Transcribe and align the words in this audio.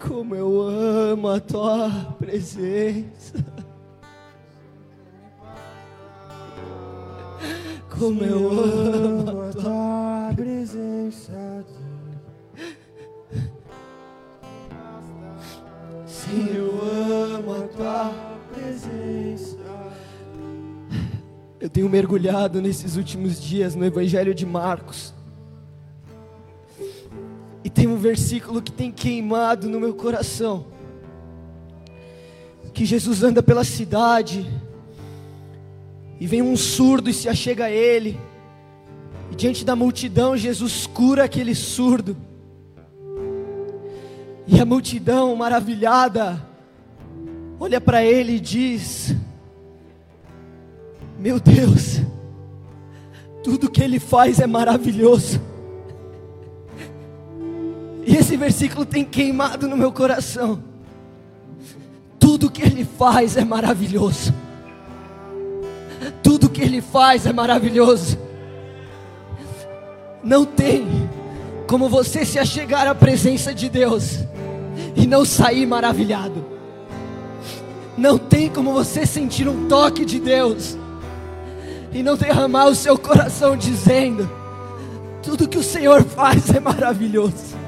Como 0.00 0.34
eu 0.34 0.62
amo 0.62 1.28
a 1.28 1.40
tua 1.40 1.90
presença. 2.18 3.44
Como 7.98 8.22
eu 8.22 8.50
amo 8.50 9.42
a 9.42 9.52
tua 9.52 10.32
presença. 10.36 11.64
Sim, 16.06 16.48
eu 16.54 16.70
amo 17.38 17.54
a 17.54 17.68
tua 17.68 18.12
presença. 18.52 19.56
Eu 21.58 21.70
tenho 21.70 21.88
mergulhado 21.88 22.60
nesses 22.60 22.96
últimos 22.96 23.40
dias 23.40 23.74
no 23.74 23.84
Evangelho 23.84 24.34
de 24.34 24.44
Marcos. 24.44 25.15
Tem 27.76 27.86
um 27.86 27.98
versículo 27.98 28.62
que 28.62 28.72
tem 28.72 28.90
queimado 28.90 29.68
no 29.68 29.78
meu 29.78 29.92
coração. 29.92 30.64
Que 32.72 32.86
Jesus 32.86 33.22
anda 33.22 33.42
pela 33.42 33.64
cidade. 33.64 34.50
E 36.18 36.26
vem 36.26 36.40
um 36.40 36.56
surdo 36.56 37.10
e 37.10 37.12
se 37.12 37.28
achega 37.28 37.66
a 37.66 37.70
ele. 37.70 38.18
E 39.30 39.34
diante 39.34 39.62
da 39.62 39.76
multidão, 39.76 40.38
Jesus 40.38 40.86
cura 40.86 41.24
aquele 41.24 41.54
surdo. 41.54 42.16
E 44.46 44.58
a 44.58 44.64
multidão 44.64 45.36
maravilhada 45.36 46.42
olha 47.60 47.78
para 47.78 48.02
ele 48.02 48.36
e 48.36 48.40
diz: 48.40 49.14
Meu 51.18 51.38
Deus, 51.38 52.00
tudo 53.44 53.70
que 53.70 53.82
ele 53.82 54.00
faz 54.00 54.40
é 54.40 54.46
maravilhoso. 54.46 55.55
E 58.06 58.14
esse 58.14 58.36
versículo 58.36 58.86
tem 58.86 59.04
queimado 59.04 59.66
no 59.66 59.76
meu 59.76 59.90
coração. 59.90 60.62
Tudo 62.20 62.48
que 62.48 62.62
ele 62.62 62.84
faz 62.84 63.36
é 63.36 63.44
maravilhoso. 63.44 64.32
Tudo 66.22 66.48
que 66.48 66.62
ele 66.62 66.80
faz 66.80 67.26
é 67.26 67.32
maravilhoso. 67.32 68.16
Não 70.22 70.44
tem 70.44 70.86
como 71.66 71.88
você 71.88 72.24
se 72.24 72.38
achegar 72.38 72.86
à 72.86 72.94
presença 72.94 73.52
de 73.52 73.68
Deus 73.68 74.20
e 74.94 75.04
não 75.04 75.24
sair 75.24 75.66
maravilhado. 75.66 76.44
Não 77.98 78.16
tem 78.16 78.48
como 78.48 78.72
você 78.72 79.04
sentir 79.04 79.48
um 79.48 79.66
toque 79.66 80.04
de 80.04 80.20
Deus 80.20 80.78
e 81.92 82.04
não 82.04 82.16
derramar 82.16 82.66
o 82.66 82.74
seu 82.74 82.96
coração 82.96 83.56
dizendo: 83.56 84.30
tudo 85.24 85.48
que 85.48 85.58
o 85.58 85.62
Senhor 85.62 86.04
faz 86.04 86.50
é 86.50 86.60
maravilhoso 86.60 87.65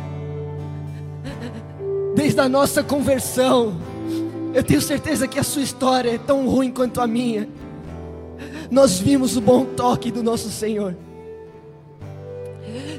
desde 2.18 2.40
a 2.40 2.48
nossa 2.48 2.82
conversão. 2.82 3.76
Eu 4.52 4.64
tenho 4.64 4.82
certeza 4.82 5.28
que 5.28 5.38
a 5.38 5.44
sua 5.44 5.62
história 5.62 6.16
é 6.16 6.18
tão 6.18 6.48
ruim 6.48 6.72
quanto 6.72 7.00
a 7.00 7.06
minha. 7.06 7.48
Nós 8.68 8.98
vimos 8.98 9.36
o 9.36 9.40
bom 9.40 9.64
toque 9.64 10.10
do 10.10 10.20
nosso 10.20 10.50
Senhor. 10.50 10.96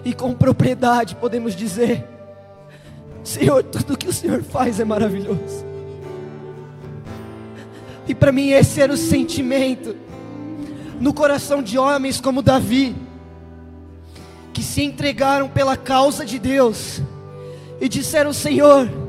E 0.05 0.13
com 0.13 0.33
propriedade 0.33 1.17
podemos 1.17 1.53
dizer: 1.53 2.07
Senhor, 3.21 3.61
tudo 3.61 3.97
que 3.97 4.07
o 4.07 4.13
Senhor 4.13 4.41
faz 4.41 4.79
é 4.79 4.85
maravilhoso. 4.85 5.65
E 8.07 8.15
para 8.15 8.31
mim 8.31 8.51
esse 8.51 8.79
era 8.79 8.93
o 8.93 8.97
sentimento 8.97 9.97
no 10.97 11.13
coração 11.13 11.61
de 11.61 11.77
homens 11.77 12.21
como 12.21 12.41
Davi, 12.41 12.95
que 14.53 14.63
se 14.63 14.81
entregaram 14.81 15.49
pela 15.49 15.75
causa 15.75 16.25
de 16.25 16.39
Deus 16.39 17.01
e 17.81 17.89
disseram: 17.89 18.31
Senhor, 18.31 19.08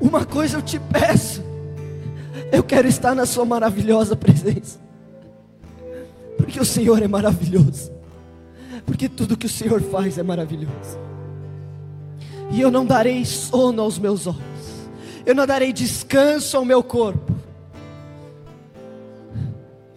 uma 0.00 0.24
coisa 0.24 0.56
eu 0.58 0.62
te 0.62 0.78
peço, 0.78 1.42
eu 2.52 2.62
quero 2.62 2.88
estar 2.88 3.14
na 3.14 3.26
Sua 3.26 3.44
maravilhosa 3.44 4.16
presença, 4.16 4.78
porque 6.36 6.60
o 6.60 6.64
Senhor 6.64 7.02
é 7.02 7.08
maravilhoso, 7.08 7.92
porque 8.86 9.08
tudo 9.08 9.36
que 9.36 9.46
o 9.46 9.50
Senhor 9.50 9.80
faz 9.80 10.18
é 10.18 10.22
maravilhoso, 10.22 10.98
e 12.50 12.60
eu 12.60 12.70
não 12.70 12.86
darei 12.86 13.24
sono 13.24 13.82
aos 13.82 13.98
meus 13.98 14.26
olhos, 14.26 14.38
eu 15.26 15.34
não 15.34 15.46
darei 15.46 15.72
descanso 15.72 16.56
ao 16.56 16.64
meu 16.64 16.82
corpo, 16.82 17.32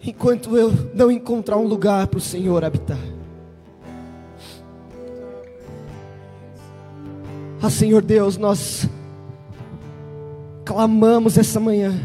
enquanto 0.04 0.56
eu 0.56 0.72
não 0.94 1.10
encontrar 1.10 1.56
um 1.56 1.66
lugar 1.66 2.08
para 2.08 2.18
o 2.18 2.20
Senhor 2.20 2.64
habitar. 2.64 2.98
Ah, 7.64 7.70
Senhor 7.70 8.02
Deus, 8.02 8.36
nós 8.36 8.88
clamamos 10.72 11.36
essa 11.36 11.60
manhã. 11.60 12.00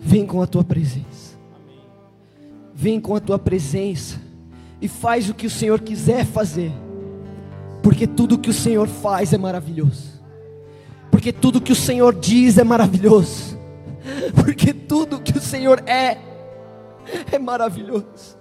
Vem 0.00 0.24
com 0.24 0.40
a 0.40 0.46
tua 0.46 0.64
presença. 0.64 1.36
Vem 2.74 2.98
com 3.00 3.14
a 3.14 3.20
tua 3.20 3.38
presença 3.38 4.18
e 4.80 4.88
faz 4.88 5.28
o 5.28 5.34
que 5.34 5.46
o 5.46 5.50
Senhor 5.50 5.80
quiser 5.80 6.24
fazer. 6.24 6.72
Porque 7.82 8.06
tudo 8.06 8.38
que 8.38 8.48
o 8.48 8.54
Senhor 8.54 8.88
faz 8.88 9.34
é 9.34 9.38
maravilhoso. 9.38 10.18
Porque 11.10 11.32
tudo 11.32 11.60
que 11.60 11.72
o 11.72 11.76
Senhor 11.76 12.14
diz 12.14 12.56
é 12.56 12.64
maravilhoso. 12.64 13.58
Porque 14.34 14.72
tudo 14.72 15.20
que 15.20 15.36
o 15.36 15.40
Senhor 15.40 15.82
é 15.86 16.16
é 17.30 17.38
maravilhoso. 17.38 18.38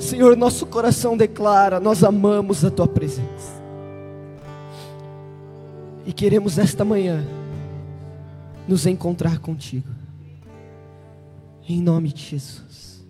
Senhor, 0.00 0.36
nosso 0.36 0.66
coração 0.66 1.16
declara: 1.16 1.80
nós 1.80 2.04
amamos 2.04 2.64
a 2.64 2.70
tua 2.70 2.86
presença. 2.86 3.55
E 6.06 6.12
queremos 6.12 6.56
esta 6.56 6.84
manhã 6.84 7.24
nos 8.68 8.86
encontrar 8.86 9.40
contigo. 9.40 9.88
Em 11.68 11.82
nome 11.82 12.12
de 12.12 12.22
Jesus. 12.22 13.04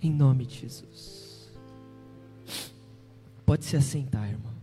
Em 0.00 0.12
nome 0.12 0.46
de 0.46 0.60
Jesus. 0.60 1.50
Pode 3.44 3.64
se 3.64 3.76
assentar, 3.76 4.28
irmãos. 4.28 4.54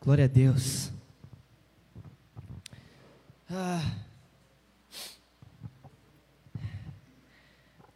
Glória 0.00 0.26
a 0.26 0.28
Deus. 0.28 0.92
Ah. 3.50 3.96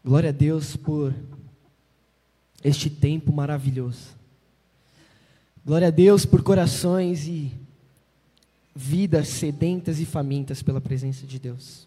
Glória 0.04 0.30
a 0.30 0.32
Deus 0.32 0.76
por 0.76 1.14
este 2.64 2.90
tempo 2.90 3.32
maravilhoso. 3.32 4.21
Glória 5.64 5.88
a 5.88 5.90
Deus 5.92 6.26
por 6.26 6.42
corações 6.42 7.28
e 7.28 7.52
vidas 8.74 9.28
sedentas 9.28 10.00
e 10.00 10.04
famintas 10.04 10.60
pela 10.60 10.80
presença 10.80 11.24
de 11.24 11.38
Deus. 11.38 11.86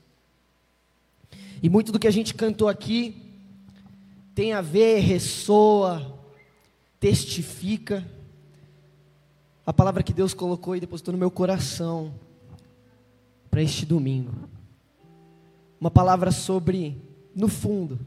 E 1.61 1.67
muito 1.67 1.91
do 1.91 1.99
que 1.99 2.07
a 2.07 2.11
gente 2.11 2.33
cantou 2.33 2.69
aqui 2.69 3.21
tem 4.33 4.53
a 4.53 4.61
ver, 4.61 4.99
ressoa, 4.99 6.17
testifica 7.01 8.05
a 9.65 9.73
palavra 9.73 10.03
que 10.03 10.13
Deus 10.13 10.33
colocou 10.33 10.73
e 10.77 10.79
depositou 10.79 11.11
no 11.11 11.17
meu 11.17 11.31
coração 11.31 12.13
para 13.51 13.61
este 13.61 13.85
domingo. 13.85 14.31
Uma 15.81 15.91
palavra 15.91 16.31
sobre, 16.31 16.97
no 17.35 17.49
fundo, 17.49 17.99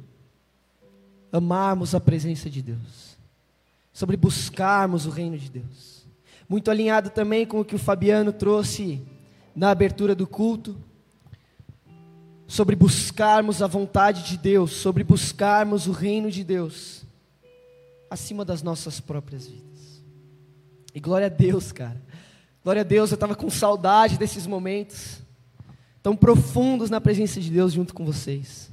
amarmos 1.30 1.94
a 1.94 2.00
presença 2.00 2.48
de 2.48 2.62
Deus 2.62 3.07
sobre 3.98 4.16
buscarmos 4.16 5.06
o 5.06 5.10
reino 5.10 5.36
de 5.36 5.50
Deus. 5.50 6.06
Muito 6.48 6.70
alinhado 6.70 7.10
também 7.10 7.44
com 7.44 7.58
o 7.58 7.64
que 7.64 7.74
o 7.74 7.78
Fabiano 7.80 8.32
trouxe 8.32 9.02
na 9.56 9.70
abertura 9.70 10.14
do 10.14 10.24
culto, 10.24 10.76
sobre 12.46 12.76
buscarmos 12.76 13.60
a 13.60 13.66
vontade 13.66 14.22
de 14.22 14.38
Deus, 14.38 14.70
sobre 14.70 15.02
buscarmos 15.02 15.88
o 15.88 15.90
reino 15.90 16.30
de 16.30 16.44
Deus, 16.44 17.02
acima 18.08 18.44
das 18.44 18.62
nossas 18.62 19.00
próprias 19.00 19.48
vidas. 19.48 20.00
E 20.94 21.00
glória 21.00 21.26
a 21.26 21.30
Deus, 21.30 21.72
cara. 21.72 22.00
Glória 22.62 22.82
a 22.82 22.84
Deus, 22.84 23.10
eu 23.10 23.16
estava 23.16 23.34
com 23.34 23.50
saudade 23.50 24.16
desses 24.16 24.46
momentos, 24.46 25.18
tão 26.04 26.14
profundos 26.14 26.88
na 26.88 27.00
presença 27.00 27.40
de 27.40 27.50
Deus 27.50 27.72
junto 27.72 27.92
com 27.92 28.04
vocês. 28.04 28.70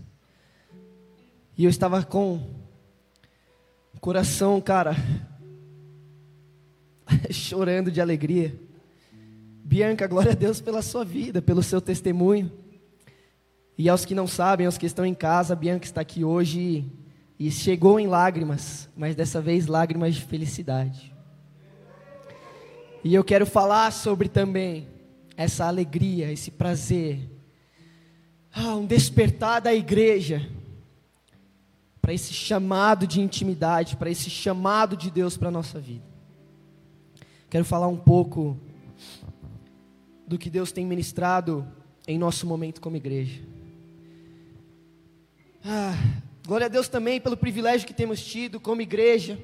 E 1.58 1.64
eu 1.64 1.70
estava 1.72 2.04
com 2.04 2.64
Coração, 4.06 4.62
cara, 4.62 4.96
chorando 7.32 7.90
de 7.90 8.00
alegria. 8.00 8.56
Bianca, 9.64 10.06
glória 10.06 10.34
a 10.34 10.36
Deus 10.36 10.62
pela 10.62 10.84
sua 10.84 11.04
vida, 11.04 11.42
pelo 11.42 11.64
seu 11.64 11.82
testemunho. 11.82 12.52
E 13.76 13.90
aos 13.90 14.06
que 14.06 14.14
não 14.14 14.28
sabem, 14.28 14.68
aos 14.68 14.78
que 14.78 14.86
estão 14.86 15.08
em 15.08 15.16
casa, 15.16 15.56
Bianca 15.56 15.86
está 15.86 16.02
aqui 16.02 16.24
hoje 16.24 16.86
e 17.40 17.50
chegou 17.50 18.00
em 18.00 18.06
lágrimas, 18.06 18.88
mas 18.96 19.16
dessa 19.16 19.42
vez 19.42 19.66
lágrimas 19.66 20.14
de 20.14 20.22
felicidade. 20.22 21.12
E 23.04 23.12
eu 23.16 23.24
quero 23.24 23.48
falar 23.48 23.90
sobre 23.92 24.30
também 24.30 24.88
essa 25.36 25.66
alegria, 25.66 26.32
esse 26.32 26.52
prazer, 26.52 27.28
ah, 28.54 28.76
um 28.76 28.86
despertar 28.86 29.62
da 29.62 29.74
igreja 29.74 30.48
para 32.06 32.14
esse 32.14 32.36
chamado 32.36 33.08
de 33.08 33.20
intimidade, 33.20 33.98
para 33.98 34.12
esse 34.12 34.30
chamado 34.30 34.96
de 34.96 35.10
Deus 35.10 35.38
para 35.38 35.48
a 35.48 35.52
nossa 35.52 35.80
vida. 35.80 36.06
Quero 37.50 37.66
falar 37.66 37.88
um 37.88 37.98
pouco 37.98 38.56
do 40.28 40.38
que 40.38 40.48
Deus 40.48 40.72
tem 40.72 40.86
ministrado 40.86 41.68
em 42.08 42.20
nosso 42.20 42.46
momento 42.46 42.80
como 42.80 42.96
igreja. 42.96 43.42
Ah, 45.66 45.96
glória 46.46 46.68
a 46.68 46.70
Deus 46.70 46.88
também 46.88 47.20
pelo 47.20 47.36
privilégio 47.36 47.88
que 47.88 47.94
temos 47.94 48.24
tido 48.24 48.60
como 48.60 48.84
igreja, 48.84 49.40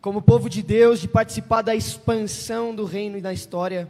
como 0.00 0.20
povo 0.20 0.50
de 0.50 0.64
Deus, 0.64 1.00
de 1.00 1.06
participar 1.06 1.62
da 1.62 1.76
expansão 1.76 2.74
do 2.74 2.84
reino 2.84 3.16
e 3.16 3.20
da 3.20 3.32
história, 3.32 3.88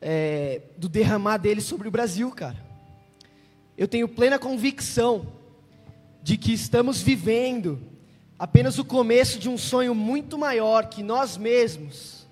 é, 0.00 0.60
do 0.76 0.88
derramar 0.88 1.36
dele 1.36 1.60
sobre 1.60 1.86
o 1.86 1.92
Brasil, 1.92 2.32
cara. 2.32 2.58
Eu 3.78 3.86
tenho 3.86 4.08
plena 4.08 4.40
convicção 4.40 5.43
de 6.24 6.38
que 6.38 6.54
estamos 6.54 7.02
vivendo 7.02 7.78
apenas 8.38 8.78
o 8.78 8.84
começo 8.84 9.38
de 9.38 9.46
um 9.46 9.58
sonho 9.58 9.94
muito 9.94 10.38
maior 10.38 10.86
que 10.88 11.02
nós 11.02 11.36
mesmos, 11.36 12.26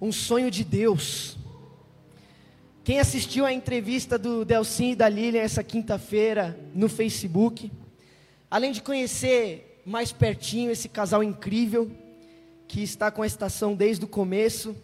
um 0.00 0.12
sonho 0.12 0.52
de 0.52 0.62
Deus. 0.62 1.36
Quem 2.84 3.00
assistiu 3.00 3.44
a 3.44 3.52
entrevista 3.52 4.16
do 4.16 4.44
Delcim 4.44 4.92
e 4.92 4.94
da 4.94 5.08
Lilian 5.08 5.40
essa 5.40 5.64
quinta-feira 5.64 6.56
no 6.72 6.88
Facebook, 6.88 7.72
além 8.48 8.70
de 8.70 8.80
conhecer 8.80 9.82
mais 9.84 10.12
pertinho 10.12 10.70
esse 10.70 10.88
casal 10.88 11.20
incrível, 11.20 11.90
que 12.68 12.84
está 12.84 13.10
com 13.10 13.22
a 13.22 13.26
estação 13.26 13.74
desde 13.74 14.04
o 14.04 14.08
começo, 14.08 14.76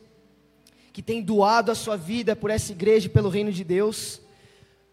que 0.92 1.02
tem 1.02 1.22
doado 1.22 1.70
a 1.70 1.76
sua 1.76 1.96
vida 1.96 2.34
por 2.34 2.50
essa 2.50 2.72
igreja 2.72 3.06
e 3.06 3.10
pelo 3.10 3.28
reino 3.28 3.52
de 3.52 3.62
Deus, 3.62 4.20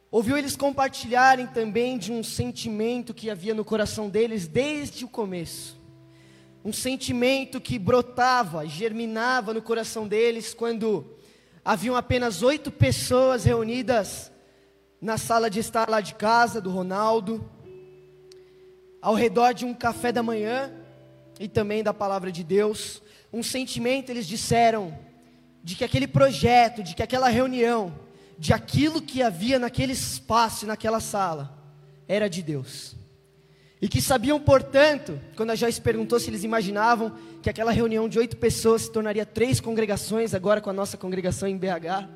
Ouviu 0.09 0.38
eles 0.38 0.56
compartilharem 0.56 1.48
também 1.48 1.98
de 1.98 2.13
um 2.13 2.24
sentimento 2.24 3.13
que 3.13 3.30
havia 3.30 3.54
no 3.54 3.65
coração 3.65 4.07
deles 4.07 4.48
desde 4.48 5.04
o 5.04 5.07
começo. 5.07 5.77
Um 6.63 6.71
sentimento 6.71 7.59
que 7.59 7.77
brotava, 7.77 8.65
germinava 8.65 9.54
no 9.54 9.62
coração 9.62 10.07
deles 10.07 10.54
quando 10.54 11.18
haviam 11.63 11.94
apenas 11.94 12.42
oito 12.42 12.71
pessoas 12.71 13.44
reunidas 13.44 14.31
na 15.01 15.18
sala 15.18 15.50
de 15.50 15.59
estar 15.59 15.89
lá 15.89 16.00
de 16.00 16.15
casa 16.15 16.62
do 16.62 16.69
Ronaldo, 16.69 17.51
ao 19.01 19.13
redor 19.13 19.53
de 19.53 19.65
um 19.65 19.74
café 19.74 20.13
da 20.13 20.24
manhã 20.24 20.71
e 21.38 21.50
também 21.50 21.83
da 21.83 21.94
palavra 21.94 22.31
de 22.31 22.45
Deus. 22.45 23.03
Um 23.31 23.44
sentimento, 23.44 24.10
eles 24.10 24.25
disseram, 24.25 24.98
de 25.62 25.75
que 25.75 25.83
aquele 25.83 26.07
projeto, 26.07 26.81
de 26.81 26.95
que 26.95 27.03
aquela 27.03 27.27
reunião, 27.27 27.94
de 28.38 28.54
aquilo 28.54 29.01
que 29.01 29.24
havia 29.24 29.57
naquele 29.57 29.94
espaço, 29.94 30.66
naquela 30.66 31.00
sala, 31.00 31.57
era 32.07 32.30
de 32.30 32.42
Deus. 32.44 32.95
E 33.81 33.88
que 33.88 34.01
sabiam, 34.01 34.39
portanto, 34.39 35.19
quando 35.36 35.51
a 35.51 35.56
Joyce 35.56 35.80
perguntou 35.80 36.19
se 36.19 36.30
eles 36.30 36.44
imaginavam 36.44 37.13
que 37.42 37.50
aquela 37.50 37.72
reunião 37.72 38.10
de 38.10 38.18
oito 38.18 38.38
pessoas 38.38 38.84
se 38.84 38.92
tornaria 38.92 39.25
três 39.25 39.60
congregações, 39.60 40.34
agora 40.34 40.62
com 40.62 40.69
a 40.69 40.74
nossa 40.74 40.98
congregação 40.98 41.48
em 41.48 41.57
BH, 41.57 42.10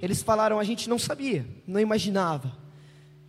eles 0.00 0.22
falaram: 0.22 0.58
a 0.58 0.64
gente 0.64 0.88
não 0.88 0.98
sabia, 0.98 1.46
não 1.66 1.80
imaginava, 1.80 2.56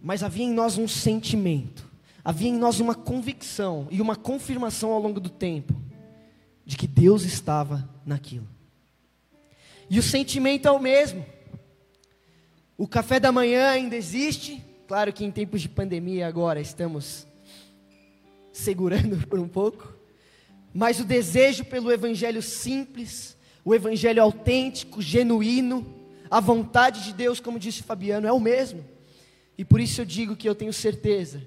mas 0.02 0.24
havia 0.24 0.46
em 0.46 0.54
nós 0.54 0.78
um 0.78 0.88
sentimento, 0.88 1.86
havia 2.24 2.50
em 2.50 2.58
nós 2.58 2.80
uma 2.80 2.96
convicção 2.96 3.88
e 3.92 4.02
uma 4.02 4.16
confirmação 4.16 4.92
ao 4.92 5.02
longo 5.02 5.20
do 5.20 5.30
tempo 5.30 5.76
de 6.66 6.78
que 6.78 6.88
Deus 6.88 7.24
estava 7.24 7.90
naquilo. 8.06 8.48
E 9.90 9.98
o 10.00 10.04
sentimento 10.04 10.68
é 10.68 10.72
o 10.72 10.80
mesmo. 10.80 11.26
O 12.80 12.88
café 12.88 13.20
da 13.20 13.30
manhã 13.30 13.72
ainda 13.72 13.98
existe. 13.98 14.64
Claro 14.88 15.12
que 15.12 15.26
em 15.26 15.30
tempos 15.30 15.60
de 15.60 15.68
pandemia 15.68 16.26
agora 16.26 16.62
estamos 16.62 17.28
segurando 18.54 19.18
por 19.28 19.38
um 19.38 19.50
pouco. 19.50 19.94
Mas 20.74 20.98
o 20.98 21.04
desejo 21.04 21.66
pelo 21.66 21.92
evangelho 21.92 22.42
simples, 22.42 23.36
o 23.66 23.76
evangelho 23.76 24.24
autêntico, 24.24 25.02
genuíno, 25.02 25.94
a 26.32 26.40
vontade 26.40 27.04
de 27.04 27.12
Deus, 27.12 27.42
como 27.42 27.60
disse 27.60 27.84
Fabiano, 27.84 28.26
é 28.26 28.32
o 28.32 28.40
mesmo. 28.40 28.86
E 29.58 29.66
por 29.66 29.82
isso 29.82 30.00
eu 30.00 30.06
digo 30.06 30.34
que 30.34 30.48
eu 30.48 30.56
tenho 30.56 30.72
certeza 30.72 31.46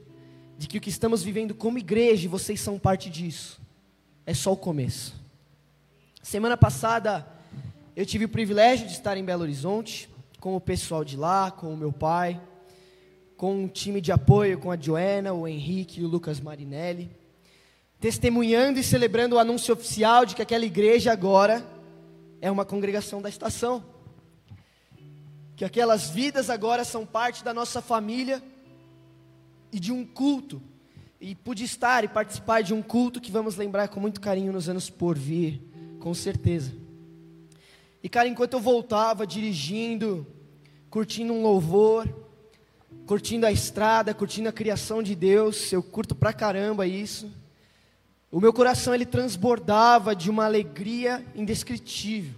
de 0.59 0.69
que 0.69 0.77
o 0.77 0.81
que 0.83 0.91
estamos 0.91 1.23
vivendo 1.23 1.55
como 1.55 1.79
igreja, 1.79 2.27
e 2.27 2.29
vocês 2.29 2.61
são 2.61 2.79
parte 2.79 3.09
disso, 3.09 3.59
é 4.27 4.35
só 4.35 4.53
o 4.53 4.57
começo. 4.57 5.15
Semana 6.23 6.59
passada 6.59 7.27
eu 7.97 8.05
tive 8.05 8.27
o 8.27 8.29
privilégio 8.29 8.87
de 8.87 8.93
estar 8.93 9.17
em 9.17 9.25
Belo 9.25 9.41
Horizonte 9.45 10.12
com 10.43 10.57
o 10.57 10.61
pessoal 10.61 11.05
de 11.05 11.17
lá, 11.17 11.53
com 11.53 11.73
o 11.73 11.77
meu 11.77 11.93
pai, 11.93 12.43
com 13.37 13.63
um 13.63 13.69
time 13.69 14.01
de 14.01 14.11
apoio, 14.11 14.59
com 14.59 14.73
a 14.73 14.77
Joana, 14.77 15.33
o 15.33 15.47
Henrique 15.47 16.01
e 16.01 16.05
o 16.05 16.09
Lucas 16.09 16.41
Marinelli, 16.41 17.09
testemunhando 18.01 18.81
e 18.81 18.83
celebrando 18.83 19.37
o 19.37 19.39
anúncio 19.39 19.73
oficial 19.73 20.27
de 20.27 20.35
que 20.35 20.43
aquela 20.43 20.65
igreja 20.65 21.13
agora 21.13 21.65
é 22.41 22.51
uma 22.51 22.65
congregação 22.65 23.23
da 23.23 23.29
estação. 23.29 23.85
Que 25.55 25.65
aquelas 25.65 26.11
vidas 26.11 26.51
agora 26.51 26.85
são 26.85 27.07
parte 27.07 27.45
da 27.45 27.55
nossa 27.55 27.81
família 27.81 28.43
e 29.71 29.79
de 29.79 29.93
um 29.93 30.05
culto. 30.05 30.61
E 31.21 31.37
pude 31.37 31.63
estar 31.63 32.03
e 32.03 32.09
participar 32.09 32.63
de 32.63 32.75
um 32.75 32.83
culto 32.83 33.21
que 33.21 33.31
vamos 33.31 33.55
lembrar 33.55 33.87
com 33.87 34.01
muito 34.01 34.21
carinho 34.21 34.53
nos 34.53 34.69
anos 34.69 34.91
por 34.91 35.17
vir, 35.17 35.63
com 36.01 36.13
certeza. 36.13 36.73
E 38.03 38.09
cara, 38.09 38.27
enquanto 38.27 38.55
eu 38.55 38.61
voltava 38.61 39.25
dirigindo, 39.25 40.27
curtindo 40.93 41.33
um 41.33 41.41
louvor, 41.41 42.07
curtindo 43.07 43.47
a 43.47 43.51
estrada, 43.51 44.13
curtindo 44.13 44.51
a 44.51 44.53
criação 44.53 45.03
de 45.03 45.15
Deus, 45.15 45.73
eu 45.73 45.83
curto 45.83 46.15
pra 46.15 46.35
caramba 46.35 46.87
isso. 46.87 47.33
O 48.31 48.39
meu 48.39 48.53
coração 48.53 48.95
ele 48.95 49.07
transbordava 49.07 50.15
de 50.15 50.29
uma 50.29 50.45
alegria 50.45 51.25
indescritível. 51.35 52.35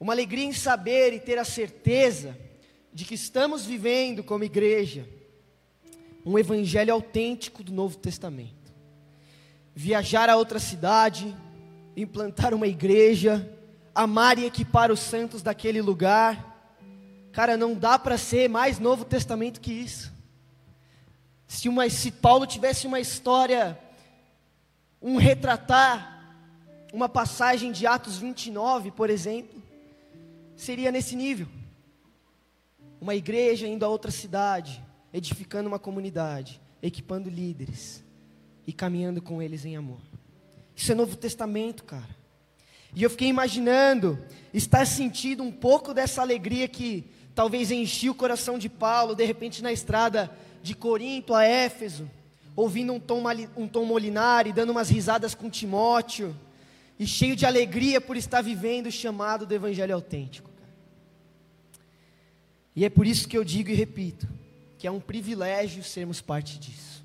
Uma 0.00 0.12
alegria 0.14 0.46
em 0.46 0.52
saber 0.52 1.12
e 1.12 1.20
ter 1.20 1.38
a 1.38 1.44
certeza 1.44 2.36
de 2.92 3.04
que 3.04 3.14
estamos 3.14 3.64
vivendo 3.64 4.24
como 4.24 4.42
igreja 4.42 5.08
um 6.26 6.36
evangelho 6.36 6.92
autêntico 6.92 7.62
do 7.62 7.72
Novo 7.72 7.98
Testamento. 7.98 8.72
Viajar 9.76 10.28
a 10.28 10.36
outra 10.36 10.58
cidade, 10.58 11.32
implantar 11.96 12.52
uma 12.52 12.66
igreja, 12.66 13.48
amar 13.94 14.40
e 14.40 14.44
equipar 14.44 14.90
os 14.90 14.98
santos 14.98 15.40
daquele 15.40 15.80
lugar. 15.80 16.47
Cara, 17.32 17.56
não 17.56 17.74
dá 17.74 17.98
para 17.98 18.18
ser 18.18 18.48
mais 18.48 18.78
Novo 18.78 19.04
Testamento 19.04 19.60
que 19.60 19.72
isso. 19.72 20.12
Se, 21.46 21.68
uma, 21.68 21.88
se 21.88 22.10
Paulo 22.10 22.46
tivesse 22.46 22.86
uma 22.86 23.00
história, 23.00 23.78
um 25.00 25.16
retratar, 25.16 26.36
uma 26.92 27.08
passagem 27.08 27.72
de 27.72 27.86
Atos 27.86 28.18
29, 28.18 28.90
por 28.90 29.10
exemplo, 29.10 29.62
seria 30.56 30.90
nesse 30.90 31.14
nível. 31.14 31.46
Uma 33.00 33.14
igreja 33.14 33.66
indo 33.66 33.84
a 33.84 33.88
outra 33.88 34.10
cidade, 34.10 34.82
edificando 35.12 35.68
uma 35.68 35.78
comunidade, 35.78 36.60
equipando 36.82 37.30
líderes 37.30 38.02
e 38.66 38.72
caminhando 38.72 39.22
com 39.22 39.40
eles 39.40 39.64
em 39.64 39.76
amor. 39.76 40.00
Isso 40.74 40.92
é 40.92 40.94
Novo 40.94 41.16
Testamento, 41.16 41.84
cara. 41.84 42.16
E 42.94 43.02
eu 43.02 43.10
fiquei 43.10 43.28
imaginando 43.28 44.18
estar 44.52 44.86
sentindo 44.86 45.42
um 45.42 45.52
pouco 45.52 45.92
dessa 45.92 46.20
alegria 46.22 46.66
que 46.68 47.06
talvez 47.38 47.70
enchia 47.70 48.10
o 48.10 48.16
coração 48.16 48.58
de 48.58 48.68
Paulo, 48.68 49.14
de 49.14 49.24
repente 49.24 49.62
na 49.62 49.72
estrada 49.72 50.28
de 50.60 50.74
Corinto 50.74 51.32
a 51.32 51.44
Éfeso, 51.44 52.10
ouvindo 52.56 52.92
um 52.92 52.98
tom, 52.98 53.22
um 53.56 53.68
tom 53.68 53.84
Molinari, 53.84 54.52
dando 54.52 54.70
umas 54.70 54.88
risadas 54.88 55.36
com 55.36 55.48
Timóteo, 55.48 56.36
e 56.98 57.06
cheio 57.06 57.36
de 57.36 57.46
alegria 57.46 58.00
por 58.00 58.16
estar 58.16 58.42
vivendo 58.42 58.88
o 58.88 58.90
chamado 58.90 59.46
do 59.46 59.54
Evangelho 59.54 59.94
autêntico. 59.94 60.50
E 62.74 62.84
é 62.84 62.90
por 62.90 63.06
isso 63.06 63.28
que 63.28 63.38
eu 63.38 63.44
digo 63.44 63.70
e 63.70 63.74
repito, 63.74 64.28
que 64.76 64.88
é 64.88 64.90
um 64.90 64.98
privilégio 64.98 65.84
sermos 65.84 66.20
parte 66.20 66.58
disso. 66.58 67.04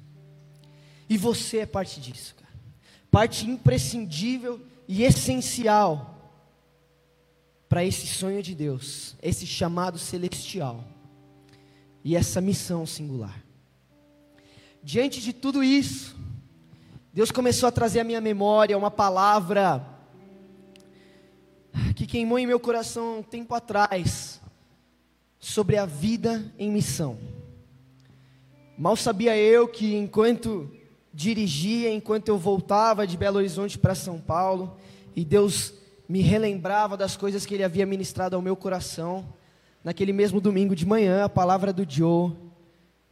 E 1.07 1.15
você 1.15 1.59
é 1.59 1.65
parte 1.67 2.01
disso, 2.01 2.33
cara. 2.33 2.53
Parte 3.11 3.47
imprescindível 3.47 4.59
e 4.87 5.03
essencial 5.03 6.12
para 7.73 7.83
esse 7.83 8.05
sonho 8.05 8.43
de 8.43 8.53
Deus, 8.53 9.15
esse 9.19 9.47
chamado 9.47 9.97
celestial 9.97 10.85
e 12.03 12.15
essa 12.15 12.39
missão 12.39 12.85
singular. 12.85 13.43
Diante 14.83 15.19
de 15.19 15.33
tudo 15.33 15.63
isso, 15.63 16.15
Deus 17.11 17.31
começou 17.31 17.67
a 17.67 17.71
trazer 17.71 18.01
à 18.01 18.03
minha 18.03 18.21
memória 18.21 18.77
uma 18.77 18.91
palavra 18.91 19.83
que 21.95 22.05
queimou 22.05 22.37
em 22.37 22.45
meu 22.45 22.59
coração 22.59 23.17
um 23.17 23.23
tempo 23.23 23.55
atrás, 23.55 24.39
sobre 25.39 25.75
a 25.75 25.87
vida 25.87 26.53
em 26.59 26.69
missão. 26.69 27.17
Mal 28.77 28.95
sabia 28.95 29.35
eu 29.35 29.67
que 29.67 29.95
enquanto 29.95 30.71
dirigia 31.11 31.91
enquanto 31.91 32.27
eu 32.27 32.37
voltava 32.37 33.07
de 33.07 33.17
Belo 33.17 33.37
Horizonte 33.39 33.79
para 33.79 33.95
São 33.95 34.21
Paulo, 34.21 34.77
e 35.15 35.25
Deus 35.25 35.81
me 36.07 36.21
relembrava 36.21 36.97
das 36.97 37.15
coisas 37.15 37.45
que 37.45 37.53
Ele 37.53 37.63
havia 37.63 37.85
ministrado 37.85 38.35
ao 38.35 38.41
meu 38.41 38.55
coração. 38.55 39.25
Naquele 39.83 40.13
mesmo 40.13 40.39
domingo 40.39 40.75
de 40.75 40.85
manhã, 40.85 41.23
a 41.23 41.29
palavra 41.29 41.73
do 41.73 41.85
Joe 41.89 42.33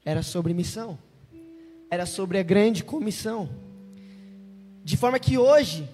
era 0.05 0.23
sobre 0.23 0.53
missão, 0.53 0.97
era 1.89 2.05
sobre 2.05 2.37
a 2.37 2.43
grande 2.43 2.83
comissão. 2.83 3.49
De 4.83 4.97
forma 4.97 5.19
que 5.19 5.37
hoje, 5.37 5.87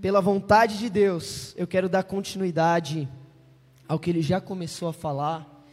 pela 0.00 0.20
vontade 0.20 0.78
de 0.78 0.88
Deus, 0.88 1.54
eu 1.56 1.66
quero 1.66 1.88
dar 1.88 2.02
continuidade 2.02 3.08
ao 3.86 3.98
que 3.98 4.08
ele 4.08 4.22
já 4.22 4.40
começou 4.40 4.88
a 4.88 4.92
falar 4.92 5.64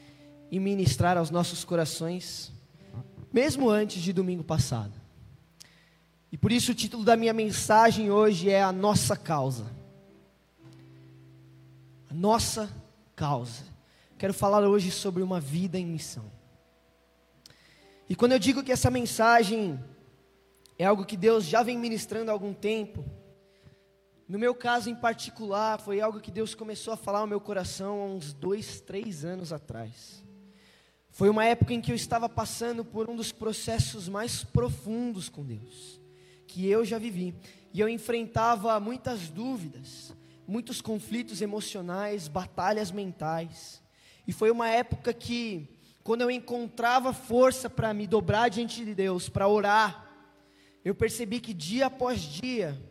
e 0.51 0.59
ministrar 0.59 1.17
aos 1.17 1.29
nossos 1.29 1.63
corações, 1.63 2.51
mesmo 3.31 3.69
antes 3.69 4.01
de 4.01 4.11
domingo 4.11 4.43
passado. 4.43 4.96
E 6.31 6.37
por 6.37 6.51
isso 6.51 6.71
o 6.71 6.75
título 6.75 7.03
da 7.03 7.15
minha 7.15 7.33
mensagem 7.33 8.11
hoje 8.11 8.49
é 8.49 8.61
A 8.61 8.71
Nossa 8.71 9.15
Causa. 9.15 9.65
A 12.09 12.13
Nossa 12.13 12.69
Causa. 13.15 13.63
Quero 14.17 14.33
falar 14.33 14.61
hoje 14.61 14.91
sobre 14.91 15.23
uma 15.23 15.39
vida 15.39 15.77
em 15.77 15.85
missão. 15.85 16.31
E 18.09 18.15
quando 18.15 18.31
eu 18.33 18.39
digo 18.39 18.63
que 18.63 18.71
essa 18.71 18.89
mensagem 18.89 19.79
é 20.77 20.85
algo 20.85 21.05
que 21.05 21.17
Deus 21.17 21.45
já 21.45 21.63
vem 21.63 21.77
ministrando 21.77 22.31
há 22.31 22.33
algum 22.33 22.53
tempo, 22.53 23.03
no 24.27 24.37
meu 24.37 24.53
caso 24.53 24.89
em 24.89 24.95
particular, 24.95 25.79
foi 25.79 26.01
algo 26.01 26.19
que 26.19 26.31
Deus 26.31 26.53
começou 26.53 26.93
a 26.93 26.97
falar 26.97 27.19
ao 27.19 27.27
meu 27.27 27.39
coração 27.39 28.01
há 28.01 28.05
uns 28.05 28.33
dois, 28.33 28.81
três 28.81 29.23
anos 29.23 29.53
atrás. 29.53 30.23
Foi 31.09 31.29
uma 31.29 31.45
época 31.45 31.73
em 31.73 31.81
que 31.81 31.91
eu 31.91 31.95
estava 31.95 32.27
passando 32.27 32.83
por 32.83 33.09
um 33.09 33.15
dos 33.15 33.31
processos 33.31 34.09
mais 34.09 34.43
profundos 34.43 35.29
com 35.29 35.45
Deus, 35.45 35.99
que 36.47 36.67
eu 36.67 36.85
já 36.85 36.97
vivi. 36.97 37.35
E 37.73 37.79
eu 37.79 37.89
enfrentava 37.89 38.79
muitas 38.79 39.29
dúvidas, 39.29 40.15
muitos 40.47 40.81
conflitos 40.81 41.41
emocionais, 41.41 42.27
batalhas 42.27 42.89
mentais. 42.89 43.83
E 44.25 44.31
foi 44.31 44.49
uma 44.49 44.69
época 44.69 45.13
que, 45.13 45.69
quando 46.03 46.21
eu 46.21 46.31
encontrava 46.31 47.13
força 47.13 47.69
para 47.69 47.93
me 47.93 48.07
dobrar 48.07 48.49
diante 48.49 48.83
de 48.83 48.95
Deus, 48.95 49.29
para 49.29 49.47
orar, 49.47 50.07
eu 50.83 50.95
percebi 50.95 51.39
que 51.39 51.53
dia 51.53 51.87
após 51.87 52.21
dia, 52.21 52.81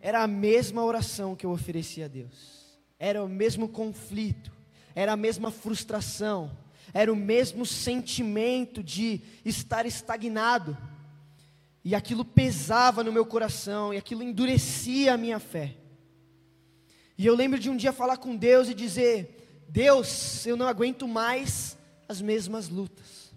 era 0.00 0.22
a 0.22 0.26
mesma 0.26 0.84
oração 0.84 1.34
que 1.34 1.46
eu 1.46 1.50
oferecia 1.50 2.06
a 2.06 2.08
Deus, 2.08 2.78
era 2.98 3.24
o 3.24 3.28
mesmo 3.28 3.68
conflito, 3.68 4.52
era 4.94 5.12
a 5.12 5.16
mesma 5.16 5.50
frustração, 5.50 6.50
era 6.92 7.12
o 7.12 7.16
mesmo 7.16 7.64
sentimento 7.64 8.82
de 8.82 9.20
estar 9.44 9.86
estagnado, 9.86 10.76
e 11.84 11.94
aquilo 11.94 12.24
pesava 12.24 13.04
no 13.04 13.12
meu 13.12 13.26
coração, 13.26 13.92
e 13.92 13.98
aquilo 13.98 14.22
endurecia 14.22 15.12
a 15.12 15.18
minha 15.18 15.38
fé. 15.38 15.76
E 17.18 17.26
eu 17.26 17.34
lembro 17.34 17.58
de 17.58 17.68
um 17.68 17.76
dia 17.76 17.92
falar 17.92 18.16
com 18.16 18.34
Deus 18.34 18.68
e 18.68 18.74
dizer: 18.74 19.64
Deus, 19.68 20.46
eu 20.46 20.56
não 20.56 20.66
aguento 20.66 21.06
mais 21.06 21.76
as 22.08 22.22
mesmas 22.22 22.68
lutas, 22.68 23.34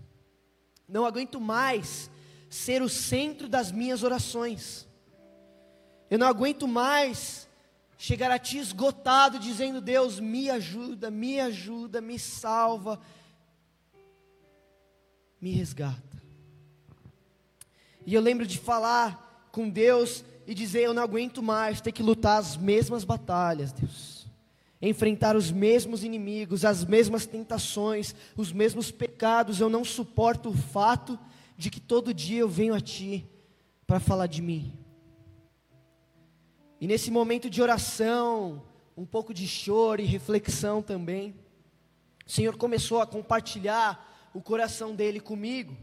não 0.88 1.06
aguento 1.06 1.42
mais 1.42 2.10
ser 2.50 2.82
o 2.82 2.88
centro 2.88 3.50
das 3.50 3.72
minhas 3.72 4.02
orações. 4.02 4.88
Eu 6.10 6.18
não 6.18 6.28
aguento 6.28 6.68
mais 6.68 7.50
chegar 7.98 8.32
a 8.32 8.40
ti 8.40 8.60
esgotado, 8.60 9.40
dizendo: 9.40 9.82
Deus, 9.82 10.22
me 10.22 10.50
ajuda, 10.50 11.12
me 11.12 11.38
ajuda, 11.42 12.00
me 12.00 12.18
salva, 12.18 13.00
me 15.42 15.52
resgata. 15.52 16.17
E 18.08 18.14
eu 18.14 18.22
lembro 18.22 18.48
de 18.48 18.58
falar 18.58 19.50
com 19.52 19.70
Deus 19.70 20.24
e 20.48 20.56
dizer: 20.56 20.84
Eu 20.84 20.94
não 20.94 21.04
aguento 21.04 21.44
mais 21.44 21.82
ter 21.82 21.92
que 21.92 22.02
lutar 22.02 22.40
as 22.40 22.56
mesmas 22.56 23.04
batalhas, 23.04 23.74
Deus. 23.74 24.26
Enfrentar 24.82 25.36
os 25.36 25.52
mesmos 25.52 26.06
inimigos, 26.06 26.64
as 26.64 26.86
mesmas 26.86 27.26
tentações, 27.26 28.16
os 28.38 28.54
mesmos 28.54 28.92
pecados. 28.92 29.60
Eu 29.60 29.68
não 29.68 29.84
suporto 29.84 30.50
o 30.50 30.58
fato 30.58 31.20
de 31.58 31.70
que 31.70 31.82
todo 31.82 32.14
dia 32.14 32.40
eu 32.40 32.48
venho 32.48 32.74
a 32.74 32.80
Ti 32.80 33.28
para 33.86 34.00
falar 34.00 34.28
de 34.28 34.42
mim. 34.42 34.74
E 36.80 36.88
nesse 36.88 37.12
momento 37.12 37.50
de 37.50 37.62
oração, 37.62 38.64
um 38.96 39.06
pouco 39.06 39.34
de 39.34 39.46
choro 39.46 40.02
e 40.02 40.06
reflexão 40.06 40.82
também, 40.82 41.36
o 42.26 42.32
Senhor 42.32 42.56
começou 42.56 43.02
a 43.02 43.08
compartilhar 43.08 44.30
o 44.34 44.42
coração 44.42 44.96
dele 44.96 45.20
comigo 45.20 45.76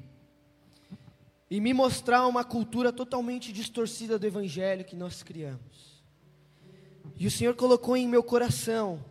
e 1.54 1.60
me 1.60 1.72
mostrar 1.72 2.26
uma 2.26 2.42
cultura 2.42 2.92
totalmente 2.92 3.52
distorcida 3.52 4.18
do 4.18 4.26
Evangelho 4.26 4.84
que 4.84 4.96
nós 4.96 5.22
criamos. 5.22 6.02
E 7.14 7.28
o 7.28 7.30
Senhor 7.30 7.54
colocou 7.54 7.96
em 7.96 8.08
meu 8.08 8.24
coração 8.24 9.04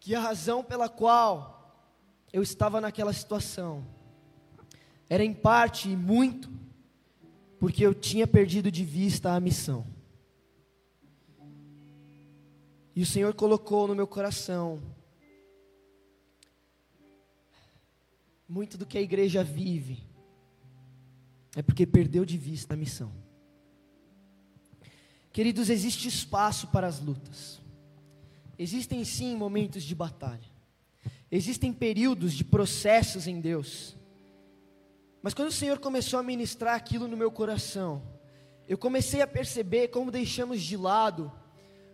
que 0.00 0.14
a 0.14 0.20
razão 0.20 0.64
pela 0.64 0.88
qual 0.88 1.86
eu 2.32 2.42
estava 2.42 2.80
naquela 2.80 3.12
situação 3.12 3.86
era 5.06 5.22
em 5.22 5.34
parte 5.34 5.90
e 5.90 5.94
muito 5.94 6.50
porque 7.60 7.84
eu 7.84 7.92
tinha 7.92 8.26
perdido 8.26 8.72
de 8.72 8.86
vista 8.86 9.34
a 9.34 9.40
missão. 9.40 9.86
E 12.96 13.02
o 13.02 13.06
Senhor 13.06 13.34
colocou 13.34 13.86
no 13.86 13.94
meu 13.94 14.06
coração 14.06 14.82
muito 18.48 18.78
do 18.78 18.86
que 18.86 18.96
a 18.96 19.02
igreja 19.02 19.44
vive 19.44 20.07
é 21.58 21.62
porque 21.62 21.84
perdeu 21.86 22.24
de 22.24 22.38
vista 22.38 22.74
a 22.74 22.76
missão. 22.76 23.12
Queridos, 25.32 25.68
existe 25.68 26.08
espaço 26.08 26.68
para 26.68 26.86
as 26.86 27.00
lutas. 27.00 27.60
Existem 28.58 29.04
sim 29.04 29.36
momentos 29.36 29.82
de 29.82 29.94
batalha. 29.94 30.48
Existem 31.30 31.72
períodos 31.72 32.32
de 32.32 32.44
processos 32.44 33.26
em 33.26 33.40
Deus 33.40 33.98
mas 35.22 35.34
quando 35.34 35.48
o 35.48 35.52
Senhor 35.52 35.78
começou 35.78 36.18
a 36.18 36.22
ministrar 36.22 36.74
aquilo 36.74 37.08
no 37.08 37.16
meu 37.16 37.30
coração, 37.30 38.02
eu 38.68 38.78
comecei 38.78 39.20
a 39.20 39.26
perceber 39.26 39.88
como 39.88 40.10
deixamos 40.10 40.62
de 40.62 40.76
lado 40.76 41.32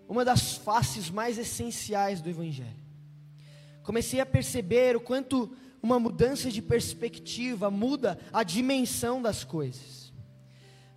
uma 0.08 0.24
das 0.24 0.52
faces 0.52 1.08
mais 1.08 1.38
essenciais 1.38 2.20
do 2.20 2.28
Evangelho. 2.28 2.84
Comecei 3.82 4.20
a 4.20 4.26
perceber 4.26 4.96
o 4.96 5.00
quanto 5.00 5.50
uma 5.84 6.00
mudança 6.00 6.50
de 6.50 6.62
perspectiva 6.62 7.70
muda 7.70 8.18
a 8.32 8.42
dimensão 8.42 9.20
das 9.20 9.44
coisas. 9.44 10.14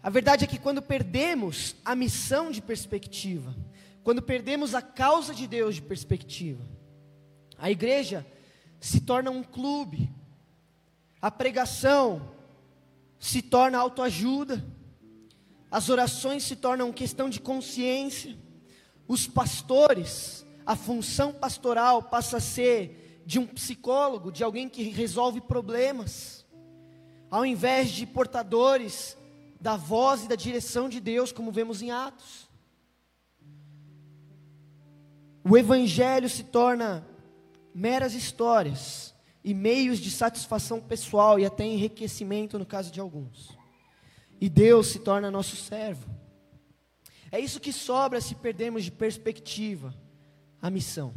A 0.01 0.09
verdade 0.09 0.45
é 0.45 0.47
que 0.47 0.57
quando 0.57 0.81
perdemos 0.81 1.75
a 1.83 1.93
missão 1.93 2.49
de 2.49 2.61
perspectiva, 2.61 3.53
quando 4.01 4.21
perdemos 4.21 4.73
a 4.73 4.81
causa 4.81 5.35
de 5.35 5.45
Deus 5.45 5.75
de 5.75 5.81
perspectiva, 5.81 6.63
a 7.57 7.69
igreja 7.69 8.25
se 8.79 9.01
torna 9.01 9.29
um 9.29 9.43
clube, 9.43 10.09
a 11.21 11.29
pregação 11.29 12.31
se 13.19 13.41
torna 13.41 13.77
autoajuda, 13.77 14.65
as 15.69 15.89
orações 15.89 16.43
se 16.43 16.55
tornam 16.55 16.93
questão 16.93 17.29
de 17.29 17.41
consciência, 17.41 18.37
os 19.05 19.27
pastores, 19.27 20.45
a 20.65 20.77
função 20.77 21.33
pastoral 21.33 22.03
passa 22.03 22.37
a 22.37 22.39
ser 22.39 23.03
de 23.27 23.39
um 23.39 23.45
psicólogo, 23.45 24.31
de 24.31 24.41
alguém 24.41 24.69
que 24.69 24.83
resolve 24.83 25.41
problemas, 25.41 26.45
ao 27.29 27.45
invés 27.45 27.89
de 27.89 28.07
portadores 28.07 29.17
da 29.59 29.75
voz 29.75 30.23
e 30.23 30.29
da 30.29 30.35
direção 30.35 30.87
de 30.87 31.01
Deus, 31.01 31.33
como 31.33 31.51
vemos 31.51 31.81
em 31.81 31.91
Atos. 31.91 32.49
O 35.43 35.57
Evangelho 35.57 36.29
se 36.29 36.45
torna 36.45 37.05
meras 37.75 38.13
histórias 38.13 39.13
e 39.43 39.53
meios 39.53 39.99
de 39.99 40.09
satisfação 40.09 40.79
pessoal 40.79 41.37
e 41.37 41.45
até 41.45 41.65
enriquecimento 41.65 42.57
no 42.57 42.65
caso 42.65 42.89
de 42.89 43.01
alguns. 43.01 43.57
E 44.39 44.47
Deus 44.47 44.87
se 44.87 44.99
torna 44.99 45.29
nosso 45.29 45.57
servo. 45.57 46.09
É 47.29 47.41
isso 47.41 47.59
que 47.59 47.73
sobra 47.73 48.21
se 48.21 48.35
perdermos 48.35 48.85
de 48.85 48.91
perspectiva 48.91 49.93
a 50.61 50.69
missão. 50.69 51.13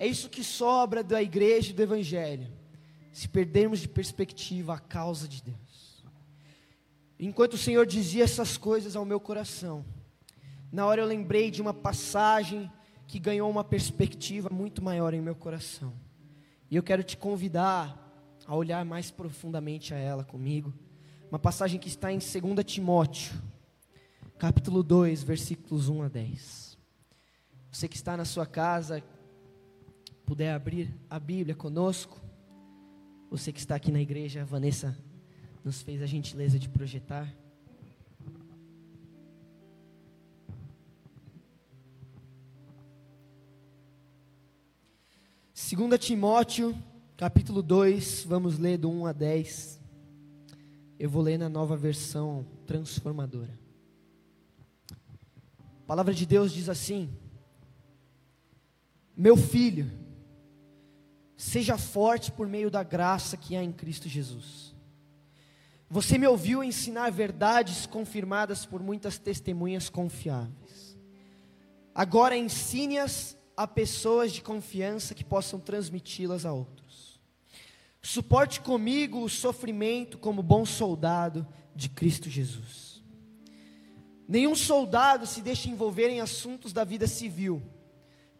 É 0.00 0.06
isso 0.06 0.30
que 0.30 0.44
sobra 0.44 1.02
da 1.02 1.20
igreja 1.20 1.70
e 1.70 1.74
do 1.74 1.82
evangelho, 1.82 2.46
se 3.12 3.28
perdermos 3.28 3.80
de 3.80 3.88
perspectiva 3.88 4.74
a 4.74 4.78
causa 4.78 5.26
de 5.26 5.42
Deus. 5.42 6.04
Enquanto 7.18 7.54
o 7.54 7.58
Senhor 7.58 7.84
dizia 7.84 8.22
essas 8.22 8.56
coisas 8.56 8.94
ao 8.94 9.04
meu 9.04 9.18
coração, 9.18 9.84
na 10.70 10.86
hora 10.86 11.00
eu 11.00 11.06
lembrei 11.06 11.50
de 11.50 11.60
uma 11.60 11.74
passagem 11.74 12.70
que 13.08 13.18
ganhou 13.18 13.50
uma 13.50 13.64
perspectiva 13.64 14.48
muito 14.48 14.80
maior 14.80 15.12
em 15.14 15.20
meu 15.20 15.34
coração. 15.34 15.92
E 16.70 16.76
eu 16.76 16.82
quero 16.82 17.02
te 17.02 17.16
convidar 17.16 18.06
a 18.46 18.54
olhar 18.54 18.84
mais 18.84 19.10
profundamente 19.10 19.92
a 19.92 19.96
ela 19.96 20.22
comigo. 20.22 20.72
Uma 21.28 21.40
passagem 21.40 21.80
que 21.80 21.88
está 21.88 22.12
em 22.12 22.18
2 22.18 22.32
Timóteo, 22.64 23.34
capítulo 24.38 24.84
2, 24.84 25.24
versículos 25.24 25.88
1 25.88 26.02
a 26.02 26.08
10. 26.08 26.78
Você 27.72 27.88
que 27.88 27.96
está 27.96 28.16
na 28.16 28.24
sua 28.24 28.46
casa, 28.46 29.02
puder 30.28 30.52
abrir 30.52 30.94
a 31.08 31.18
Bíblia 31.18 31.54
conosco. 31.54 32.20
Você 33.30 33.50
que 33.50 33.58
está 33.58 33.76
aqui 33.76 33.90
na 33.90 33.98
igreja, 33.98 34.44
Vanessa 34.44 34.94
nos 35.64 35.80
fez 35.80 36.02
a 36.02 36.06
gentileza 36.06 36.58
de 36.58 36.68
projetar. 36.68 37.34
2 45.54 45.98
Timóteo, 45.98 46.76
capítulo 47.16 47.62
2, 47.62 48.24
vamos 48.24 48.58
ler 48.58 48.76
do 48.76 48.90
1 48.90 49.06
a 49.06 49.12
10. 49.14 49.80
Eu 50.98 51.08
vou 51.08 51.22
ler 51.22 51.38
na 51.38 51.48
nova 51.48 51.74
versão 51.74 52.44
transformadora. 52.66 53.58
A 54.90 55.86
palavra 55.86 56.12
de 56.12 56.26
Deus 56.26 56.52
diz 56.52 56.68
assim: 56.68 57.08
Meu 59.16 59.34
filho, 59.34 59.90
seja 61.38 61.78
forte 61.78 62.32
por 62.32 62.48
meio 62.48 62.68
da 62.68 62.82
graça 62.82 63.36
que 63.36 63.56
há 63.56 63.62
em 63.62 63.70
Cristo 63.70 64.08
Jesus. 64.08 64.74
Você 65.88 66.18
me 66.18 66.26
ouviu 66.26 66.64
ensinar 66.64 67.10
verdades 67.12 67.86
confirmadas 67.86 68.66
por 68.66 68.82
muitas 68.82 69.18
testemunhas 69.18 69.88
confiáveis. 69.88 70.98
Agora 71.94 72.36
ensine-as 72.36 73.38
a 73.56 73.68
pessoas 73.68 74.32
de 74.32 74.42
confiança 74.42 75.14
que 75.14 75.24
possam 75.24 75.60
transmiti-las 75.60 76.44
a 76.44 76.52
outros. 76.52 77.20
Suporte 78.02 78.60
comigo 78.60 79.22
o 79.22 79.28
sofrimento 79.28 80.18
como 80.18 80.42
bom 80.42 80.66
soldado 80.66 81.46
de 81.74 81.88
Cristo 81.88 82.28
Jesus. 82.28 83.02
Nenhum 84.26 84.56
soldado 84.56 85.24
se 85.24 85.40
deixa 85.40 85.70
envolver 85.70 86.08
em 86.08 86.20
assuntos 86.20 86.72
da 86.72 86.82
vida 86.82 87.06
civil, 87.06 87.62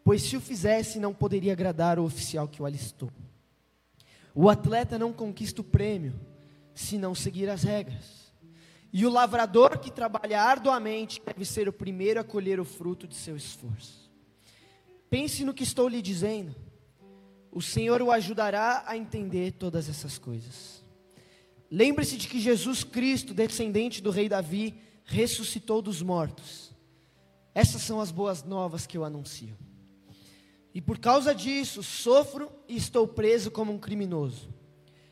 pois 0.09 0.23
se 0.23 0.35
o 0.35 0.41
fizesse 0.41 0.97
não 0.97 1.13
poderia 1.13 1.53
agradar 1.53 1.99
o 1.99 2.03
oficial 2.03 2.47
que 2.47 2.63
o 2.63 2.65
alistou. 2.65 3.11
O 4.33 4.49
atleta 4.49 4.97
não 4.97 5.13
conquista 5.13 5.61
o 5.61 5.63
prêmio 5.63 6.19
se 6.73 6.97
não 6.97 7.13
seguir 7.13 7.47
as 7.47 7.61
regras. 7.61 8.33
E 8.91 9.05
o 9.05 9.09
lavrador 9.11 9.77
que 9.77 9.91
trabalha 9.91 10.41
arduamente 10.41 11.21
deve 11.23 11.45
ser 11.45 11.69
o 11.69 11.71
primeiro 11.71 12.19
a 12.19 12.23
colher 12.23 12.59
o 12.59 12.65
fruto 12.65 13.07
de 13.07 13.13
seu 13.13 13.37
esforço. 13.37 14.11
Pense 15.11 15.45
no 15.45 15.53
que 15.53 15.61
estou 15.61 15.87
lhe 15.87 16.01
dizendo. 16.01 16.55
O 17.51 17.61
Senhor 17.61 18.01
o 18.01 18.11
ajudará 18.11 18.85
a 18.87 18.97
entender 18.97 19.51
todas 19.51 19.87
essas 19.87 20.17
coisas. 20.17 20.83
Lembre-se 21.69 22.17
de 22.17 22.27
que 22.27 22.39
Jesus 22.39 22.83
Cristo, 22.83 23.31
descendente 23.31 24.01
do 24.01 24.09
rei 24.09 24.27
Davi, 24.27 24.73
ressuscitou 25.05 25.83
dos 25.83 26.01
mortos. 26.01 26.73
Essas 27.53 27.83
são 27.83 28.01
as 28.01 28.09
boas 28.09 28.41
novas 28.41 28.87
que 28.87 28.97
eu 28.97 29.05
anuncio. 29.05 29.68
E 30.73 30.81
por 30.81 30.99
causa 30.99 31.33
disso, 31.33 31.81
sofro 31.81 32.51
e 32.67 32.75
estou 32.75 33.07
preso 33.07 33.49
como 33.49 33.71
um 33.71 33.79
criminoso 33.79 34.49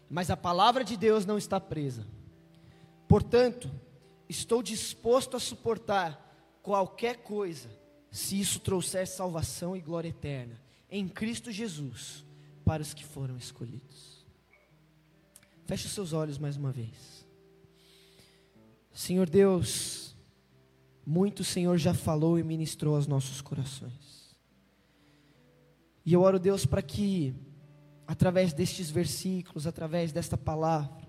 mas 0.09 0.29
a 0.29 0.37
palavra 0.37 0.83
de 0.83 0.95
Deus 0.95 1.25
não 1.25 1.37
está 1.37 1.59
presa. 1.59 2.05
Portanto, 3.07 3.69
estou 4.27 4.63
disposto 4.63 5.35
a 5.35 5.39
suportar 5.39 6.59
qualquer 6.61 7.17
coisa, 7.17 7.69
se 8.11 8.39
isso 8.39 8.59
trouxer 8.59 9.07
salvação 9.07 9.75
e 9.75 9.81
glória 9.81 10.09
eterna 10.09 10.61
em 10.89 11.07
Cristo 11.07 11.51
Jesus 11.51 12.25
para 12.63 12.81
os 12.81 12.93
que 12.93 13.03
foram 13.03 13.37
escolhidos. 13.37 14.25
Feche 15.65 15.87
os 15.87 15.91
seus 15.91 16.13
olhos 16.13 16.37
mais 16.37 16.55
uma 16.55 16.71
vez. 16.71 17.25
Senhor 18.93 19.29
Deus, 19.29 20.15
muito 21.05 21.41
o 21.41 21.45
Senhor 21.45 21.77
já 21.77 21.93
falou 21.93 22.39
e 22.39 22.43
ministrou 22.43 22.95
aos 22.95 23.05
nossos 23.05 23.41
corações. 23.41 24.06
E 26.07 26.13
eu 26.13 26.21
oro, 26.21 26.39
Deus, 26.39 26.65
para 26.65 26.81
que 26.81 27.35
através 28.07 28.53
destes 28.53 28.89
versículos, 28.89 29.67
através 29.67 30.13
desta 30.13 30.37
palavra, 30.37 31.05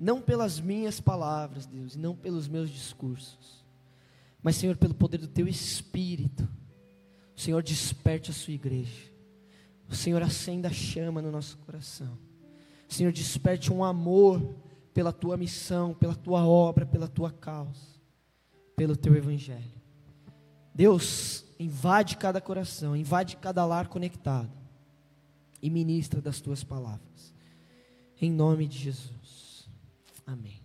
não 0.00 0.22
pelas 0.22 0.58
minhas 0.58 0.98
palavras, 0.98 1.66
Deus, 1.66 1.94
e 1.94 1.98
não 1.98 2.16
pelos 2.16 2.48
meus 2.48 2.70
discursos, 2.70 3.62
mas, 4.42 4.56
Senhor, 4.56 4.78
pelo 4.78 4.94
poder 4.94 5.18
do 5.18 5.28
Teu 5.28 5.46
Espírito, 5.46 6.48
o 7.36 7.38
Senhor 7.38 7.62
desperte 7.62 8.30
a 8.30 8.34
Sua 8.34 8.54
igreja, 8.54 9.12
o 9.86 9.94
Senhor 9.94 10.22
acenda 10.22 10.68
a 10.68 10.72
chama 10.72 11.20
no 11.20 11.30
nosso 11.30 11.58
coração, 11.58 12.18
o 12.88 12.94
Senhor 12.94 13.12
desperte 13.12 13.70
um 13.70 13.84
amor 13.84 14.56
pela 14.94 15.12
Tua 15.12 15.36
missão, 15.36 15.92
pela 15.92 16.14
Tua 16.14 16.46
obra, 16.46 16.86
pela 16.86 17.08
Tua 17.08 17.30
causa, 17.30 18.00
pelo 18.74 18.96
Teu 18.96 19.14
Evangelho. 19.14 19.77
Deus, 20.78 21.44
invade 21.58 22.16
cada 22.16 22.40
coração, 22.40 22.94
invade 22.94 23.36
cada 23.36 23.66
lar 23.66 23.88
conectado 23.88 24.52
e 25.60 25.68
ministra 25.68 26.20
das 26.20 26.40
tuas 26.40 26.62
palavras. 26.62 27.34
Em 28.20 28.30
nome 28.30 28.68
de 28.68 28.78
Jesus. 28.78 29.68
Amém. 30.24 30.62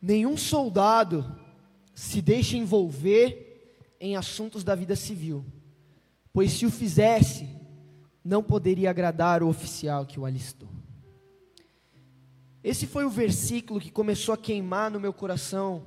Nenhum 0.00 0.36
soldado 0.36 1.26
se 1.92 2.22
deixa 2.22 2.56
envolver 2.56 3.74
em 3.98 4.14
assuntos 4.14 4.62
da 4.62 4.76
vida 4.76 4.94
civil, 4.94 5.44
pois 6.32 6.52
se 6.52 6.64
o 6.64 6.70
fizesse, 6.70 7.48
não 8.24 8.44
poderia 8.44 8.90
agradar 8.90 9.42
o 9.42 9.48
oficial 9.48 10.06
que 10.06 10.20
o 10.20 10.24
alistou. 10.24 10.68
Esse 12.62 12.86
foi 12.86 13.04
o 13.04 13.10
versículo 13.10 13.80
que 13.80 13.90
começou 13.90 14.32
a 14.34 14.38
queimar 14.38 14.88
no 14.88 15.00
meu 15.00 15.12
coração 15.12 15.82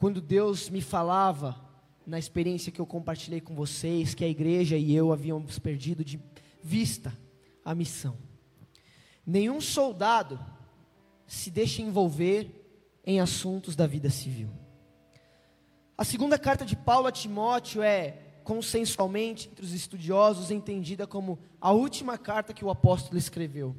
quando 0.00 0.18
Deus 0.18 0.70
me 0.70 0.80
falava 0.80 1.60
na 2.06 2.18
experiência 2.18 2.72
que 2.72 2.80
eu 2.80 2.86
compartilhei 2.86 3.38
com 3.38 3.54
vocês, 3.54 4.14
que 4.14 4.24
a 4.24 4.28
igreja 4.28 4.74
e 4.74 4.94
eu 4.94 5.12
havíamos 5.12 5.58
perdido 5.58 6.02
de 6.02 6.18
vista 6.62 7.14
a 7.62 7.74
missão. 7.74 8.16
Nenhum 9.26 9.60
soldado 9.60 10.40
se 11.26 11.50
deixa 11.50 11.82
envolver 11.82 12.50
em 13.04 13.20
assuntos 13.20 13.76
da 13.76 13.86
vida 13.86 14.08
civil. 14.08 14.48
A 15.98 16.04
segunda 16.04 16.38
carta 16.38 16.64
de 16.64 16.74
Paulo 16.74 17.06
a 17.06 17.12
Timóteo 17.12 17.82
é, 17.82 18.12
consensualmente, 18.42 19.50
entre 19.50 19.66
os 19.66 19.74
estudiosos, 19.74 20.50
entendida 20.50 21.06
como 21.06 21.38
a 21.60 21.72
última 21.72 22.16
carta 22.16 22.54
que 22.54 22.64
o 22.64 22.70
apóstolo 22.70 23.18
escreveu. 23.18 23.76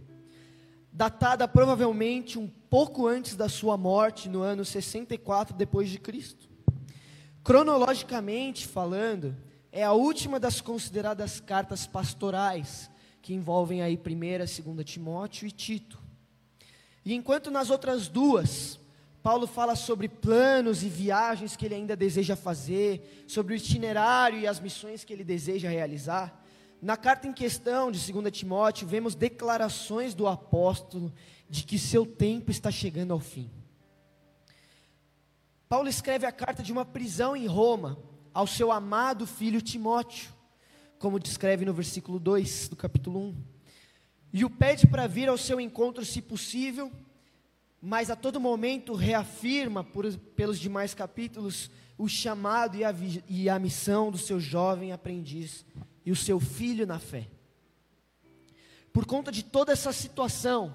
Datada 0.91 1.47
provavelmente 1.47 2.37
um 2.37 2.47
pouco 2.47 3.07
antes 3.07 3.35
da 3.35 3.47
sua 3.47 3.77
morte, 3.77 4.27
no 4.27 4.41
ano 4.41 4.65
64 4.65 5.55
depois 5.55 5.89
de 5.89 5.97
Cristo. 5.97 6.49
Cronologicamente 7.43 8.67
falando, 8.67 9.35
é 9.71 9.83
a 9.83 9.93
última 9.93 10.39
das 10.39 10.59
consideradas 10.59 11.39
cartas 11.39 11.87
pastorais, 11.87 12.91
que 13.21 13.33
envolvem 13.33 13.81
aí 13.81 13.97
1 13.97 14.23
e 14.23 14.61
2 14.61 14.85
Timóteo 14.85 15.47
e 15.47 15.51
Tito. 15.51 15.99
E 17.05 17.13
enquanto 17.13 17.49
nas 17.49 17.69
outras 17.69 18.07
duas, 18.07 18.79
Paulo 19.23 19.47
fala 19.47 19.75
sobre 19.75 20.09
planos 20.09 20.83
e 20.83 20.89
viagens 20.89 21.55
que 21.55 21.65
ele 21.65 21.75
ainda 21.75 21.95
deseja 21.95 22.35
fazer, 22.35 23.25
sobre 23.27 23.53
o 23.53 23.57
itinerário 23.57 24.39
e 24.39 24.47
as 24.47 24.59
missões 24.59 25.03
que 25.03 25.13
ele 25.13 25.23
deseja 25.23 25.69
realizar, 25.69 26.40
na 26.81 26.97
carta 26.97 27.27
em 27.27 27.33
questão 27.33 27.91
de 27.91 28.11
2 28.11 28.31
Timóteo, 28.31 28.87
vemos 28.87 29.13
declarações 29.13 30.15
do 30.15 30.27
apóstolo 30.27 31.13
de 31.47 31.63
que 31.63 31.77
seu 31.77 32.05
tempo 32.05 32.49
está 32.49 32.71
chegando 32.71 33.13
ao 33.13 33.19
fim. 33.19 33.51
Paulo 35.69 35.87
escreve 35.87 36.25
a 36.25 36.31
carta 36.31 36.63
de 36.63 36.71
uma 36.71 36.83
prisão 36.83 37.35
em 37.35 37.45
Roma 37.45 37.99
ao 38.33 38.47
seu 38.47 38.71
amado 38.71 39.27
filho 39.27 39.61
Timóteo, 39.61 40.33
como 40.97 41.19
descreve 41.19 41.65
no 41.65 41.73
versículo 41.73 42.19
2 42.19 42.69
do 42.69 42.75
capítulo 42.75 43.19
1. 43.19 43.35
E 44.33 44.43
o 44.43 44.49
pede 44.49 44.87
para 44.87 45.05
vir 45.05 45.29
ao 45.29 45.37
seu 45.37 45.61
encontro, 45.61 46.03
se 46.03 46.21
possível, 46.21 46.91
mas 47.79 48.09
a 48.09 48.15
todo 48.15 48.39
momento 48.39 48.95
reafirma, 48.95 49.83
por, 49.83 50.11
pelos 50.35 50.59
demais 50.59 50.95
capítulos, 50.95 51.69
o 51.97 52.07
chamado 52.07 52.75
e 52.75 52.83
a, 52.83 52.93
e 53.27 53.49
a 53.49 53.59
missão 53.59 54.09
do 54.09 54.17
seu 54.17 54.39
jovem 54.39 54.91
aprendiz 54.91 55.63
e 56.05 56.11
o 56.11 56.15
seu 56.15 56.39
filho 56.39 56.85
na 56.85 56.99
fé. 56.99 57.27
Por 58.93 59.05
conta 59.05 59.31
de 59.31 59.43
toda 59.43 59.71
essa 59.71 59.93
situação, 59.93 60.73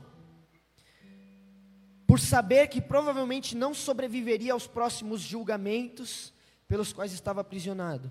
por 2.07 2.21
saber 2.21 2.69
que 2.69 2.81
provavelmente 2.81 3.57
não 3.57 3.75
sobreviveria 3.75 4.53
aos 4.53 4.67
próximos 4.67 5.21
julgamentos 5.21 6.33
pelos 6.69 6.93
quais 6.93 7.13
estava 7.13 7.41
aprisionado. 7.41 8.11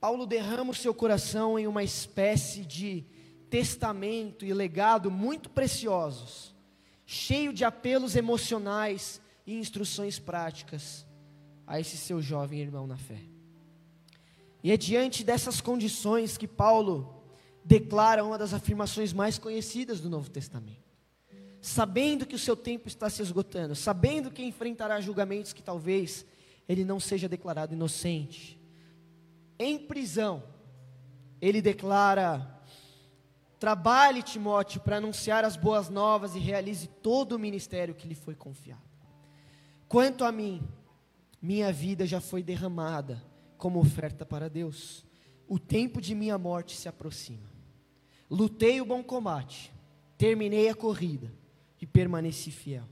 Paulo 0.00 0.26
derrama 0.26 0.72
o 0.72 0.74
seu 0.74 0.94
coração 0.94 1.58
em 1.58 1.66
uma 1.66 1.82
espécie 1.82 2.64
de 2.64 3.04
testamento 3.48 4.44
e 4.44 4.52
legado 4.52 5.10
muito 5.10 5.48
preciosos, 5.48 6.54
cheio 7.06 7.52
de 7.52 7.64
apelos 7.64 8.16
emocionais 8.16 9.20
e 9.46 9.54
instruções 9.54 10.18
práticas 10.18 11.06
a 11.66 11.78
esse 11.78 11.96
seu 11.96 12.20
jovem 12.20 12.60
irmão 12.60 12.86
na 12.86 12.96
fé. 12.96 13.33
E 14.64 14.72
é 14.72 14.76
diante 14.76 15.22
dessas 15.22 15.60
condições 15.60 16.36
que 16.36 16.48
Paulo 16.48 17.22
declara 17.64 18.24
uma 18.24 18.36
das 18.36 18.52
afirmações 18.52 19.12
mais 19.12 19.38
conhecidas 19.38 20.00
do 20.00 20.10
Novo 20.10 20.28
Testamento 20.28 20.84
sabendo 21.64 22.26
que 22.26 22.34
o 22.34 22.38
seu 22.38 22.54
tempo 22.54 22.88
está 22.88 23.08
se 23.08 23.22
esgotando, 23.22 23.74
sabendo 23.74 24.30
que 24.30 24.44
enfrentará 24.44 25.00
julgamentos 25.00 25.54
que 25.54 25.62
talvez 25.62 26.26
ele 26.68 26.84
não 26.84 27.00
seja 27.00 27.26
declarado 27.26 27.72
inocente. 27.72 28.60
Em 29.58 29.78
prisão, 29.78 30.42
ele 31.40 31.62
declara: 31.62 32.60
trabalhe, 33.58 34.22
Timóteo, 34.22 34.82
para 34.82 34.98
anunciar 34.98 35.42
as 35.42 35.56
boas 35.56 35.88
novas 35.88 36.36
e 36.36 36.38
realize 36.38 36.86
todo 36.86 37.32
o 37.32 37.38
ministério 37.38 37.94
que 37.94 38.06
lhe 38.06 38.14
foi 38.14 38.34
confiado. 38.34 38.82
Quanto 39.88 40.22
a 40.22 40.30
mim, 40.30 40.62
minha 41.40 41.72
vida 41.72 42.06
já 42.06 42.20
foi 42.20 42.42
derramada 42.42 43.22
como 43.64 43.80
oferta 43.80 44.26
para 44.26 44.50
Deus. 44.50 45.06
O 45.48 45.58
tempo 45.58 45.98
de 45.98 46.14
minha 46.14 46.36
morte 46.36 46.76
se 46.76 46.86
aproxima. 46.86 47.50
lutei 48.28 48.78
o 48.78 48.84
bom 48.84 49.02
combate, 49.02 49.72
terminei 50.18 50.68
a 50.68 50.74
corrida 50.74 51.32
e 51.80 51.86
permaneci 51.86 52.50
fiel. 52.50 52.84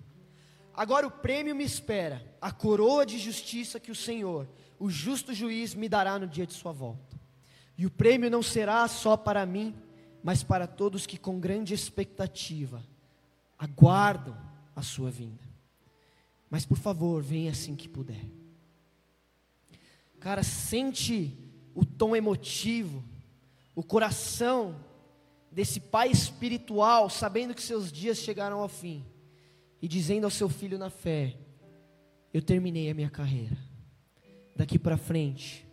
Agora 0.73 1.07
o 1.07 1.11
prêmio 1.11 1.55
me 1.55 1.63
espera, 1.63 2.25
a 2.41 2.51
coroa 2.51 3.05
de 3.05 3.19
justiça 3.19 3.79
que 3.79 3.91
o 3.91 3.95
Senhor, 3.95 4.49
o 4.79 4.89
justo 4.89 5.35
juiz, 5.35 5.75
me 5.75 5.91
dará 5.91 6.19
no 6.19 6.27
dia 6.27 6.47
de 6.47 6.55
sua 6.55 6.73
volta. 6.73 7.21
E 7.77 7.85
o 7.85 7.91
prêmio 7.91 8.31
não 8.31 8.43
será 8.43 8.89
só 8.89 9.15
para 9.15 9.45
mim, 9.45 9.75
mas 10.23 10.43
para 10.43 10.67
todos 10.67 11.05
que 11.05 11.19
com 11.19 11.39
grande 11.39 11.75
expectativa 11.75 12.83
aguardam 13.59 14.39
a 14.75 14.81
sua 14.81 15.11
vinda. 15.11 15.45
Mas 16.49 16.65
por 16.65 16.79
favor, 16.79 17.23
venha 17.23 17.51
assim 17.51 17.77
que 17.77 17.91
puder. 17.91 18.25
Cara, 20.23 20.45
sente 20.45 21.37
o 21.75 21.85
tom 21.85 22.15
emotivo, 22.15 23.03
o 23.75 23.83
coração 23.83 24.77
desse 25.51 25.81
pai 25.81 26.13
espiritual, 26.13 27.11
sabendo 27.11 27.53
que 27.53 27.61
seus 27.61 27.91
dias 27.91 28.19
chegaram 28.19 28.61
ao 28.61 28.69
fim 28.69 29.05
e 29.81 29.89
dizendo 29.89 30.23
ao 30.23 30.31
seu 30.31 30.49
filho 30.49 30.79
na 30.79 30.91
fé: 30.91 31.37
Eu 32.33 32.41
terminei 32.41 32.89
a 32.89 32.95
minha 32.95 33.11
carreira, 33.11 33.59
daqui 34.55 34.79
para 34.79 34.97
frente 34.97 35.67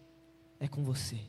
é 0.60 0.68
com 0.68 0.84
você. 0.84 1.20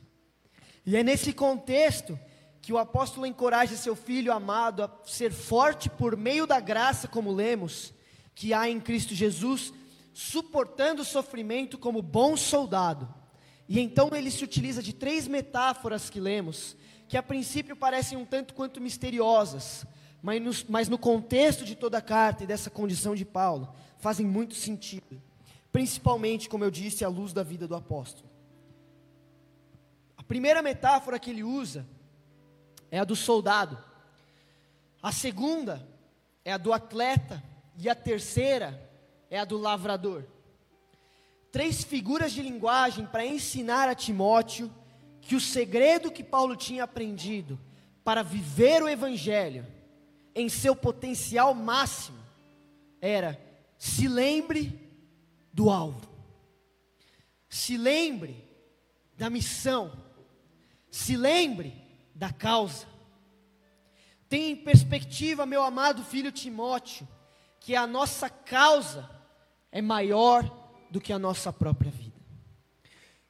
E 0.83 0.95
é 0.95 1.03
nesse 1.03 1.31
contexto 1.31 2.19
que 2.59 2.73
o 2.73 2.79
apóstolo 2.79 3.27
encoraja 3.27 3.77
seu 3.77 3.95
filho 3.95 4.33
amado 4.33 4.81
a 4.81 4.91
ser 5.05 5.31
forte 5.31 5.91
por 5.91 6.17
meio 6.17 6.47
da 6.47 6.59
graça, 6.59 7.07
como 7.07 7.31
lemos, 7.31 7.93
que 8.33 8.51
há 8.51 8.67
em 8.67 8.79
Cristo 8.79 9.13
Jesus, 9.13 9.71
suportando 10.13 11.01
o 11.01 11.05
sofrimento 11.05 11.77
como 11.77 12.01
bom 12.01 12.35
soldado. 12.35 13.11
E 13.67 13.79
então 13.79 14.09
ele 14.13 14.29
se 14.29 14.43
utiliza 14.43 14.81
de 14.81 14.93
três 14.93 15.27
metáforas 15.27 16.09
que 16.09 16.19
lemos, 16.19 16.75
que 17.07 17.17
a 17.17 17.23
princípio 17.23 17.75
parecem 17.75 18.17
um 18.17 18.25
tanto 18.25 18.53
quanto 18.53 18.81
misteriosas, 18.81 19.85
mas 20.21 20.41
no, 20.41 20.51
mas 20.69 20.89
no 20.89 20.97
contexto 20.97 21.63
de 21.63 21.75
toda 21.75 21.97
a 21.97 22.01
carta 22.01 22.43
e 22.43 22.47
dessa 22.47 22.69
condição 22.69 23.15
de 23.15 23.25
Paulo, 23.25 23.73
fazem 23.99 24.25
muito 24.25 24.55
sentido, 24.55 25.21
principalmente, 25.71 26.49
como 26.49 26.63
eu 26.63 26.71
disse, 26.71 27.05
à 27.05 27.07
luz 27.07 27.33
da 27.33 27.43
vida 27.43 27.67
do 27.67 27.75
apóstolo. 27.75 28.29
A 30.17 30.23
primeira 30.23 30.61
metáfora 30.61 31.19
que 31.19 31.29
ele 31.29 31.43
usa 31.43 31.85
é 32.89 32.99
a 32.99 33.03
do 33.03 33.15
soldado, 33.15 33.77
a 35.01 35.11
segunda 35.11 35.87
é 36.43 36.51
a 36.51 36.57
do 36.57 36.73
atleta, 36.73 37.43
e 37.77 37.89
a 37.89 37.95
terceira 37.95 38.90
é 39.31 39.39
a 39.39 39.45
do 39.45 39.57
lavrador. 39.57 40.25
Três 41.51 41.83
figuras 41.83 42.33
de 42.33 42.41
linguagem 42.41 43.05
para 43.05 43.25
ensinar 43.25 43.87
a 43.87 43.95
Timóteo 43.95 44.69
que 45.21 45.35
o 45.35 45.39
segredo 45.39 46.11
que 46.11 46.23
Paulo 46.23 46.55
tinha 46.55 46.83
aprendido 46.83 47.57
para 48.03 48.23
viver 48.23 48.83
o 48.83 48.89
Evangelho 48.89 49.65
em 50.35 50.49
seu 50.49 50.75
potencial 50.75 51.53
máximo 51.53 52.19
era: 52.99 53.39
se 53.77 54.07
lembre 54.07 54.77
do 55.53 55.69
alvo, 55.69 56.09
se 57.47 57.77
lembre 57.77 58.43
da 59.17 59.29
missão, 59.29 59.93
se 60.89 61.15
lembre 61.15 61.73
da 62.13 62.33
causa. 62.33 62.85
Tenha 64.27 64.49
em 64.49 64.55
perspectiva, 64.55 65.45
meu 65.45 65.63
amado 65.63 66.03
filho 66.03 66.31
Timóteo, 66.31 67.07
que 67.59 67.75
a 67.75 67.85
nossa 67.85 68.29
causa 68.29 69.20
é 69.71 69.81
maior 69.81 70.43
do 70.89 70.99
que 70.99 71.13
a 71.13 71.19
nossa 71.19 71.53
própria 71.53 71.91
vida. 71.91 72.19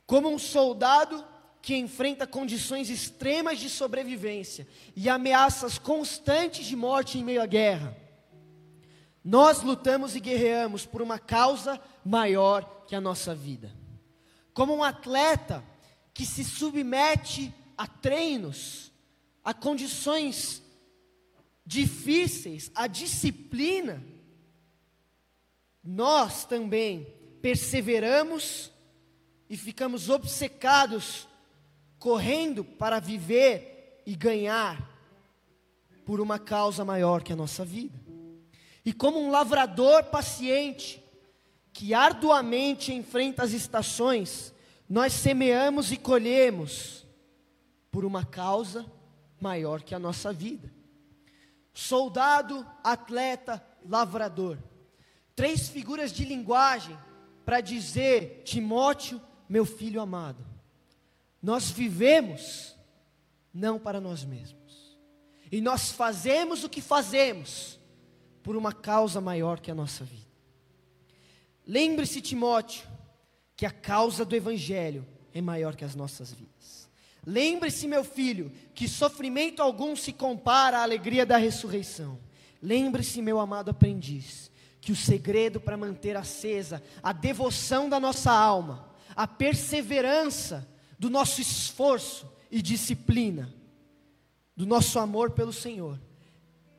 Como 0.05 0.29
um 0.29 0.39
soldado 0.39 1.23
que 1.61 1.75
enfrenta 1.75 2.25
condições 2.25 2.89
extremas 2.89 3.59
de 3.59 3.69
sobrevivência 3.69 4.67
e 4.95 5.07
ameaças 5.07 5.77
constantes 5.77 6.65
de 6.65 6.75
morte 6.75 7.19
em 7.19 7.23
meio 7.23 7.41
à 7.41 7.45
guerra. 7.45 7.95
Nós 9.23 9.61
lutamos 9.61 10.15
e 10.15 10.19
guerreamos 10.19 10.85
por 10.85 11.01
uma 11.01 11.19
causa 11.19 11.79
maior 12.03 12.85
que 12.87 12.95
a 12.95 13.01
nossa 13.01 13.35
vida. 13.35 13.71
Como 14.53 14.75
um 14.75 14.83
atleta 14.83 15.63
que 16.13 16.25
se 16.25 16.43
submete 16.43 17.53
a 17.77 17.85
treinos, 17.85 18.91
a 19.43 19.53
condições 19.53 20.63
difíceis, 21.63 22.71
a 22.73 22.87
disciplina, 22.87 24.03
nós 25.83 26.45
também 26.45 27.07
perseveramos 27.41 28.71
e 29.49 29.57
ficamos 29.57 30.09
obcecados 30.09 31.27
correndo 31.97 32.63
para 32.63 32.99
viver 32.99 34.01
e 34.05 34.15
ganhar 34.15 34.89
por 36.05 36.19
uma 36.19 36.39
causa 36.39 36.83
maior 36.83 37.23
que 37.23 37.33
a 37.33 37.35
nossa 37.35 37.63
vida. 37.63 37.99
E 38.83 38.91
como 38.91 39.19
um 39.19 39.29
lavrador 39.29 40.05
paciente, 40.05 41.01
que 41.73 41.93
arduamente 41.93 42.93
enfrenta 42.93 43.43
as 43.43 43.51
estações, 43.51 44.53
nós 44.89 45.13
semeamos 45.13 45.91
e 45.91 45.97
colhemos 45.97 47.05
por 47.91 48.03
uma 48.03 48.25
causa 48.25 48.85
maior 49.39 49.81
que 49.81 49.93
a 49.93 49.99
nossa 49.99 50.33
vida. 50.33 50.71
Soldado, 51.73 52.65
atleta, 52.83 53.63
lavrador. 53.87 54.57
Três 55.41 55.69
figuras 55.69 56.13
de 56.13 56.23
linguagem 56.23 56.95
para 57.43 57.61
dizer, 57.61 58.43
Timóteo, 58.45 59.19
meu 59.49 59.65
filho 59.65 59.99
amado, 59.99 60.45
nós 61.41 61.71
vivemos 61.71 62.75
não 63.51 63.79
para 63.79 63.99
nós 63.99 64.23
mesmos. 64.23 64.99
E 65.51 65.59
nós 65.59 65.89
fazemos 65.89 66.63
o 66.63 66.69
que 66.69 66.79
fazemos 66.79 67.79
por 68.43 68.55
uma 68.55 68.71
causa 68.71 69.19
maior 69.19 69.59
que 69.59 69.71
a 69.71 69.73
nossa 69.73 70.03
vida. 70.03 70.29
Lembre-se, 71.65 72.21
Timóteo, 72.21 72.87
que 73.57 73.65
a 73.65 73.71
causa 73.71 74.23
do 74.23 74.35
Evangelho 74.35 75.03
é 75.33 75.41
maior 75.41 75.75
que 75.75 75.83
as 75.83 75.95
nossas 75.95 76.31
vidas. 76.31 76.87
Lembre-se, 77.25 77.87
meu 77.87 78.03
filho, 78.03 78.51
que 78.75 78.87
sofrimento 78.87 79.59
algum 79.59 79.95
se 79.95 80.13
compara 80.13 80.77
à 80.77 80.83
alegria 80.83 81.25
da 81.25 81.37
ressurreição. 81.37 82.19
Lembre-se, 82.61 83.23
meu 83.23 83.39
amado 83.39 83.71
aprendiz, 83.71 84.50
que 84.81 84.91
o 84.91 84.95
segredo 84.95 85.61
para 85.61 85.77
manter 85.77 86.17
acesa 86.17 86.83
a 87.03 87.13
devoção 87.13 87.87
da 87.87 87.99
nossa 87.99 88.31
alma, 88.31 88.89
a 89.15 89.27
perseverança 89.27 90.67
do 90.97 91.09
nosso 91.09 91.39
esforço 91.39 92.29
e 92.49 92.61
disciplina, 92.61 93.53
do 94.55 94.65
nosso 94.65 94.97
amor 94.97 95.31
pelo 95.31 95.53
Senhor, 95.53 96.01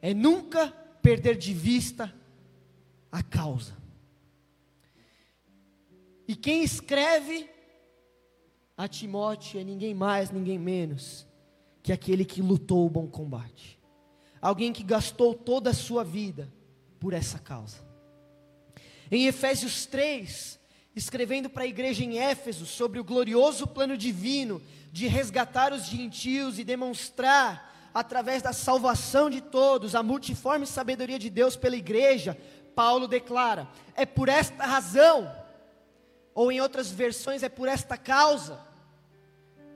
é 0.02 0.12
nunca 0.12 0.68
perder 1.00 1.36
de 1.36 1.54
vista 1.54 2.12
a 3.10 3.22
causa. 3.22 3.76
E 6.26 6.34
quem 6.34 6.64
escreve 6.64 7.48
a 8.76 8.88
Timóteo 8.88 9.60
é 9.60 9.64
ninguém 9.64 9.94
mais, 9.94 10.30
ninguém 10.30 10.58
menos 10.58 11.26
que 11.82 11.92
aquele 11.92 12.24
que 12.24 12.42
lutou 12.42 12.86
o 12.86 12.90
bom 12.90 13.06
combate. 13.06 13.78
Alguém 14.40 14.72
que 14.72 14.82
gastou 14.82 15.34
toda 15.34 15.70
a 15.70 15.74
sua 15.74 16.02
vida 16.02 16.52
por 16.98 17.12
essa 17.12 17.38
causa. 17.38 17.91
Em 19.14 19.26
Efésios 19.26 19.84
3, 19.84 20.58
escrevendo 20.96 21.50
para 21.50 21.64
a 21.64 21.66
igreja 21.66 22.02
em 22.02 22.18
Éfeso 22.18 22.64
sobre 22.64 22.98
o 22.98 23.04
glorioso 23.04 23.66
plano 23.66 23.94
divino 23.94 24.62
de 24.90 25.06
resgatar 25.06 25.70
os 25.70 25.84
gentios 25.84 26.58
e 26.58 26.64
demonstrar, 26.64 27.90
através 27.92 28.40
da 28.40 28.54
salvação 28.54 29.28
de 29.28 29.42
todos, 29.42 29.94
a 29.94 30.02
multiforme 30.02 30.66
sabedoria 30.66 31.18
de 31.18 31.28
Deus 31.28 31.56
pela 31.56 31.76
igreja, 31.76 32.38
Paulo 32.74 33.06
declara: 33.06 33.68
é 33.94 34.06
por 34.06 34.30
esta 34.30 34.64
razão, 34.64 35.30
ou 36.34 36.50
em 36.50 36.62
outras 36.62 36.90
versões, 36.90 37.42
é 37.42 37.50
por 37.50 37.68
esta 37.68 37.98
causa, 37.98 38.58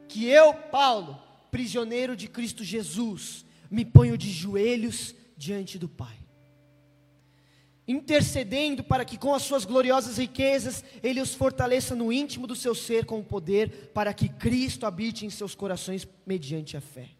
que 0.08 0.24
eu, 0.24 0.54
Paulo, 0.54 1.22
prisioneiro 1.50 2.16
de 2.16 2.26
Cristo 2.26 2.64
Jesus, 2.64 3.44
me 3.70 3.84
ponho 3.84 4.16
de 4.16 4.30
joelhos 4.30 5.14
diante 5.36 5.78
do 5.78 5.90
Pai 5.90 6.25
intercedendo 7.88 8.82
para 8.82 9.04
que 9.04 9.16
com 9.16 9.32
as 9.34 9.42
suas 9.42 9.64
gloriosas 9.64 10.18
riquezas 10.18 10.82
ele 11.02 11.20
os 11.20 11.34
fortaleça 11.34 11.94
no 11.94 12.12
íntimo 12.12 12.46
do 12.46 12.56
seu 12.56 12.74
ser 12.74 13.04
com 13.04 13.20
o 13.20 13.24
poder, 13.24 13.90
para 13.94 14.12
que 14.12 14.28
Cristo 14.28 14.86
habite 14.86 15.24
em 15.24 15.30
seus 15.30 15.54
corações 15.54 16.06
mediante 16.26 16.76
a 16.76 16.80
fé. 16.80 17.10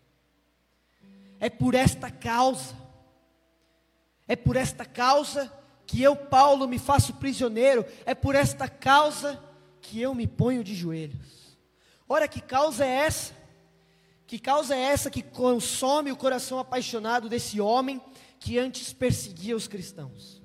É 1.39 1.49
por 1.49 1.75
esta 1.75 2.11
causa, 2.11 2.75
é 4.27 4.35
por 4.35 4.57
esta 4.57 4.85
causa 4.85 5.53
que 5.87 6.03
eu, 6.03 6.17
Paulo, 6.17 6.67
me 6.67 6.79
faço 6.79 7.15
prisioneiro, 7.15 7.85
é 8.05 8.15
por 8.15 8.35
esta 8.35 8.69
causa 8.69 9.41
que 9.81 10.01
eu 10.01 10.15
me 10.15 10.27
ponho 10.27 10.65
de 10.65 10.75
joelhos. 10.75 11.57
Ora, 12.09 12.27
que 12.27 12.41
causa 12.41 12.85
é 12.85 12.91
essa? 12.91 13.35
Que 14.27 14.39
causa 14.39 14.75
é 14.75 14.81
essa 14.81 15.11
que 15.11 15.23
consome 15.23 16.11
o 16.11 16.17
coração 16.17 16.59
apaixonado 16.59 17.29
desse 17.29 17.61
homem 17.61 18.01
que 18.41 18.59
antes 18.59 18.93
perseguia 18.93 19.55
os 19.55 19.69
cristãos? 19.69 20.43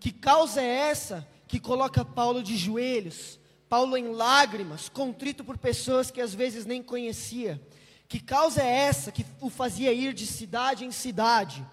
Que 0.00 0.10
causa 0.10 0.62
é 0.62 0.88
essa 0.88 1.28
que 1.46 1.60
coloca 1.60 2.04
Paulo 2.04 2.42
de 2.42 2.56
joelhos, 2.56 3.38
Paulo 3.68 3.98
em 3.98 4.08
lágrimas, 4.08 4.88
contrito 4.88 5.44
por 5.44 5.58
pessoas 5.58 6.10
que 6.10 6.22
às 6.22 6.34
vezes 6.34 6.64
nem 6.64 6.82
conhecia? 6.82 7.60
Que 8.08 8.18
causa 8.18 8.62
é 8.62 8.66
essa 8.66 9.12
que 9.12 9.24
o 9.40 9.50
fazia 9.50 9.92
ir 9.92 10.14
de 10.14 10.26
cidade 10.26 10.86
em 10.86 10.90
cidade, 10.90 11.64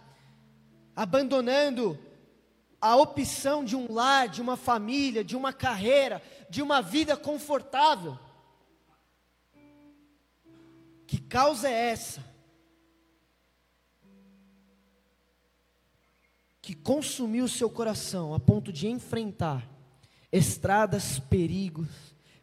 abandonando 0.94 1.98
a 2.82 2.96
opção 2.98 3.64
de 3.64 3.76
um 3.76 3.92
lar, 3.92 4.28
de 4.28 4.42
uma 4.42 4.58
família, 4.58 5.24
de 5.24 5.36
uma 5.36 5.54
carreira, 5.54 6.22
de 6.50 6.62
uma 6.62 6.82
vida 6.82 7.16
confortável? 7.16 8.20
Que 11.08 11.18
causa 11.18 11.70
é 11.70 11.92
essa? 11.92 12.37
Que 16.68 16.76
consumiu 16.76 17.48
seu 17.48 17.70
coração 17.70 18.34
a 18.34 18.40
ponto 18.42 18.74
de 18.74 18.90
enfrentar 18.90 19.66
estradas, 20.30 21.18
perigos, 21.18 21.88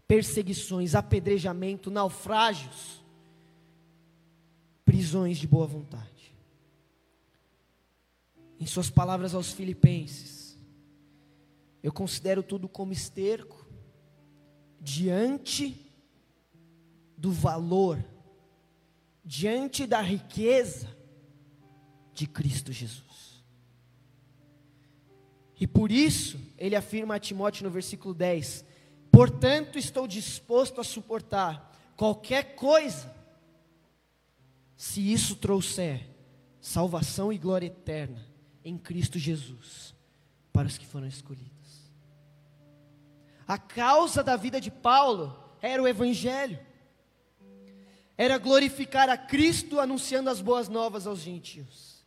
perseguições, 0.08 0.94
apedrejamento, 0.94 1.90
naufrágios, 1.90 3.04
prisões 4.82 5.36
de 5.36 5.46
boa 5.46 5.66
vontade. 5.66 6.34
Em 8.58 8.64
suas 8.64 8.88
palavras 8.88 9.34
aos 9.34 9.52
Filipenses, 9.52 10.56
eu 11.82 11.92
considero 11.92 12.42
tudo 12.42 12.66
como 12.66 12.94
esterco 12.94 13.68
diante 14.80 15.78
do 17.14 17.30
valor, 17.30 18.02
diante 19.22 19.86
da 19.86 20.00
riqueza 20.00 20.88
de 22.14 22.26
Cristo 22.26 22.72
Jesus. 22.72 23.13
E 25.64 25.66
por 25.66 25.90
isso, 25.90 26.38
ele 26.58 26.76
afirma 26.76 27.14
a 27.14 27.18
Timóteo 27.18 27.64
no 27.64 27.70
versículo 27.70 28.12
10: 28.12 28.66
Portanto, 29.10 29.78
estou 29.78 30.06
disposto 30.06 30.78
a 30.78 30.84
suportar 30.84 31.74
qualquer 31.96 32.54
coisa, 32.54 33.10
se 34.76 35.10
isso 35.10 35.36
trouxer 35.36 36.06
salvação 36.60 37.32
e 37.32 37.38
glória 37.38 37.68
eterna 37.68 38.22
em 38.62 38.76
Cristo 38.76 39.18
Jesus 39.18 39.94
para 40.52 40.68
os 40.68 40.76
que 40.76 40.84
foram 40.84 41.06
escolhidos. 41.06 41.90
A 43.48 43.56
causa 43.56 44.22
da 44.22 44.36
vida 44.36 44.60
de 44.60 44.70
Paulo 44.70 45.34
era 45.62 45.82
o 45.82 45.88
Evangelho, 45.88 46.58
era 48.18 48.36
glorificar 48.36 49.08
a 49.08 49.16
Cristo 49.16 49.80
anunciando 49.80 50.28
as 50.28 50.42
boas 50.42 50.68
novas 50.68 51.06
aos 51.06 51.20
gentios. 51.20 52.04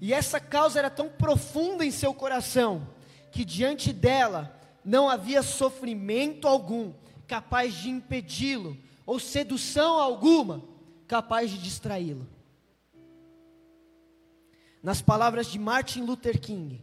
E 0.00 0.14
essa 0.14 0.38
causa 0.38 0.78
era 0.78 0.88
tão 0.88 1.08
profunda 1.08 1.84
em 1.84 1.90
seu 1.90 2.14
coração, 2.14 2.86
que 3.30 3.44
diante 3.44 3.92
dela 3.92 4.58
não 4.84 5.08
havia 5.08 5.42
sofrimento 5.42 6.48
algum 6.48 6.92
capaz 7.26 7.74
de 7.74 7.90
impedi-lo, 7.90 8.76
ou 9.06 9.18
sedução 9.18 9.98
alguma 9.98 10.62
capaz 11.06 11.50
de 11.50 11.58
distraí-lo. 11.58 12.26
Nas 14.82 15.02
palavras 15.02 15.46
de 15.46 15.58
Martin 15.58 16.02
Luther 16.02 16.40
King, 16.40 16.82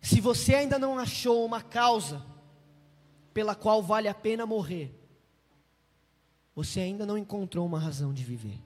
se 0.00 0.20
você 0.20 0.54
ainda 0.54 0.78
não 0.78 0.98
achou 0.98 1.44
uma 1.44 1.62
causa 1.62 2.24
pela 3.32 3.54
qual 3.54 3.82
vale 3.82 4.08
a 4.08 4.14
pena 4.14 4.44
morrer, 4.44 4.92
você 6.54 6.80
ainda 6.80 7.06
não 7.06 7.16
encontrou 7.16 7.64
uma 7.64 7.78
razão 7.78 8.12
de 8.12 8.24
viver. 8.24 8.58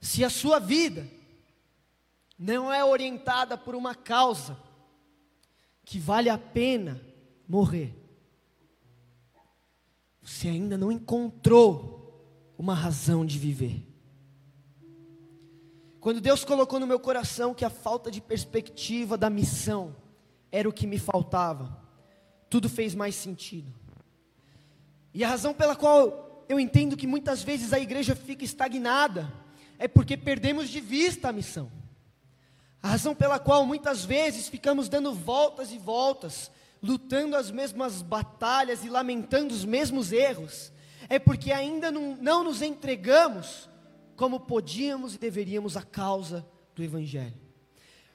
Se 0.00 0.24
a 0.24 0.30
sua 0.30 0.58
vida 0.58 1.06
não 2.38 2.72
é 2.72 2.84
orientada 2.84 3.56
por 3.56 3.74
uma 3.74 3.94
causa 3.94 4.58
que 5.84 5.98
vale 5.98 6.28
a 6.28 6.36
pena 6.36 7.00
morrer, 7.48 7.94
você 10.20 10.48
ainda 10.48 10.76
não 10.76 10.90
encontrou 10.90 12.54
uma 12.58 12.74
razão 12.74 13.24
de 13.24 13.38
viver. 13.38 13.86
Quando 16.00 16.20
Deus 16.20 16.44
colocou 16.44 16.80
no 16.80 16.86
meu 16.86 16.98
coração 16.98 17.54
que 17.54 17.64
a 17.64 17.70
falta 17.70 18.10
de 18.10 18.20
perspectiva 18.20 19.16
da 19.16 19.30
missão 19.30 19.94
era 20.50 20.68
o 20.68 20.72
que 20.72 20.86
me 20.86 20.98
faltava, 20.98 21.80
tudo 22.50 22.68
fez 22.68 22.94
mais 22.94 23.14
sentido. 23.14 23.72
E 25.14 25.24
a 25.24 25.28
razão 25.28 25.54
pela 25.54 25.76
qual 25.76 26.44
eu 26.48 26.60
entendo 26.60 26.96
que 26.96 27.06
muitas 27.06 27.42
vezes 27.42 27.72
a 27.72 27.78
igreja 27.78 28.14
fica 28.14 28.44
estagnada 28.44 29.32
é 29.78 29.88
porque 29.88 30.16
perdemos 30.16 30.68
de 30.68 30.80
vista 30.80 31.28
a 31.28 31.32
missão. 31.32 31.70
A 32.82 32.88
razão 32.88 33.14
pela 33.14 33.38
qual 33.38 33.66
muitas 33.66 34.04
vezes 34.04 34.48
ficamos 34.48 34.88
dando 34.88 35.12
voltas 35.12 35.72
e 35.72 35.78
voltas, 35.78 36.50
lutando 36.82 37.36
as 37.36 37.50
mesmas 37.50 38.02
batalhas 38.02 38.84
e 38.84 38.88
lamentando 38.88 39.54
os 39.54 39.64
mesmos 39.64 40.12
erros, 40.12 40.72
é 41.08 41.18
porque 41.18 41.52
ainda 41.52 41.90
não, 41.90 42.16
não 42.16 42.44
nos 42.44 42.62
entregamos 42.62 43.68
como 44.14 44.40
podíamos 44.40 45.14
e 45.14 45.18
deveríamos 45.18 45.76
à 45.76 45.82
causa 45.82 46.46
do 46.74 46.82
Evangelho. 46.82 47.46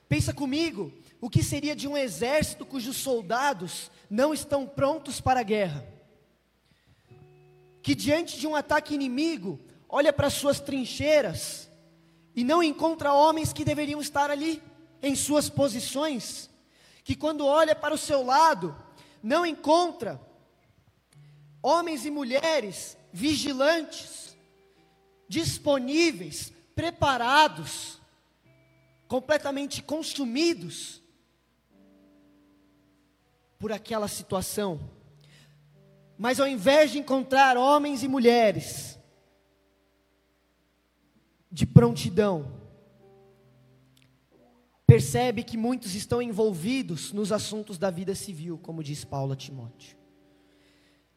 Pensa 0.10 0.34
comigo, 0.34 0.92
o 1.22 1.30
que 1.30 1.42
seria 1.42 1.76
de 1.76 1.88
um 1.88 1.96
exército 1.96 2.66
cujos 2.66 2.98
soldados 2.98 3.90
não 4.10 4.34
estão 4.34 4.68
prontos 4.68 5.22
para 5.22 5.40
a 5.40 5.44
guerra? 5.44 5.86
Que 7.82 7.96
diante 7.96 8.38
de 8.38 8.46
um 8.46 8.56
ataque 8.56 8.94
inimigo, 8.94 9.60
olha 9.88 10.12
para 10.12 10.30
suas 10.30 10.60
trincheiras 10.60 11.71
e 12.36 12.44
não 12.44 12.64
encontra 12.64 13.14
homens 13.14 13.52
que 13.52 13.66
deveriam 13.66 14.02
estar 14.02 14.30
ali 14.30 14.62
em 15.02 15.16
suas 15.16 15.50
posições, 15.50 16.50
que 17.04 17.16
quando 17.16 17.46
olha 17.46 17.76
para 17.76 17.94
o 17.94 17.98
seu 17.98 18.24
lado, 18.24 18.76
não 19.22 19.46
encontra 19.46 20.20
homens 21.62 22.06
e 22.06 22.12
mulheres 22.12 22.98
vigilantes, 23.12 24.38
disponíveis, 25.28 26.52
preparados, 26.76 28.00
completamente 29.08 29.82
consumidos 29.82 31.02
por 33.60 33.72
aquela 33.72 34.08
situação. 34.08 34.80
Mas 36.18 36.40
ao 36.40 36.48
invés 36.48 36.92
de 36.92 37.00
encontrar 37.00 37.58
homens 37.58 38.04
e 38.04 38.08
mulheres 38.08 38.98
de 41.52 41.66
prontidão, 41.66 42.60
percebe 44.88 45.44
que 45.44 45.58
muitos 45.58 45.96
estão 45.96 46.22
envolvidos 46.22 47.12
nos 47.12 47.32
assuntos 47.32 47.78
da 47.78 47.90
vida 47.90 48.16
civil, 48.16 48.58
como 48.58 48.84
diz 48.84 49.04
Paulo 49.04 49.34
a 49.34 49.36
Timóteo. 49.36 49.98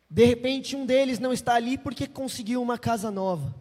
De 0.08 0.24
repente, 0.24 0.76
um 0.76 0.86
deles 0.86 1.18
não 1.18 1.32
está 1.32 1.54
ali 1.54 1.76
porque 1.76 2.06
conseguiu 2.06 2.62
uma 2.62 2.78
casa 2.78 3.10
nova. 3.10 3.54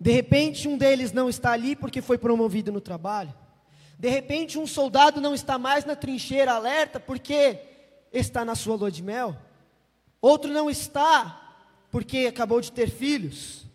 De 0.00 0.10
repente, 0.10 0.68
um 0.68 0.78
deles 0.78 1.12
não 1.12 1.28
está 1.28 1.52
ali 1.52 1.76
porque 1.76 2.00
foi 2.00 2.16
promovido 2.16 2.72
no 2.72 2.80
trabalho. 2.80 3.34
De 3.98 4.08
repente, 4.08 4.58
um 4.58 4.66
soldado 4.66 5.20
não 5.20 5.34
está 5.34 5.58
mais 5.58 5.84
na 5.84 5.96
trincheira 5.96 6.52
alerta 6.52 7.00
porque 7.00 7.58
está 8.12 8.44
na 8.44 8.54
sua 8.54 8.76
lua 8.76 8.90
de 8.90 9.02
mel. 9.02 9.36
Outro 10.20 10.50
não 10.50 10.70
está 10.70 11.58
porque 11.90 12.26
acabou 12.26 12.60
de 12.60 12.72
ter 12.72 12.90
filhos. 12.90 13.65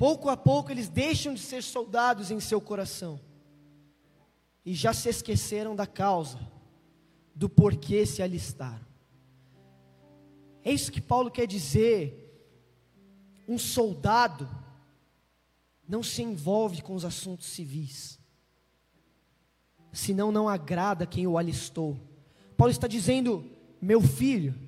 Pouco 0.00 0.30
a 0.30 0.36
pouco 0.36 0.72
eles 0.72 0.88
deixam 0.88 1.34
de 1.34 1.40
ser 1.40 1.62
soldados 1.62 2.30
em 2.30 2.40
seu 2.40 2.58
coração 2.58 3.20
e 4.64 4.72
já 4.72 4.94
se 4.94 5.10
esqueceram 5.10 5.76
da 5.76 5.86
causa, 5.86 6.38
do 7.34 7.50
porquê 7.50 8.06
se 8.06 8.22
alistaram. 8.22 8.86
É 10.64 10.72
isso 10.72 10.90
que 10.90 11.02
Paulo 11.02 11.30
quer 11.30 11.46
dizer. 11.46 12.16
Um 13.46 13.58
soldado 13.58 14.48
não 15.86 16.02
se 16.02 16.22
envolve 16.22 16.80
com 16.80 16.94
os 16.94 17.04
assuntos 17.04 17.48
civis, 17.48 18.18
senão 19.92 20.32
não 20.32 20.48
agrada 20.48 21.06
quem 21.06 21.26
o 21.26 21.36
alistou. 21.36 22.00
Paulo 22.56 22.70
está 22.70 22.86
dizendo: 22.86 23.44
meu 23.82 24.00
filho, 24.00 24.58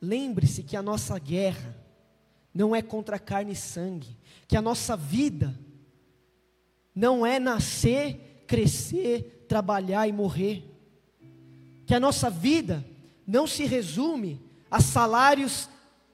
lembre-se 0.00 0.62
que 0.62 0.76
a 0.76 0.82
nossa 0.82 1.18
guerra 1.18 1.77
não 2.52 2.74
é 2.74 2.82
contra 2.82 3.18
carne 3.18 3.52
e 3.52 3.56
sangue, 3.56 4.16
que 4.46 4.56
a 4.56 4.62
nossa 4.62 4.96
vida 4.96 5.58
não 6.94 7.24
é 7.24 7.38
nascer, 7.38 8.44
crescer, 8.46 9.46
trabalhar 9.48 10.08
e 10.08 10.12
morrer, 10.12 10.64
que 11.86 11.94
a 11.94 12.00
nossa 12.00 12.28
vida 12.28 12.84
não 13.26 13.46
se 13.46 13.64
resume 13.64 14.40
a 14.70 14.80
salários, 14.80 15.68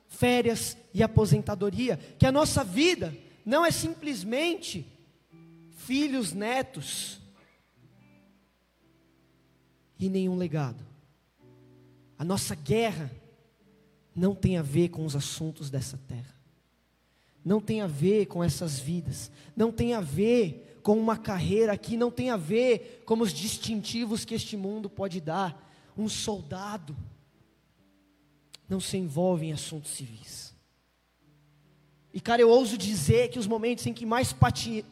férias 0.09 0.77
e 0.93 1.03
aposentadoria, 1.03 1.97
que 2.19 2.27
a 2.27 2.33
nossa 2.33 2.63
vida 2.63 3.17
não 3.45 3.65
é 3.65 3.71
simplesmente 3.71 4.87
filhos, 5.77 6.33
netos 6.33 7.21
e 9.99 10.09
nenhum 10.09 10.37
legado. 10.37 10.85
A 12.19 12.25
nossa 12.25 12.55
guerra 12.55 13.11
não 14.15 14.35
tem 14.35 14.57
a 14.59 14.63
ver 14.63 14.89
com 14.89 15.05
os 15.05 15.17
assuntos 15.17 15.71
dessa 15.71 15.99
terra, 16.09 16.35
não 17.45 17.61
tem 17.61 17.81
a 17.81 17.87
ver 17.87 18.27
com 18.27 18.43
essas 18.43 18.79
vidas, 18.79 19.31
não 19.57 19.73
tem 19.73 19.95
a 19.95 20.01
ver 20.01 20.79
com 20.83 20.99
uma 20.99 21.17
carreira 21.17 21.73
aqui, 21.73 21.97
não 21.97 22.11
tem 22.11 22.31
a 22.31 22.37
ver 22.37 23.03
com 23.07 23.19
os 23.21 23.33
distintivos 23.33 24.25
que 24.25 24.35
este 24.35 24.57
mundo 24.57 24.89
pode 24.91 25.21
dar. 25.21 25.73
Um 25.97 26.09
soldado 26.09 26.95
não 28.69 28.81
se 28.81 28.97
envolve 28.97 29.47
em 29.47 29.53
assuntos 29.53 29.93
civis. 29.93 30.55
E, 32.13 32.21
cara, 32.21 32.43
eu 32.43 32.49
ouso 32.49 32.79
dizer 32.79 33.29
que 33.29 33.39
os 33.39 33.47
momentos 33.47 33.87
em 33.87 33.93
que 33.93 34.07
mais 34.07 34.35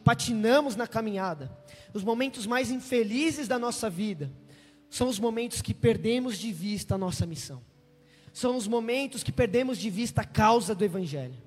patinamos 0.03 0.75
na 0.75 0.87
caminhada, 0.87 1.55
os 1.93 2.03
momentos 2.03 2.45
mais 2.45 2.69
infelizes 2.69 3.47
da 3.47 3.57
nossa 3.57 3.89
vida, 3.89 4.31
são 4.89 5.07
os 5.07 5.19
momentos 5.19 5.61
que 5.61 5.73
perdemos 5.73 6.37
de 6.37 6.51
vista 6.51 6.95
a 6.95 6.97
nossa 6.97 7.25
missão. 7.25 7.61
São 8.33 8.57
os 8.57 8.67
momentos 8.67 9.23
que 9.23 9.31
perdemos 9.31 9.77
de 9.77 9.89
vista 9.89 10.21
a 10.21 10.25
causa 10.25 10.73
do 10.73 10.83
Evangelho. 10.83 11.41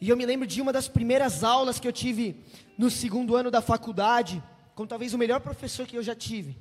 E 0.00 0.08
eu 0.08 0.16
me 0.16 0.24
lembro 0.24 0.46
de 0.46 0.62
uma 0.62 0.72
das 0.72 0.88
primeiras 0.88 1.42
aulas 1.42 1.80
que 1.80 1.88
eu 1.88 1.92
tive 1.92 2.40
no 2.78 2.88
segundo 2.88 3.34
ano 3.34 3.50
da 3.50 3.60
faculdade, 3.60 4.42
com 4.74 4.86
talvez 4.86 5.12
o 5.12 5.18
melhor 5.18 5.40
professor 5.40 5.86
que 5.86 5.96
eu 5.96 6.02
já 6.02 6.14
tive. 6.14 6.56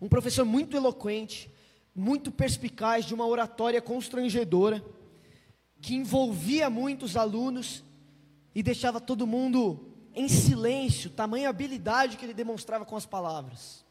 Um 0.00 0.08
professor 0.08 0.44
muito 0.44 0.76
eloquente, 0.76 1.50
muito 1.94 2.32
perspicaz, 2.32 3.04
de 3.04 3.14
uma 3.14 3.26
oratória 3.26 3.80
constrangedora, 3.80 4.84
que 5.80 5.94
envolvia 5.94 6.68
muitos 6.68 7.16
alunos 7.16 7.84
e 8.54 8.62
deixava 8.62 9.00
todo 9.00 9.26
mundo 9.26 9.86
em 10.14 10.28
silêncio, 10.28 11.10
tamanha 11.10 11.48
habilidade 11.48 12.16
que 12.16 12.24
ele 12.24 12.34
demonstrava 12.34 12.84
com 12.84 12.96
as 12.96 13.06
palavras. 13.06 13.84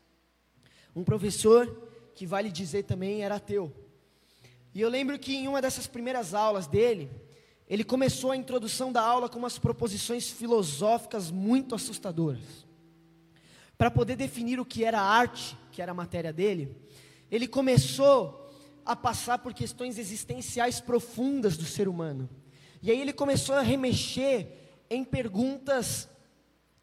Um 0.95 1.03
professor 1.03 1.89
que 2.13 2.25
vale 2.25 2.51
dizer 2.51 2.83
também 2.83 3.21
era 3.21 3.35
ateu. 3.35 3.73
E 4.73 4.81
eu 4.81 4.89
lembro 4.89 5.17
que 5.17 5.35
em 5.35 5.47
uma 5.47 5.61
dessas 5.61 5.87
primeiras 5.87 6.33
aulas 6.33 6.67
dele, 6.67 7.09
ele 7.67 7.83
começou 7.83 8.31
a 8.31 8.37
introdução 8.37 8.91
da 8.91 9.01
aula 9.01 9.29
com 9.29 9.39
umas 9.39 9.57
proposições 9.57 10.29
filosóficas 10.29 11.31
muito 11.31 11.75
assustadoras. 11.75 12.67
Para 13.77 13.91
poder 13.91 14.15
definir 14.15 14.59
o 14.59 14.65
que 14.65 14.83
era 14.83 15.01
arte, 15.01 15.57
que 15.71 15.81
era 15.81 15.91
a 15.91 15.95
matéria 15.95 16.33
dele, 16.33 16.75
ele 17.31 17.47
começou 17.47 18.51
a 18.85 18.95
passar 18.95 19.39
por 19.39 19.53
questões 19.53 19.97
existenciais 19.97 20.79
profundas 20.79 21.55
do 21.55 21.65
ser 21.65 21.87
humano. 21.87 22.29
E 22.81 22.89
aí 22.89 22.99
ele 22.99 23.13
começou 23.13 23.55
a 23.55 23.61
remexer 23.61 24.47
em 24.89 25.03
perguntas 25.03 26.09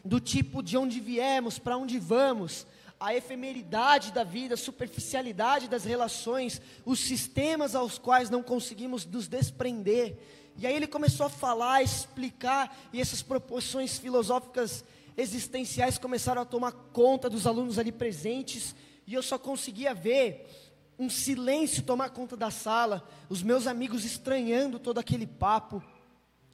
do 0.05 0.21
tipo 0.21 0.63
de 0.63 0.77
onde 0.77 1.01
viemos, 1.01 1.59
para 1.59 1.77
onde 1.77 1.99
vamos, 1.99 2.67
a 2.99 3.15
efemeridade 3.15 4.13
da 4.13 4.25
vida, 4.25 4.55
a 4.55 4.59
superficialidade 4.59 5.69
das 5.69 5.85
relações, 5.85 6.61
os 6.85 7.01
sistemas 7.01 7.75
aos 7.75 7.99
quais 7.99 8.31
não 8.31 8.43
conseguimos 8.43 9.05
nos 9.05 9.29
desprender. 9.29 10.17
E 10.57 10.67
aí 10.67 10.75
ele 10.75 10.87
começou 10.87 11.27
a 11.27 11.31
falar, 11.31 11.83
explicar, 11.83 12.75
e 12.93 13.01
essas 13.01 13.23
proporções 13.23 13.99
filosóficas 13.99 14.85
existenciais 15.17 15.99
começaram 15.99 16.43
a 16.43 16.47
tomar 16.47 16.73
conta 16.73 17.29
dos 17.29 17.47
alunos 17.47 17.79
ali 17.79 17.93
presentes, 17.93 18.75
e 19.07 19.15
eu 19.15 19.23
só 19.23 19.39
conseguia 19.39 19.95
ver 19.95 20.47
um 20.99 21.11
silêncio 21.11 21.83
tomar 21.83 22.11
conta 22.11 22.37
da 22.37 22.51
sala, 22.51 23.07
os 23.29 23.43
meus 23.43 23.67
amigos 23.67 24.05
estranhando 24.05 24.79
todo 24.79 24.99
aquele 24.99 25.27
papo, 25.27 25.83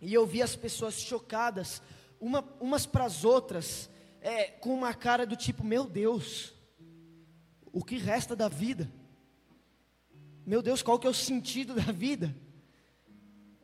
e 0.01 0.13
eu 0.13 0.27
via 0.27 0.45
as 0.45 0.57
pessoas 0.57 0.95
chocadas, 0.95 1.81
uma, 2.21 2.45
umas 2.61 2.85
para 2.85 3.05
as 3.05 3.25
outras, 3.25 3.89
é, 4.23 4.45
com 4.45 4.73
uma 4.73 4.95
cara 4.95 5.27
do 5.27 5.37
tipo: 5.37 5.65
Meu 5.65 5.85
Deus, 5.85 6.55
o 7.73 7.85
que 7.85 7.97
resta 7.97 8.35
da 8.35 8.49
vida? 8.49 8.91
Meu 10.47 10.63
Deus, 10.63 10.83
qual 10.83 10.99
que 10.99 11.07
é 11.07 11.11
o 11.11 11.15
sentido 11.15 11.75
da 11.75 11.93
vida? 11.93 12.35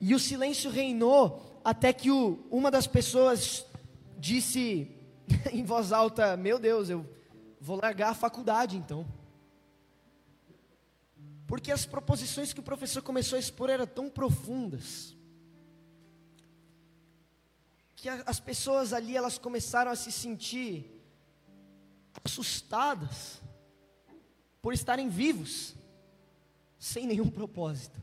E 0.00 0.14
o 0.14 0.18
silêncio 0.18 0.70
reinou 0.70 1.60
até 1.64 1.92
que 1.92 2.10
o, 2.10 2.46
uma 2.50 2.70
das 2.70 2.86
pessoas 2.86 3.64
disse 4.18 4.90
em 5.52 5.64
voz 5.64 5.92
alta: 5.92 6.36
Meu 6.36 6.58
Deus, 6.58 6.90
eu 6.90 7.08
vou 7.60 7.80
largar 7.80 8.10
a 8.10 8.14
faculdade 8.14 8.76
então. 8.76 9.06
Porque 11.46 11.72
as 11.72 11.86
proposições 11.86 12.52
que 12.52 12.60
o 12.60 12.64
professor 12.64 13.02
começou 13.02 13.36
a 13.36 13.40
expor 13.40 13.70
eram 13.70 13.86
tão 13.86 14.10
profundas, 14.10 15.16
que 18.00 18.08
as 18.08 18.38
pessoas 18.38 18.92
ali 18.92 19.16
elas 19.16 19.38
começaram 19.38 19.90
a 19.90 19.96
se 19.96 20.12
sentir 20.12 21.02
assustadas 22.24 23.42
por 24.62 24.72
estarem 24.72 25.08
vivos, 25.08 25.74
sem 26.78 27.08
nenhum 27.08 27.28
propósito. 27.28 28.00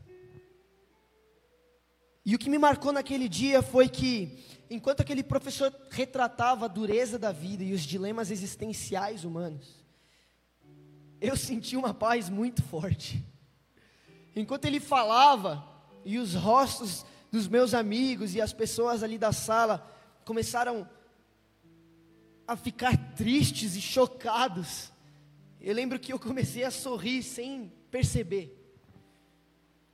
E 2.26 2.34
o 2.34 2.38
que 2.38 2.50
me 2.50 2.58
marcou 2.58 2.92
naquele 2.92 3.26
dia 3.26 3.62
foi 3.62 3.88
que, 3.88 4.44
enquanto 4.68 5.00
aquele 5.00 5.22
professor 5.22 5.74
retratava 5.88 6.66
a 6.66 6.68
dureza 6.68 7.18
da 7.18 7.32
vida 7.32 7.64
e 7.64 7.72
os 7.72 7.80
dilemas 7.80 8.30
existenciais 8.30 9.24
humanos, 9.24 9.82
eu 11.22 11.38
senti 11.38 11.74
uma 11.74 11.94
paz 11.94 12.28
muito 12.28 12.62
forte. 12.62 13.24
Enquanto 14.34 14.66
ele 14.66 14.78
falava, 14.78 15.66
e 16.04 16.18
os 16.18 16.34
rostos 16.34 17.06
dos 17.36 17.48
meus 17.48 17.74
amigos 17.74 18.34
e 18.34 18.40
as 18.40 18.54
pessoas 18.54 19.02
ali 19.02 19.18
da 19.18 19.30
sala 19.30 19.86
começaram 20.24 20.88
a 22.48 22.56
ficar 22.56 22.96
tristes 23.14 23.76
e 23.76 23.80
chocados, 23.82 24.90
eu 25.60 25.74
lembro 25.74 25.98
que 25.98 26.14
eu 26.14 26.18
comecei 26.18 26.64
a 26.64 26.70
sorrir 26.70 27.22
sem 27.22 27.70
perceber. 27.90 28.56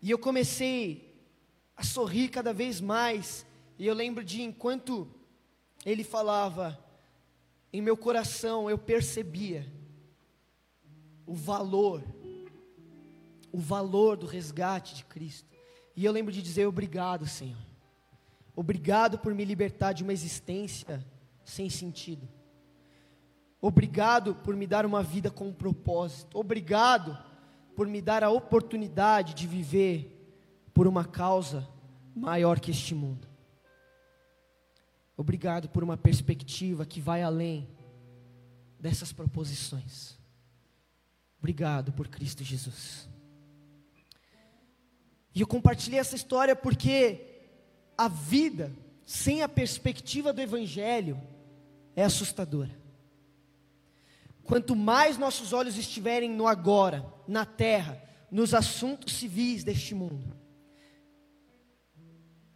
E 0.00 0.08
eu 0.08 0.18
comecei 0.18 1.12
a 1.76 1.82
sorrir 1.82 2.28
cada 2.28 2.52
vez 2.52 2.80
mais. 2.80 3.44
E 3.76 3.88
eu 3.88 3.94
lembro 3.94 4.22
de 4.22 4.40
enquanto 4.40 5.12
ele 5.84 6.04
falava, 6.04 6.78
em 7.72 7.82
meu 7.82 7.96
coração 7.96 8.70
eu 8.70 8.78
percebia 8.78 9.66
o 11.26 11.34
valor, 11.34 12.04
o 13.50 13.58
valor 13.58 14.16
do 14.16 14.26
resgate 14.26 14.94
de 14.94 15.04
Cristo. 15.06 15.51
E 15.94 16.04
eu 16.04 16.12
lembro 16.12 16.32
de 16.32 16.42
dizer 16.42 16.66
obrigado, 16.66 17.26
Senhor. 17.26 17.58
Obrigado 18.54 19.18
por 19.18 19.34
me 19.34 19.44
libertar 19.44 19.92
de 19.92 20.02
uma 20.02 20.12
existência 20.12 21.04
sem 21.44 21.68
sentido. 21.70 22.28
Obrigado 23.60 24.34
por 24.34 24.56
me 24.56 24.66
dar 24.66 24.84
uma 24.84 25.02
vida 25.02 25.30
com 25.30 25.48
um 25.48 25.54
propósito. 25.54 26.38
Obrigado 26.38 27.16
por 27.76 27.86
me 27.86 28.02
dar 28.02 28.22
a 28.24 28.30
oportunidade 28.30 29.34
de 29.34 29.46
viver 29.46 30.18
por 30.74 30.86
uma 30.86 31.04
causa 31.04 31.68
maior 32.14 32.60
que 32.60 32.70
este 32.70 32.94
mundo. 32.94 33.28
Obrigado 35.16 35.68
por 35.68 35.84
uma 35.84 35.96
perspectiva 35.96 36.84
que 36.84 37.00
vai 37.00 37.22
além 37.22 37.68
dessas 38.80 39.12
proposições. 39.12 40.18
Obrigado 41.38 41.92
por 41.92 42.08
Cristo 42.08 42.42
Jesus. 42.42 43.08
E 45.34 45.40
eu 45.40 45.46
compartilhei 45.46 45.98
essa 45.98 46.16
história 46.16 46.54
porque 46.54 47.26
a 47.96 48.08
vida 48.08 48.72
sem 49.04 49.42
a 49.42 49.48
perspectiva 49.48 50.32
do 50.32 50.40
Evangelho 50.40 51.20
é 51.94 52.04
assustadora. 52.04 52.80
Quanto 54.44 54.74
mais 54.74 55.18
nossos 55.18 55.52
olhos 55.52 55.76
estiverem 55.76 56.30
no 56.30 56.46
agora, 56.46 57.04
na 57.26 57.44
terra, 57.44 58.02
nos 58.30 58.54
assuntos 58.54 59.14
civis 59.14 59.62
deste 59.62 59.94
mundo, 59.94 60.36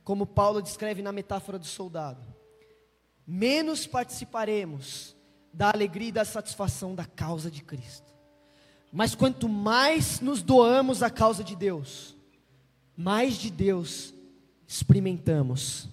como 0.02 0.26
Paulo 0.26 0.62
descreve 0.62 1.02
na 1.02 1.12
metáfora 1.12 1.58
do 1.58 1.66
soldado, 1.66 2.22
menos 3.26 3.86
participaremos 3.86 5.16
da 5.52 5.70
alegria 5.70 6.08
e 6.08 6.12
da 6.12 6.24
satisfação 6.24 6.94
da 6.94 7.04
causa 7.04 7.50
de 7.50 7.62
Cristo. 7.62 8.14
Mas 8.92 9.14
quanto 9.14 9.48
mais 9.48 10.20
nos 10.20 10.42
doamos 10.42 11.02
à 11.02 11.10
causa 11.10 11.42
de 11.42 11.56
Deus, 11.56 12.15
mais 12.96 13.34
de 13.34 13.50
Deus 13.50 14.14
experimentamos. 14.66 15.88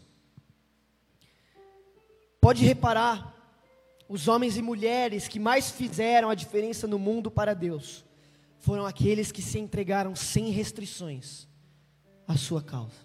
Pode 2.39 2.63
reparar, 2.65 3.31
os 4.07 4.27
homens 4.27 4.57
e 4.57 4.61
mulheres 4.61 5.27
que 5.27 5.39
mais 5.39 5.71
fizeram 5.71 6.29
a 6.29 6.35
diferença 6.35 6.87
no 6.87 6.99
mundo 6.99 7.31
para 7.31 7.53
Deus 7.53 8.05
foram 8.59 8.85
aqueles 8.85 9.31
que 9.31 9.41
se 9.41 9.59
entregaram 9.59 10.15
sem 10.15 10.49
restrições 10.49 11.47
à 12.27 12.37
sua 12.37 12.61
causa. 12.61 12.95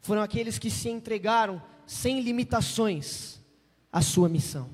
Foram 0.00 0.22
aqueles 0.22 0.58
que 0.58 0.70
se 0.70 0.88
entregaram 0.88 1.62
sem 1.86 2.20
limitações 2.20 3.40
à 3.92 4.00
sua 4.00 4.28
missão. 4.28 4.70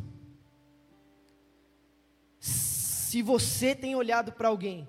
Se 2.38 3.22
você 3.22 3.74
tem 3.74 3.94
olhado 3.96 4.32
para 4.32 4.48
alguém 4.48 4.86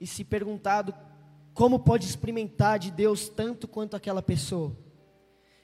e 0.00 0.06
se 0.06 0.24
perguntado 0.24 0.94
como 1.54 1.78
pode 1.78 2.06
experimentar 2.06 2.78
de 2.78 2.90
Deus 2.90 3.28
tanto 3.28 3.68
quanto 3.68 3.94
aquela 3.94 4.22
pessoa? 4.22 4.76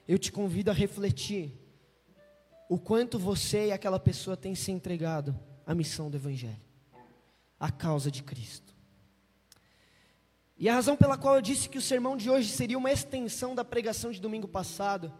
Eu 0.07 0.17
te 0.17 0.31
convido 0.31 0.69
a 0.69 0.73
refletir 0.73 1.51
o 2.69 2.77
quanto 2.77 3.17
você 3.17 3.67
e 3.67 3.71
aquela 3.71 3.99
pessoa 3.99 4.37
têm 4.37 4.53
se 4.53 4.71
entregado 4.71 5.37
à 5.65 5.73
missão 5.73 6.09
do 6.09 6.17
Evangelho, 6.17 6.61
à 7.59 7.71
causa 7.71 8.11
de 8.11 8.21
Cristo. 8.21 8.75
E 10.57 10.67
a 10.67 10.73
razão 10.73 10.95
pela 10.95 11.17
qual 11.17 11.35
eu 11.35 11.41
disse 11.41 11.69
que 11.69 11.77
o 11.77 11.81
sermão 11.81 12.17
de 12.17 12.29
hoje 12.29 12.49
seria 12.49 12.77
uma 12.77 12.91
extensão 12.91 13.55
da 13.55 13.63
pregação 13.63 14.11
de 14.11 14.19
domingo 14.19 14.47
passado, 14.47 15.11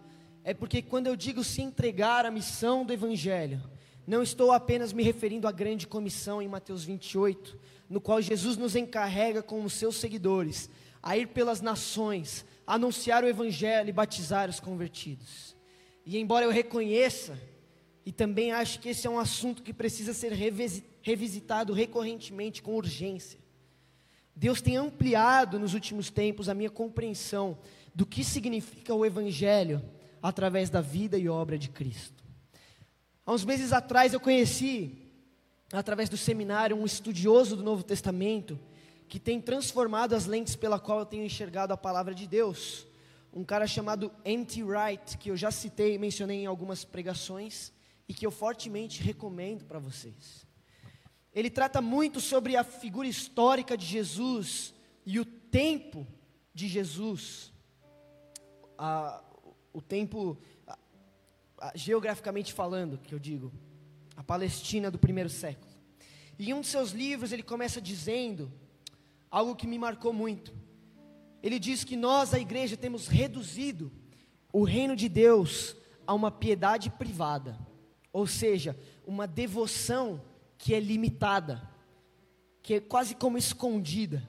é 0.43 0.53
porque 0.53 0.81
quando 0.81 1.07
eu 1.07 1.15
digo 1.15 1.43
se 1.43 1.61
entregar 1.61 2.25
à 2.25 2.31
missão 2.31 2.85
do 2.85 2.93
Evangelho, 2.93 3.61
não 4.05 4.21
estou 4.21 4.51
apenas 4.51 4.91
me 4.91 5.01
referindo 5.01 5.47
à 5.47 5.51
grande 5.51 5.87
comissão 5.87 6.41
em 6.41 6.47
Mateus 6.47 6.83
28, 6.83 7.57
no 7.89 7.99
qual 7.99 8.21
Jesus 8.21 8.55
nos 8.55 8.75
encarrega 8.75 9.41
como 9.41 9.69
seus 9.69 9.95
seguidores 9.95 10.69
a 11.01 11.17
ir 11.17 11.27
pelas 11.27 11.61
nações, 11.61 12.45
anunciar 12.67 13.23
o 13.23 13.27
Evangelho 13.27 13.89
e 13.89 13.93
batizar 13.93 14.49
os 14.49 14.59
convertidos. 14.59 15.55
E 16.05 16.17
embora 16.17 16.45
eu 16.45 16.51
reconheça, 16.51 17.39
e 18.05 18.11
também 18.11 18.51
acho 18.51 18.79
que 18.79 18.89
esse 18.89 19.07
é 19.07 19.09
um 19.09 19.19
assunto 19.19 19.63
que 19.63 19.73
precisa 19.73 20.13
ser 20.13 20.33
revisitado 21.01 21.73
recorrentemente, 21.73 22.61
com 22.61 22.75
urgência. 22.75 23.39
Deus 24.35 24.61
tem 24.61 24.77
ampliado 24.77 25.59
nos 25.59 25.73
últimos 25.73 26.09
tempos 26.09 26.47
a 26.47 26.53
minha 26.53 26.69
compreensão 26.69 27.57
do 27.93 28.05
que 28.05 28.23
significa 28.23 28.93
o 28.93 29.05
Evangelho 29.05 29.83
através 30.21 30.69
da 30.69 30.81
vida 30.81 31.17
e 31.17 31.27
obra 31.27 31.57
de 31.57 31.69
Cristo. 31.69 32.23
Há 33.25 33.33
uns 33.33 33.45
meses 33.45 33.73
atrás 33.73 34.13
eu 34.13 34.19
conheci, 34.19 35.08
através 35.71 36.09
do 36.09 36.17
seminário, 36.17 36.75
um 36.75 36.85
estudioso 36.85 37.55
do 37.55 37.63
Novo 37.63 37.83
Testamento 37.83 38.59
que 39.07 39.19
tem 39.19 39.41
transformado 39.41 40.13
as 40.13 40.25
lentes 40.25 40.55
pela 40.55 40.79
qual 40.79 40.99
eu 40.99 41.05
tenho 41.05 41.25
enxergado 41.25 41.73
a 41.73 41.77
palavra 41.77 42.13
de 42.13 42.27
Deus. 42.27 42.85
Um 43.33 43.43
cara 43.43 43.65
chamado 43.65 44.11
N.T. 44.23 44.63
Wright, 44.63 45.17
que 45.17 45.31
eu 45.31 45.37
já 45.37 45.51
citei 45.51 45.95
e 45.95 45.97
mencionei 45.97 46.43
em 46.43 46.45
algumas 46.45 46.85
pregações 46.85 47.71
e 48.07 48.13
que 48.13 48.25
eu 48.25 48.31
fortemente 48.31 49.01
recomendo 49.01 49.65
para 49.65 49.79
vocês. 49.79 50.47
Ele 51.33 51.49
trata 51.49 51.81
muito 51.81 52.19
sobre 52.19 52.55
a 52.55 52.63
figura 52.63 53.07
histórica 53.07 53.77
de 53.77 53.85
Jesus 53.85 54.73
e 55.05 55.19
o 55.19 55.25
tempo 55.25 56.07
de 56.53 56.67
Jesus, 56.67 57.53
o 59.73 59.81
tempo, 59.81 60.37
geograficamente 61.75 62.51
falando, 62.51 62.97
que 62.97 63.13
eu 63.13 63.19
digo, 63.19 63.51
a 64.19 64.23
Palestina 64.23 64.91
do 64.91 64.99
primeiro 64.99 65.29
século. 65.29 65.71
E 66.37 66.49
em 66.49 66.53
um 66.53 66.59
de 66.59 66.67
seus 66.67 66.91
livros 66.91 67.31
ele 67.31 67.41
começa 67.41 67.79
dizendo 67.79 68.51
algo 69.31 69.55
que 69.55 69.65
me 69.65 69.79
marcou 69.79 70.11
muito. 70.11 70.53
Ele 71.41 71.57
diz 71.57 71.85
que 71.85 71.95
nós, 71.95 72.33
a 72.33 72.39
igreja, 72.39 72.75
temos 72.75 73.07
reduzido 73.07 73.89
o 74.51 74.65
reino 74.65 74.93
de 74.93 75.07
Deus 75.07 75.73
a 76.05 76.13
uma 76.13 76.29
piedade 76.29 76.89
privada, 76.89 77.57
ou 78.11 78.27
seja, 78.27 78.77
uma 79.07 79.25
devoção 79.25 80.21
que 80.57 80.73
é 80.73 80.81
limitada, 80.81 81.61
que 82.61 82.73
é 82.73 82.79
quase 82.81 83.15
como 83.15 83.37
escondida. 83.37 84.21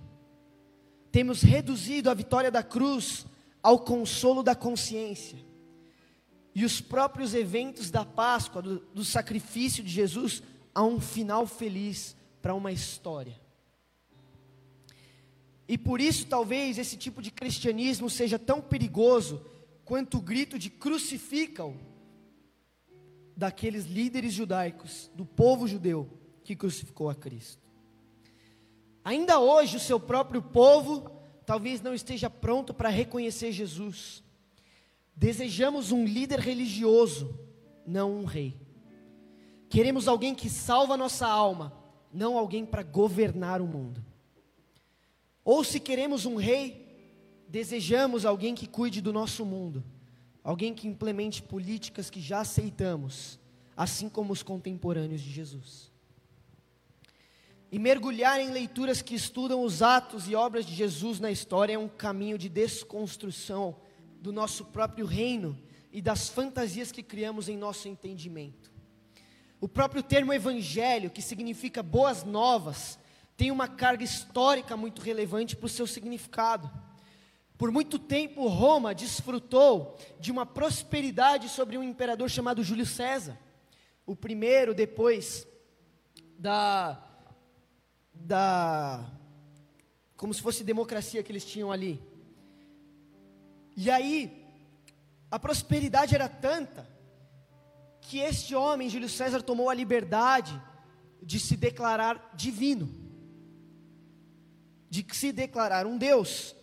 Temos 1.10 1.42
reduzido 1.42 2.08
a 2.08 2.14
vitória 2.14 2.50
da 2.50 2.62
cruz 2.62 3.26
ao 3.60 3.80
consolo 3.80 4.44
da 4.44 4.54
consciência. 4.54 5.49
E 6.54 6.64
os 6.64 6.80
próprios 6.80 7.34
eventos 7.34 7.90
da 7.90 8.04
Páscoa, 8.04 8.60
do, 8.60 8.80
do 8.94 9.04
sacrifício 9.04 9.82
de 9.84 9.90
Jesus, 9.90 10.42
a 10.74 10.82
um 10.82 11.00
final 11.00 11.46
feliz 11.46 12.16
para 12.42 12.54
uma 12.54 12.72
história. 12.72 13.40
E 15.68 15.78
por 15.78 16.00
isso, 16.00 16.26
talvez, 16.26 16.78
esse 16.78 16.96
tipo 16.96 17.22
de 17.22 17.30
cristianismo 17.30 18.10
seja 18.10 18.38
tão 18.38 18.60
perigoso 18.60 19.44
quanto 19.84 20.18
o 20.18 20.20
grito 20.20 20.58
de 20.58 20.68
crucificam 20.68 21.76
daqueles 23.36 23.86
líderes 23.86 24.32
judaicos, 24.32 25.10
do 25.14 25.24
povo 25.24 25.68
judeu, 25.68 26.10
que 26.42 26.56
crucificou 26.56 27.08
a 27.08 27.14
Cristo. 27.14 27.62
Ainda 29.04 29.38
hoje, 29.38 29.76
o 29.76 29.80
seu 29.80 29.98
próprio 29.98 30.42
povo 30.42 31.10
talvez 31.46 31.80
não 31.80 31.94
esteja 31.94 32.28
pronto 32.28 32.74
para 32.74 32.88
reconhecer 32.88 33.50
Jesus. 33.50 34.22
Desejamos 35.20 35.92
um 35.92 36.06
líder 36.06 36.40
religioso, 36.40 37.38
não 37.86 38.10
um 38.10 38.24
rei. 38.24 38.56
Queremos 39.68 40.08
alguém 40.08 40.34
que 40.34 40.48
salva 40.48 40.96
nossa 40.96 41.26
alma, 41.26 41.74
não 42.10 42.38
alguém 42.38 42.64
para 42.64 42.82
governar 42.82 43.60
o 43.60 43.66
mundo. 43.66 44.02
Ou 45.44 45.62
se 45.62 45.78
queremos 45.78 46.24
um 46.24 46.36
rei, 46.36 47.44
desejamos 47.46 48.24
alguém 48.24 48.54
que 48.54 48.66
cuide 48.66 49.02
do 49.02 49.12
nosso 49.12 49.44
mundo, 49.44 49.84
alguém 50.42 50.72
que 50.72 50.88
implemente 50.88 51.42
políticas 51.42 52.08
que 52.08 52.18
já 52.18 52.40
aceitamos, 52.40 53.38
assim 53.76 54.08
como 54.08 54.32
os 54.32 54.42
contemporâneos 54.42 55.20
de 55.20 55.30
Jesus 55.30 55.90
e 57.70 57.78
mergulhar 57.78 58.40
em 58.40 58.50
leituras 58.50 59.00
que 59.00 59.14
estudam 59.14 59.62
os 59.62 59.80
atos 59.80 60.26
e 60.28 60.34
obras 60.34 60.66
de 60.66 60.74
Jesus 60.74 61.20
na 61.20 61.30
história 61.30 61.74
é 61.74 61.78
um 61.78 61.88
caminho 61.88 62.36
de 62.36 62.48
desconstrução 62.48 63.76
do 64.20 64.32
nosso 64.32 64.66
próprio 64.66 65.06
reino 65.06 65.58
e 65.90 66.00
das 66.00 66.28
fantasias 66.28 66.92
que 66.92 67.02
criamos 67.02 67.48
em 67.48 67.56
nosso 67.56 67.88
entendimento. 67.88 68.70
O 69.60 69.68
próprio 69.68 70.02
termo 70.02 70.32
evangelho, 70.32 71.10
que 71.10 71.20
significa 71.20 71.82
boas 71.82 72.24
novas, 72.24 72.98
tem 73.36 73.50
uma 73.50 73.66
carga 73.66 74.04
histórica 74.04 74.76
muito 74.76 75.02
relevante 75.02 75.56
para 75.56 75.66
o 75.66 75.68
seu 75.68 75.86
significado. 75.86 76.70
Por 77.56 77.70
muito 77.70 77.98
tempo, 77.98 78.46
Roma 78.48 78.94
desfrutou 78.94 79.98
de 80.18 80.30
uma 80.30 80.46
prosperidade 80.46 81.48
sobre 81.48 81.76
um 81.76 81.82
imperador 81.82 82.30
chamado 82.30 82.62
Júlio 82.62 82.86
César, 82.86 83.38
o 84.06 84.16
primeiro 84.16 84.74
depois 84.74 85.46
da 86.38 87.06
da 88.14 89.10
como 90.16 90.34
se 90.34 90.42
fosse 90.42 90.62
democracia 90.62 91.22
que 91.22 91.32
eles 91.32 91.44
tinham 91.44 91.72
ali. 91.72 92.09
E 93.82 93.90
aí, 93.90 94.46
a 95.30 95.38
prosperidade 95.38 96.14
era 96.14 96.28
tanta 96.28 96.86
que 98.02 98.18
este 98.18 98.54
homem, 98.54 98.90
Júlio 98.90 99.08
César, 99.08 99.40
tomou 99.40 99.70
a 99.70 99.74
liberdade 99.74 100.60
de 101.22 101.40
se 101.40 101.56
declarar 101.56 102.30
divino, 102.34 102.94
de 104.90 105.06
se 105.12 105.32
declarar 105.32 105.86
um 105.86 105.96
Deus. 105.96 106.54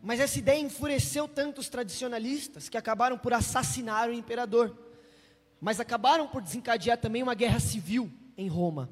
Mas 0.00 0.20
essa 0.20 0.38
ideia 0.38 0.60
enfureceu 0.60 1.26
tanto 1.26 1.60
os 1.60 1.68
tradicionalistas 1.68 2.68
que 2.68 2.76
acabaram 2.76 3.18
por 3.18 3.32
assassinar 3.32 4.08
o 4.08 4.14
imperador, 4.14 4.78
mas 5.60 5.80
acabaram 5.80 6.28
por 6.28 6.40
desencadear 6.40 6.98
também 6.98 7.20
uma 7.20 7.34
guerra 7.34 7.58
civil 7.58 8.08
em 8.36 8.46
Roma 8.46 8.88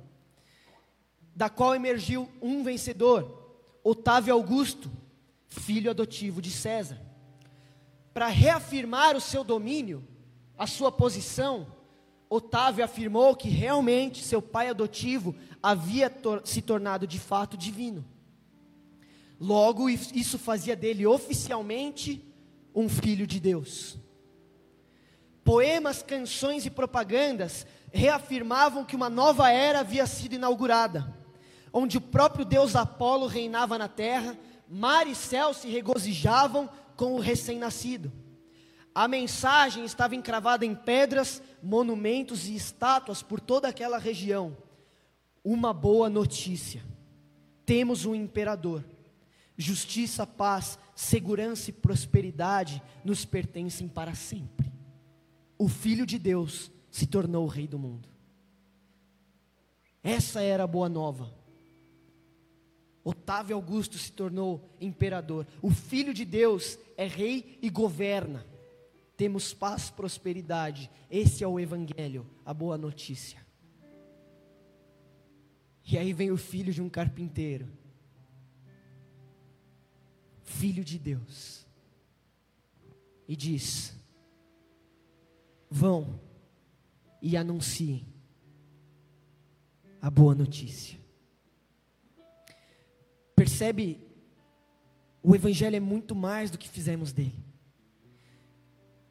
da 1.36 1.48
qual 1.48 1.76
emergiu 1.76 2.28
um 2.42 2.64
vencedor, 2.64 3.54
Otávio 3.84 4.34
Augusto, 4.34 4.90
filho 5.46 5.92
adotivo 5.92 6.42
de 6.42 6.50
César. 6.50 6.98
Para 8.16 8.28
reafirmar 8.28 9.14
o 9.14 9.20
seu 9.20 9.44
domínio, 9.44 10.02
a 10.56 10.66
sua 10.66 10.90
posição, 10.90 11.66
Otávio 12.30 12.82
afirmou 12.82 13.36
que 13.36 13.50
realmente 13.50 14.24
seu 14.24 14.40
pai 14.40 14.70
adotivo 14.70 15.34
havia 15.62 16.08
tor 16.08 16.40
se 16.42 16.62
tornado 16.62 17.06
de 17.06 17.20
fato 17.20 17.58
divino. 17.58 18.02
Logo, 19.38 19.90
isso 19.90 20.38
fazia 20.38 20.74
dele 20.74 21.06
oficialmente 21.06 22.24
um 22.74 22.88
filho 22.88 23.26
de 23.26 23.38
Deus. 23.38 23.98
Poemas, 25.44 26.02
canções 26.02 26.64
e 26.64 26.70
propagandas 26.70 27.66
reafirmavam 27.92 28.82
que 28.82 28.96
uma 28.96 29.10
nova 29.10 29.50
era 29.50 29.80
havia 29.80 30.06
sido 30.06 30.36
inaugurada 30.36 31.14
onde 31.78 31.98
o 31.98 32.00
próprio 32.00 32.42
Deus 32.42 32.74
Apolo 32.74 33.26
reinava 33.26 33.76
na 33.76 33.86
terra, 33.86 34.34
mar 34.66 35.06
e 35.06 35.14
céu 35.14 35.52
se 35.52 35.68
regozijavam 35.68 36.70
com 36.96 37.14
o 37.14 37.20
recém-nascido. 37.20 38.12
A 38.94 39.06
mensagem 39.06 39.84
estava 39.84 40.16
encravada 40.16 40.64
em 40.64 40.74
pedras, 40.74 41.42
monumentos 41.62 42.48
e 42.48 42.54
estátuas 42.54 43.22
por 43.22 43.40
toda 43.40 43.68
aquela 43.68 43.98
região. 43.98 44.56
Uma 45.44 45.72
boa 45.72 46.08
notícia: 46.08 46.82
temos 47.64 48.06
um 48.06 48.14
imperador. 48.14 48.82
Justiça, 49.58 50.26
paz, 50.26 50.78
segurança 50.94 51.70
e 51.70 51.72
prosperidade 51.72 52.82
nos 53.04 53.24
pertencem 53.24 53.88
para 53.88 54.14
sempre. 54.14 54.72
O 55.58 55.68
Filho 55.68 56.04
de 56.04 56.18
Deus 56.18 56.70
se 56.90 57.06
tornou 57.06 57.44
o 57.44 57.48
Rei 57.48 57.66
do 57.66 57.78
mundo. 57.78 58.08
Essa 60.02 60.40
era 60.40 60.64
a 60.64 60.66
boa 60.66 60.88
nova. 60.88 61.34
Otávio 63.06 63.54
Augusto 63.54 63.96
se 63.96 64.10
tornou 64.10 64.68
imperador. 64.80 65.46
O 65.62 65.70
Filho 65.70 66.12
de 66.12 66.24
Deus 66.24 66.76
é 66.96 67.06
rei 67.06 67.56
e 67.62 67.70
governa. 67.70 68.44
Temos 69.16 69.54
paz, 69.54 69.88
prosperidade. 69.88 70.90
Esse 71.08 71.44
é 71.44 71.46
o 71.46 71.60
Evangelho, 71.60 72.26
a 72.44 72.52
boa 72.52 72.76
notícia. 72.76 73.46
E 75.86 75.96
aí 75.96 76.12
vem 76.12 76.32
o 76.32 76.36
filho 76.36 76.72
de 76.72 76.82
um 76.82 76.88
carpinteiro, 76.88 77.68
filho 80.42 80.82
de 80.82 80.98
Deus, 80.98 81.64
e 83.28 83.36
diz: 83.36 83.96
Vão 85.70 86.18
e 87.22 87.36
anunciem 87.36 88.04
a 90.02 90.10
boa 90.10 90.34
notícia. 90.34 91.05
Percebe? 93.46 94.00
O 95.22 95.32
Evangelho 95.32 95.76
é 95.76 95.80
muito 95.80 96.16
mais 96.16 96.50
do 96.50 96.58
que 96.58 96.68
fizemos 96.68 97.12
dele. 97.12 97.44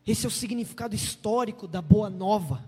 Esse 0.06 0.26
é 0.26 0.28
o 0.28 0.32
significado 0.32 0.94
histórico 0.94 1.70
da 1.70 1.82
Boa 1.82 2.10
Nova. 2.10 2.62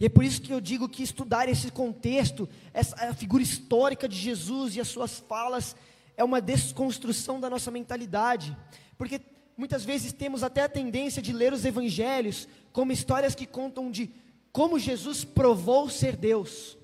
E 0.00 0.06
é 0.06 0.08
por 0.08 0.24
isso 0.24 0.42
que 0.42 0.52
eu 0.52 0.60
digo 0.60 0.88
que 0.88 1.04
estudar 1.04 1.48
esse 1.48 1.70
contexto, 1.70 2.48
essa 2.74 2.96
a 3.08 3.14
figura 3.14 3.40
histórica 3.40 4.08
de 4.08 4.16
Jesus 4.16 4.74
e 4.74 4.80
as 4.80 4.88
suas 4.88 5.20
falas, 5.20 5.76
é 6.16 6.24
uma 6.24 6.40
desconstrução 6.40 7.38
da 7.38 7.48
nossa 7.48 7.70
mentalidade, 7.70 8.56
porque 8.98 9.20
muitas 9.56 9.84
vezes 9.84 10.12
temos 10.12 10.42
até 10.42 10.64
a 10.64 10.68
tendência 10.68 11.22
de 11.22 11.32
ler 11.32 11.52
os 11.52 11.64
evangelhos 11.64 12.48
como 12.72 12.90
histórias 12.90 13.36
que 13.36 13.46
contam 13.46 13.92
de 13.92 14.10
como 14.50 14.76
Jesus 14.76 15.24
provou 15.24 15.88
ser 15.88 16.16
Deus. 16.16 16.76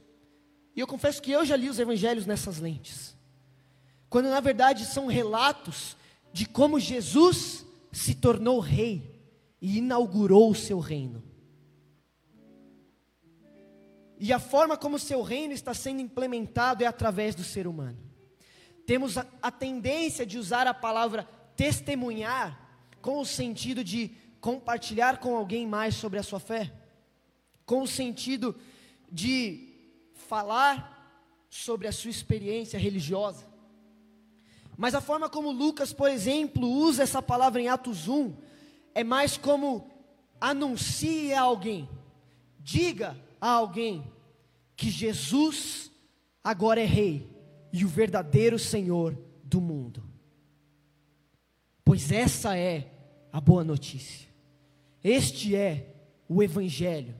E 0.76 0.80
eu 0.80 0.86
confesso 0.86 1.20
que 1.20 1.32
eu 1.32 1.44
já 1.44 1.56
li 1.56 1.68
os 1.68 1.80
evangelhos 1.80 2.24
nessas 2.24 2.58
lentes, 2.58 3.15
quando 4.08 4.28
na 4.28 4.40
verdade 4.40 4.84
são 4.84 5.06
relatos 5.06 5.96
de 6.32 6.46
como 6.46 6.78
Jesus 6.78 7.64
se 7.92 8.14
tornou 8.14 8.60
rei 8.60 9.16
e 9.60 9.78
inaugurou 9.78 10.50
o 10.50 10.54
seu 10.54 10.78
reino. 10.78 11.22
E 14.18 14.32
a 14.32 14.38
forma 14.38 14.76
como 14.76 14.96
o 14.96 15.00
seu 15.00 15.22
reino 15.22 15.52
está 15.52 15.74
sendo 15.74 16.00
implementado 16.00 16.82
é 16.82 16.86
através 16.86 17.34
do 17.34 17.44
ser 17.44 17.66
humano. 17.66 17.98
Temos 18.86 19.18
a, 19.18 19.26
a 19.42 19.50
tendência 19.50 20.24
de 20.24 20.38
usar 20.38 20.66
a 20.66 20.74
palavra 20.74 21.28
testemunhar 21.56 22.66
com 23.02 23.20
o 23.20 23.26
sentido 23.26 23.82
de 23.82 24.10
compartilhar 24.40 25.18
com 25.18 25.36
alguém 25.36 25.66
mais 25.66 25.94
sobre 25.94 26.18
a 26.18 26.22
sua 26.22 26.38
fé, 26.38 26.72
com 27.64 27.82
o 27.82 27.86
sentido 27.86 28.54
de 29.10 29.68
falar 30.12 30.94
sobre 31.50 31.88
a 31.88 31.92
sua 31.92 32.10
experiência 32.10 32.78
religiosa. 32.78 33.55
Mas 34.76 34.94
a 34.94 35.00
forma 35.00 35.28
como 35.28 35.50
Lucas, 35.50 35.92
por 35.92 36.10
exemplo, 36.10 36.68
usa 36.68 37.02
essa 37.02 37.22
palavra 37.22 37.60
em 37.60 37.68
Atos 37.68 38.08
1 38.08 38.34
é 38.94 39.02
mais 39.02 39.36
como 39.36 39.90
anuncie 40.40 41.32
a 41.32 41.40
alguém, 41.40 41.88
diga 42.58 43.16
a 43.40 43.50
alguém 43.50 44.04
que 44.76 44.90
Jesus 44.90 45.90
agora 46.44 46.80
é 46.80 46.84
rei 46.84 47.30
e 47.72 47.84
o 47.84 47.88
verdadeiro 47.88 48.58
Senhor 48.58 49.16
do 49.42 49.60
mundo. 49.60 50.02
Pois 51.84 52.10
essa 52.10 52.56
é 52.56 52.90
a 53.32 53.40
boa 53.40 53.64
notícia. 53.64 54.28
Este 55.02 55.54
é 55.54 55.94
o 56.28 56.42
Evangelho. 56.42 57.14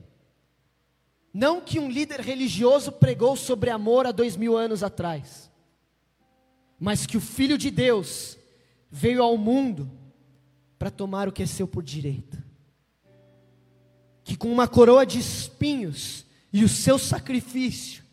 Não 1.33 1.61
que 1.61 1.79
um 1.79 1.89
líder 1.89 2.19
religioso 2.19 2.91
pregou 2.91 3.35
sobre 3.35 3.69
amor 3.69 4.05
há 4.05 4.11
dois 4.11 4.35
mil 4.35 4.57
anos 4.57 4.83
atrás, 4.83 5.51
mas 6.79 7.05
que 7.05 7.17
o 7.17 7.21
Filho 7.21 7.57
de 7.57 7.71
Deus 7.71 8.37
veio 8.89 9.23
ao 9.23 9.37
mundo 9.37 9.89
para 10.77 10.91
tomar 10.91 11.27
o 11.27 11.31
que 11.31 11.43
é 11.43 11.45
seu 11.45 11.67
por 11.67 11.83
direito. 11.83 12.41
Que 14.23 14.35
com 14.35 14.51
uma 14.51 14.67
coroa 14.67 15.05
de 15.05 15.19
espinhos 15.19 16.25
e 16.51 16.63
o 16.63 16.69
seu 16.69 16.97
sacrifício, 16.97 18.03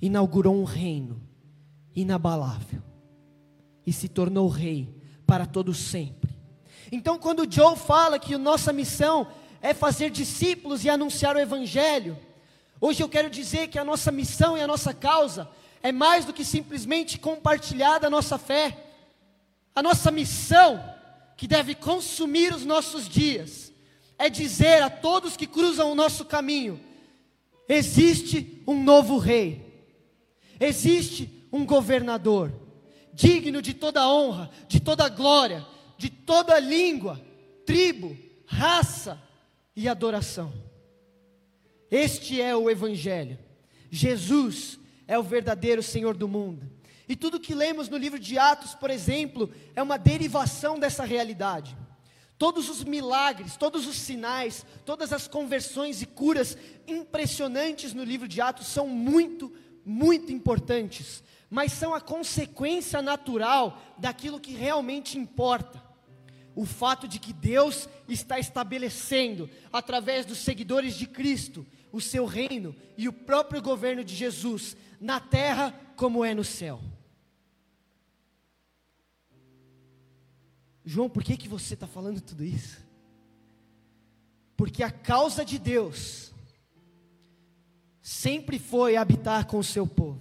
inaugurou 0.00 0.54
um 0.54 0.64
reino 0.64 1.22
inabalável 1.94 2.82
e 3.86 3.92
se 3.92 4.08
tornou 4.08 4.48
rei 4.48 4.92
para 5.26 5.46
todo 5.46 5.72
sempre. 5.72 6.32
Então, 6.90 7.18
quando 7.18 7.50
Joe 7.50 7.76
fala 7.76 8.18
que 8.18 8.36
nossa 8.36 8.72
missão 8.72 9.26
é 9.60 9.72
fazer 9.72 10.10
discípulos 10.10 10.84
e 10.84 10.90
anunciar 10.90 11.36
o 11.36 11.38
evangelho, 11.38 12.18
hoje 12.80 13.02
eu 13.02 13.08
quero 13.08 13.30
dizer 13.30 13.68
que 13.68 13.78
a 13.78 13.84
nossa 13.84 14.10
missão 14.10 14.58
e 14.58 14.60
a 14.60 14.66
nossa 14.66 14.92
causa 14.92 15.48
é 15.82 15.90
mais 15.90 16.24
do 16.24 16.32
que 16.32 16.44
simplesmente 16.44 17.18
compartilhar 17.18 17.98
da 17.98 18.08
nossa 18.08 18.38
fé. 18.38 18.86
A 19.74 19.82
nossa 19.82 20.10
missão, 20.10 20.82
que 21.36 21.46
deve 21.46 21.74
consumir 21.74 22.54
os 22.54 22.64
nossos 22.64 23.08
dias, 23.08 23.72
é 24.18 24.28
dizer 24.28 24.82
a 24.82 24.90
todos 24.90 25.36
que 25.36 25.46
cruzam 25.46 25.90
o 25.90 25.94
nosso 25.94 26.24
caminho: 26.24 26.80
existe 27.68 28.62
um 28.66 28.82
novo 28.82 29.18
rei, 29.18 29.84
existe 30.60 31.48
um 31.52 31.66
governador, 31.66 32.52
digno 33.12 33.60
de 33.60 33.74
toda 33.74 34.08
honra, 34.08 34.50
de 34.68 34.78
toda 34.78 35.08
glória, 35.08 35.66
de 35.98 36.08
toda 36.08 36.58
língua, 36.60 37.20
tribo, 37.66 38.16
raça 38.46 39.20
e 39.74 39.88
adoração. 39.88 40.52
Este 41.90 42.40
é 42.40 42.54
o 42.54 42.70
Evangelho. 42.70 43.38
Jesus 43.90 44.78
é 45.06 45.18
o 45.18 45.22
verdadeiro 45.22 45.82
Senhor 45.82 46.16
do 46.16 46.28
mundo. 46.28 46.70
E 47.08 47.16
tudo 47.16 47.40
que 47.40 47.54
lemos 47.54 47.88
no 47.88 47.96
livro 47.96 48.18
de 48.18 48.38
Atos, 48.38 48.74
por 48.74 48.90
exemplo, 48.90 49.50
é 49.74 49.82
uma 49.82 49.98
derivação 49.98 50.78
dessa 50.78 51.04
realidade. 51.04 51.76
Todos 52.38 52.68
os 52.68 52.82
milagres, 52.82 53.56
todos 53.56 53.86
os 53.86 53.96
sinais, 53.96 54.64
todas 54.84 55.12
as 55.12 55.28
conversões 55.28 56.02
e 56.02 56.06
curas 56.06 56.56
impressionantes 56.88 57.92
no 57.92 58.02
livro 58.02 58.26
de 58.26 58.40
Atos 58.40 58.66
são 58.66 58.88
muito, 58.88 59.52
muito 59.84 60.32
importantes, 60.32 61.22
mas 61.50 61.72
são 61.72 61.94
a 61.94 62.00
consequência 62.00 63.02
natural 63.02 63.80
daquilo 63.98 64.40
que 64.40 64.54
realmente 64.54 65.18
importa. 65.18 65.82
O 66.54 66.64
fato 66.66 67.06
de 67.06 67.18
que 67.18 67.32
Deus 67.32 67.88
está 68.08 68.38
estabelecendo, 68.38 69.48
através 69.72 70.26
dos 70.26 70.38
seguidores 70.38 70.94
de 70.94 71.06
Cristo, 71.06 71.66
o 71.92 72.00
seu 72.00 72.24
reino 72.24 72.74
e 72.96 73.06
o 73.06 73.12
próprio 73.12 73.60
governo 73.60 74.02
de 74.02 74.14
Jesus, 74.14 74.74
na 74.98 75.20
terra 75.20 75.78
como 75.94 76.24
é 76.24 76.34
no 76.34 76.42
céu. 76.42 76.80
João, 80.84 81.08
por 81.08 81.22
que, 81.22 81.36
que 81.36 81.46
você 81.46 81.74
está 81.74 81.86
falando 81.86 82.20
tudo 82.20 82.42
isso? 82.42 82.84
Porque 84.56 84.82
a 84.82 84.90
causa 84.90 85.44
de 85.44 85.58
Deus 85.58 86.32
sempre 88.00 88.58
foi 88.58 88.96
habitar 88.96 89.46
com 89.46 89.58
o 89.58 89.64
seu 89.64 89.86
povo. 89.86 90.20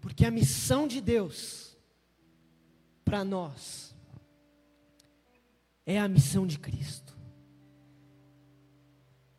Porque 0.00 0.26
a 0.26 0.30
missão 0.30 0.86
de 0.86 1.00
Deus 1.00 1.76
para 3.04 3.24
nós 3.24 3.94
é 5.86 5.98
a 5.98 6.08
missão 6.08 6.46
de 6.46 6.58
Cristo 6.58 7.07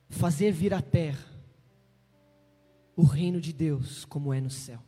fazer 0.09 0.51
vir 0.51 0.73
à 0.73 0.81
terra 0.81 1.29
o 2.95 3.03
reino 3.03 3.39
de 3.39 3.53
Deus 3.53 4.03
como 4.03 4.33
é 4.33 4.41
no 4.41 4.49
céu. 4.49 4.79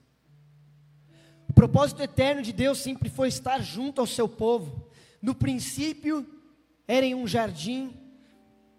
O 1.47 1.53
propósito 1.53 2.01
eterno 2.01 2.41
de 2.41 2.51
Deus 2.51 2.79
sempre 2.79 3.09
foi 3.09 3.29
estar 3.29 3.61
junto 3.61 4.01
ao 4.01 4.07
seu 4.07 4.27
povo. 4.27 4.85
No 5.21 5.33
princípio 5.33 6.25
era 6.87 7.05
em 7.05 7.15
um 7.15 7.25
jardim, 7.25 7.93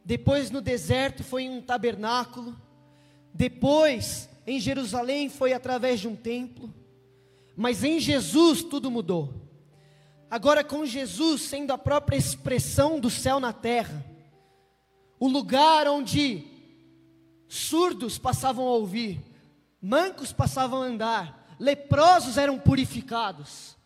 depois 0.04 0.50
no 0.50 0.60
deserto 0.60 1.24
foi 1.24 1.44
em 1.44 1.50
um 1.50 1.62
tabernáculo, 1.62 2.54
depois 3.32 4.28
em 4.46 4.60
Jerusalém 4.60 5.30
foi 5.30 5.52
através 5.52 6.00
de 6.00 6.08
um 6.08 6.16
templo, 6.16 6.72
mas 7.56 7.84
em 7.84 8.00
Jesus 8.00 8.62
tudo 8.62 8.90
mudou. 8.90 9.32
Agora, 10.30 10.64
com 10.64 10.84
Jesus 10.84 11.42
sendo 11.42 11.72
a 11.72 11.78
própria 11.78 12.16
expressão 12.16 12.98
do 12.98 13.08
céu 13.08 13.38
na 13.38 13.52
terra, 13.52 14.04
o 15.22 15.28
lugar 15.28 15.86
onde 15.86 16.44
surdos 17.46 18.18
passavam 18.18 18.66
a 18.66 18.72
ouvir, 18.72 19.20
mancos 19.80 20.32
passavam 20.32 20.82
a 20.82 20.86
andar, 20.86 21.54
leprosos 21.60 22.36
eram 22.36 22.58
purificados, 22.58 23.76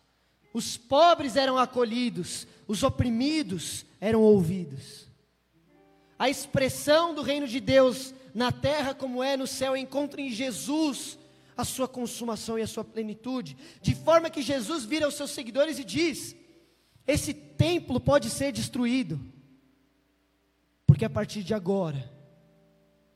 os 0.51 0.77
pobres 0.77 1.35
eram 1.35 1.55
acolhidos, 1.59 2.47
os 2.67 2.81
oprimidos 2.81 3.85
eram 4.01 4.23
ouvidos. 4.23 5.05
A 6.17 6.27
expressão 6.27 7.13
do 7.13 7.21
reino 7.21 7.47
de 7.47 7.59
Deus 7.59 8.15
na 8.33 8.51
terra 8.51 8.95
como 8.95 9.21
é 9.21 9.37
no 9.37 9.45
céu 9.45 9.77
encontra 9.77 10.19
em 10.19 10.31
Jesus 10.31 11.19
a 11.55 11.63
sua 11.63 11.87
consumação 11.87 12.57
e 12.57 12.63
a 12.63 12.67
sua 12.67 12.83
plenitude, 12.83 13.55
de 13.79 13.93
forma 13.93 14.31
que 14.31 14.41
Jesus 14.41 14.85
vira 14.85 15.05
aos 15.05 15.13
seus 15.13 15.29
seguidores 15.29 15.77
e 15.77 15.83
diz: 15.83 16.35
esse 17.05 17.31
templo 17.31 17.99
pode 17.99 18.31
ser 18.31 18.51
destruído, 18.51 19.36
porque 20.87 21.05
a 21.05 21.09
partir 21.09 21.43
de 21.43 21.53
agora 21.53 22.09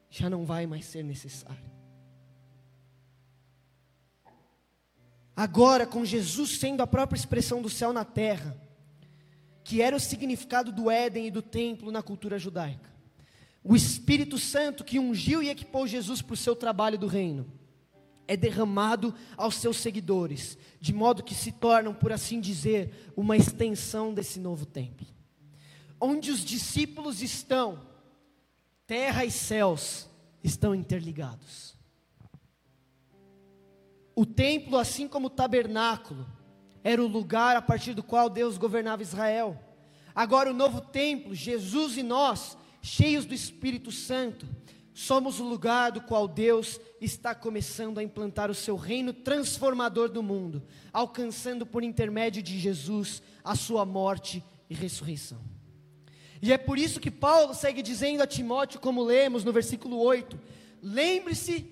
já 0.09 0.29
não 0.29 0.45
vai 0.45 0.67
mais 0.67 0.85
ser 0.85 1.03
necessário. 1.03 1.71
Agora, 5.33 5.87
com 5.87 6.05
Jesus 6.05 6.59
sendo 6.59 6.83
a 6.83 6.87
própria 6.87 7.17
expressão 7.17 7.61
do 7.61 7.69
céu 7.69 7.93
na 7.93 8.03
terra, 8.03 8.55
que 9.63 9.81
era 9.81 9.95
o 9.95 9.99
significado 9.99 10.71
do 10.71 10.91
Éden 10.91 11.27
e 11.27 11.31
do 11.31 11.41
templo 11.41 11.91
na 11.91 12.03
cultura 12.03 12.37
judaica, 12.37 12.91
o 13.63 13.75
Espírito 13.75 14.37
Santo 14.37 14.83
que 14.83 14.99
ungiu 14.99 15.41
e 15.41 15.49
equipou 15.49 15.87
Jesus 15.87 16.21
para 16.21 16.33
o 16.33 16.37
seu 16.37 16.55
trabalho 16.55 16.97
do 16.97 17.07
reino, 17.07 17.49
é 18.27 18.35
derramado 18.35 19.15
aos 19.37 19.55
seus 19.55 19.77
seguidores, 19.77 20.57
de 20.79 20.93
modo 20.93 21.23
que 21.23 21.33
se 21.33 21.51
tornam, 21.51 21.93
por 21.93 22.11
assim 22.11 22.39
dizer, 22.39 23.11
uma 23.15 23.37
extensão 23.37 24.13
desse 24.13 24.39
novo 24.39 24.65
templo. 24.65 25.07
Onde 26.01 26.31
os 26.31 26.43
discípulos 26.43 27.21
estão, 27.21 27.79
terra 28.87 29.23
e 29.23 29.31
céus 29.31 30.09
estão 30.43 30.75
interligados. 30.75 31.77
O 34.15 34.25
templo, 34.25 34.77
assim 34.77 35.07
como 35.07 35.27
o 35.27 35.29
tabernáculo, 35.29 36.25
era 36.83 37.01
o 37.01 37.07
lugar 37.07 37.55
a 37.55 37.61
partir 37.61 37.93
do 37.93 38.01
qual 38.01 38.29
Deus 38.29 38.57
governava 38.57 39.03
Israel. 39.03 39.57
Agora, 40.13 40.49
o 40.49 40.55
novo 40.55 40.81
templo, 40.81 41.35
Jesus 41.35 41.95
e 41.95 42.03
nós, 42.03 42.57
cheios 42.81 43.23
do 43.23 43.33
Espírito 43.33 43.91
Santo, 43.91 44.47
Somos 44.93 45.39
o 45.39 45.43
lugar 45.43 45.91
do 45.91 46.01
qual 46.01 46.27
Deus 46.27 46.79
está 46.99 47.33
começando 47.33 47.97
a 47.97 48.03
implantar 48.03 48.51
o 48.51 48.55
seu 48.55 48.75
reino 48.75 49.13
transformador 49.13 50.09
do 50.09 50.21
mundo, 50.21 50.61
alcançando 50.91 51.65
por 51.65 51.83
intermédio 51.83 52.43
de 52.43 52.59
Jesus 52.59 53.21
a 53.43 53.55
sua 53.55 53.85
morte 53.85 54.43
e 54.69 54.75
ressurreição. 54.75 55.39
E 56.41 56.51
é 56.51 56.57
por 56.57 56.79
isso 56.79 56.99
que 56.99 57.11
Paulo 57.11 57.53
segue 57.53 57.81
dizendo 57.81 58.23
a 58.23 58.27
Timóteo, 58.27 58.79
como 58.79 59.03
lemos 59.03 59.43
no 59.43 59.53
versículo 59.53 59.99
8: 59.99 60.39
lembre-se 60.81 61.67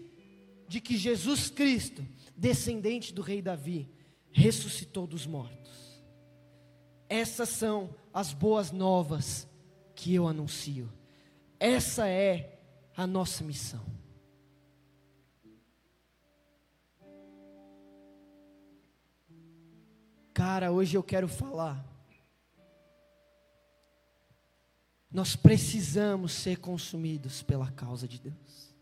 de 0.68 0.80
que 0.80 0.96
Jesus 0.96 1.50
Cristo, 1.50 2.06
descendente 2.38 3.14
do 3.14 3.22
rei 3.22 3.42
Davi, 3.42 3.90
ressuscitou 4.32 5.08
dos 5.08 5.26
mortos. 5.26 6.04
Essas 7.10 7.50
são 7.50 7.90
as 8.14 8.32
boas 8.32 8.72
novas 8.72 9.48
que 9.96 10.14
eu 10.14 10.28
anuncio. 10.28 10.92
Essa 11.60 12.08
é 12.08 12.60
a 12.96 13.08
nossa 13.08 13.44
missão. 13.44 13.84
Cara, 20.34 20.72
hoje 20.72 20.96
eu 20.96 21.04
quero 21.04 21.28
falar. 21.28 21.84
Nós 25.12 25.36
precisamos 25.36 26.34
ser 26.34 26.58
consumidos 26.58 27.42
pela 27.42 27.72
causa 27.72 28.08
de 28.08 28.20
Deus. 28.20 28.76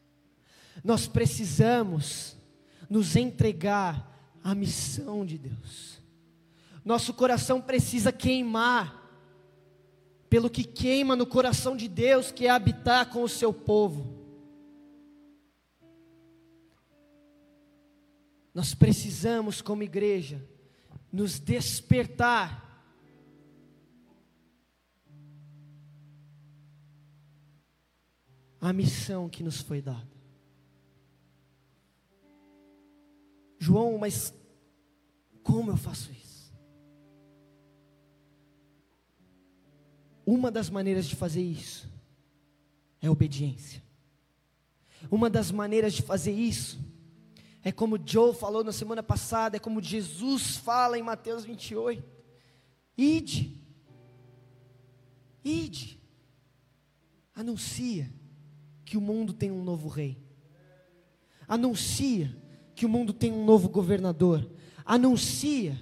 Nós 0.83 1.07
precisamos 1.07 2.35
nos 2.89 3.15
entregar 3.15 4.37
à 4.43 4.53
missão 4.53 5.25
de 5.25 5.37
Deus. 5.37 6.01
Nosso 6.83 7.13
coração 7.13 7.61
precisa 7.61 8.11
queimar 8.11 9.05
pelo 10.29 10.49
que 10.49 10.63
queima 10.63 11.15
no 11.15 11.25
coração 11.25 11.75
de 11.75 11.87
Deus, 11.87 12.31
que 12.31 12.45
é 12.45 12.49
habitar 12.49 13.09
com 13.09 13.23
o 13.23 13.29
seu 13.29 13.53
povo. 13.53 14.17
Nós 18.53 18.73
precisamos, 18.73 19.61
como 19.61 19.83
igreja, 19.83 20.43
nos 21.11 21.39
despertar. 21.39 22.66
A 28.59 28.73
missão 28.73 29.29
que 29.29 29.43
nos 29.43 29.61
foi 29.61 29.81
dada. 29.81 30.17
João, 33.59 33.97
mas 33.97 34.33
como 35.43 35.71
eu 35.71 35.77
faço 35.77 36.11
isso? 36.11 36.53
Uma 40.25 40.51
das 40.51 40.69
maneiras 40.69 41.05
de 41.05 41.15
fazer 41.15 41.41
isso 41.41 41.89
é 43.01 43.09
obediência. 43.09 43.81
Uma 45.09 45.29
das 45.29 45.51
maneiras 45.51 45.93
de 45.93 46.01
fazer 46.01 46.33
isso 46.33 46.79
é 47.63 47.71
como 47.71 47.99
Joe 48.05 48.33
falou 48.33 48.63
na 48.63 48.71
semana 48.71 49.03
passada, 49.03 49.57
é 49.57 49.59
como 49.59 49.81
Jesus 49.81 50.57
fala 50.57 50.97
em 50.97 51.03
Mateus 51.03 51.45
28. 51.45 52.03
Ide. 52.97 53.61
Ide. 55.43 56.01
Anuncia 57.35 58.11
que 58.87 58.95
o 58.95 59.01
mundo 59.01 59.33
tem 59.33 59.51
um 59.51 59.65
novo 59.65 59.89
rei. 59.89 60.17
Anuncia 61.45 62.33
que 62.73 62.85
o 62.85 62.89
mundo 62.89 63.11
tem 63.11 63.33
um 63.33 63.43
novo 63.43 63.67
governador. 63.67 64.49
Anuncia 64.85 65.77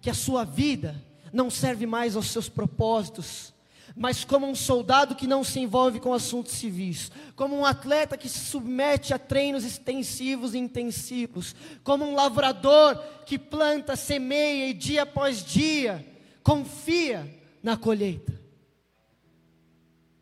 que 0.00 0.10
a 0.10 0.14
sua 0.14 0.42
vida 0.42 1.00
não 1.32 1.50
serve 1.50 1.86
mais 1.86 2.16
aos 2.16 2.26
seus 2.26 2.48
propósitos, 2.48 3.54
mas 3.94 4.24
como 4.24 4.44
um 4.44 4.56
soldado 4.56 5.14
que 5.14 5.28
não 5.28 5.44
se 5.44 5.60
envolve 5.60 6.00
com 6.00 6.12
assuntos 6.12 6.54
civis, 6.54 7.12
como 7.36 7.56
um 7.56 7.64
atleta 7.64 8.18
que 8.18 8.28
se 8.28 8.40
submete 8.40 9.14
a 9.14 9.20
treinos 9.20 9.64
extensivos 9.64 10.52
e 10.52 10.58
intensivos, 10.58 11.54
como 11.84 12.04
um 12.04 12.16
lavrador 12.16 13.00
que 13.24 13.38
planta, 13.38 13.94
semeia 13.94 14.68
e 14.68 14.74
dia 14.74 15.02
após 15.02 15.44
dia 15.44 16.04
confia 16.42 17.40
na 17.62 17.76
colheita. 17.76 18.36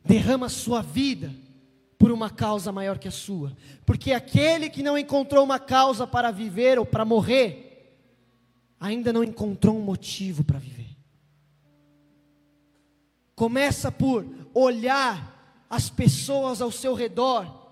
Derrama 0.04 0.50
sua 0.50 0.82
vida 0.82 1.45
por 1.98 2.10
uma 2.10 2.28
causa 2.28 2.70
maior 2.70 2.98
que 2.98 3.08
a 3.08 3.12
sua, 3.12 3.56
porque 3.84 4.12
aquele 4.12 4.68
que 4.68 4.82
não 4.82 4.98
encontrou 4.98 5.42
uma 5.42 5.58
causa 5.58 6.06
para 6.06 6.30
viver 6.30 6.78
ou 6.78 6.84
para 6.84 7.04
morrer, 7.04 7.66
ainda 8.78 9.12
não 9.12 9.24
encontrou 9.24 9.76
um 9.76 9.82
motivo 9.82 10.44
para 10.44 10.58
viver. 10.58 10.96
Começa 13.34 13.90
por 13.90 14.26
olhar 14.54 15.64
as 15.68 15.90
pessoas 15.90 16.60
ao 16.60 16.70
seu 16.70 16.94
redor 16.94 17.66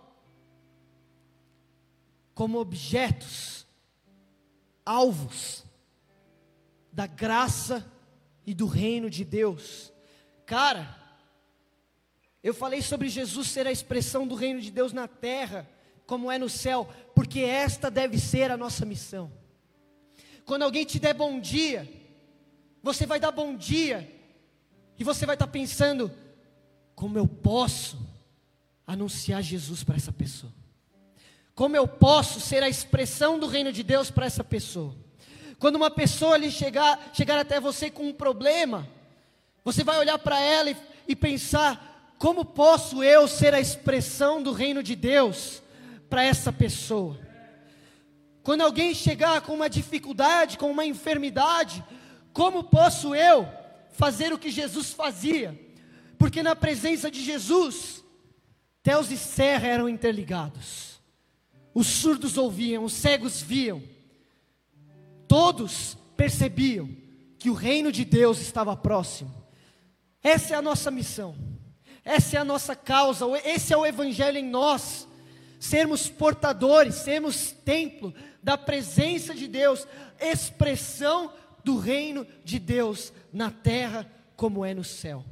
como 2.34 2.58
objetos, 2.58 3.66
alvos 4.84 5.64
da 6.92 7.06
graça 7.06 7.90
e 8.46 8.52
do 8.52 8.66
reino 8.66 9.08
de 9.08 9.24
Deus. 9.24 9.92
Cara, 10.44 11.03
eu 12.44 12.52
falei 12.52 12.82
sobre 12.82 13.08
Jesus 13.08 13.48
ser 13.48 13.66
a 13.66 13.72
expressão 13.72 14.26
do 14.26 14.34
reino 14.34 14.60
de 14.60 14.70
Deus 14.70 14.92
na 14.92 15.08
terra, 15.08 15.66
como 16.06 16.30
é 16.30 16.38
no 16.38 16.50
céu, 16.50 16.86
porque 17.14 17.40
esta 17.40 17.90
deve 17.90 18.18
ser 18.18 18.50
a 18.50 18.56
nossa 18.56 18.84
missão. 18.84 19.32
Quando 20.44 20.62
alguém 20.62 20.84
te 20.84 20.98
der 20.98 21.14
bom 21.14 21.40
dia, 21.40 21.90
você 22.82 23.06
vai 23.06 23.18
dar 23.18 23.30
bom 23.30 23.56
dia 23.56 24.06
e 24.98 25.02
você 25.02 25.24
vai 25.24 25.36
estar 25.36 25.46
pensando: 25.46 26.12
como 26.94 27.16
eu 27.16 27.26
posso 27.26 27.98
anunciar 28.86 29.42
Jesus 29.42 29.82
para 29.82 29.96
essa 29.96 30.12
pessoa? 30.12 30.52
Como 31.54 31.74
eu 31.74 31.88
posso 31.88 32.40
ser 32.40 32.62
a 32.62 32.68
expressão 32.68 33.38
do 33.38 33.46
reino 33.46 33.72
de 33.72 33.82
Deus 33.82 34.10
para 34.10 34.26
essa 34.26 34.44
pessoa? 34.44 34.94
Quando 35.58 35.76
uma 35.76 35.90
pessoa 35.90 36.34
ali 36.34 36.50
chegar, 36.50 37.10
chegar 37.14 37.38
até 37.38 37.58
você 37.58 37.90
com 37.90 38.08
um 38.08 38.12
problema, 38.12 38.86
você 39.64 39.82
vai 39.82 39.98
olhar 39.98 40.18
para 40.18 40.38
ela 40.38 40.70
e, 40.70 40.76
e 41.08 41.16
pensar: 41.16 41.93
como 42.18 42.44
posso 42.44 43.02
eu 43.02 43.26
ser 43.28 43.54
a 43.54 43.60
expressão 43.60 44.42
do 44.42 44.52
reino 44.52 44.82
de 44.82 44.94
Deus 44.94 45.62
para 46.08 46.24
essa 46.24 46.52
pessoa? 46.52 47.18
Quando 48.42 48.60
alguém 48.60 48.94
chegar 48.94 49.40
com 49.40 49.54
uma 49.54 49.70
dificuldade, 49.70 50.58
com 50.58 50.70
uma 50.70 50.84
enfermidade, 50.84 51.82
como 52.32 52.64
posso 52.64 53.14
eu 53.14 53.48
fazer 53.90 54.32
o 54.32 54.38
que 54.38 54.50
Jesus 54.50 54.92
fazia, 54.92 55.58
porque 56.18 56.42
na 56.42 56.54
presença 56.54 57.10
de 57.10 57.22
Jesus, 57.22 58.04
Deus 58.82 59.10
e 59.10 59.16
serra 59.16 59.68
eram 59.68 59.88
interligados, 59.88 61.00
os 61.72 61.86
surdos 61.86 62.36
ouviam, 62.36 62.84
os 62.84 62.92
cegos 62.92 63.40
viam, 63.40 63.82
todos 65.26 65.96
percebiam 66.16 66.88
que 67.38 67.50
o 67.50 67.54
reino 67.54 67.90
de 67.90 68.04
Deus 68.04 68.40
estava 68.40 68.76
próximo. 68.76 69.34
Essa 70.22 70.54
é 70.54 70.56
a 70.56 70.62
nossa 70.62 70.90
missão, 70.90 71.34
essa 72.04 72.36
é 72.36 72.40
a 72.40 72.44
nossa 72.44 72.76
causa, 72.76 73.24
esse 73.44 73.72
é 73.72 73.76
o 73.76 73.86
Evangelho 73.86 74.38
em 74.38 74.44
nós, 74.44 75.08
sermos 75.58 76.10
portadores, 76.10 76.96
sermos 76.96 77.52
templo 77.52 78.14
da 78.42 78.58
presença 78.58 79.34
de 79.34 79.48
Deus, 79.48 79.86
expressão 80.20 81.32
do 81.64 81.78
reino 81.78 82.26
de 82.44 82.58
Deus 82.58 83.12
na 83.32 83.50
terra 83.50 84.10
como 84.36 84.64
é 84.64 84.74
no 84.74 84.84
céu. 84.84 85.24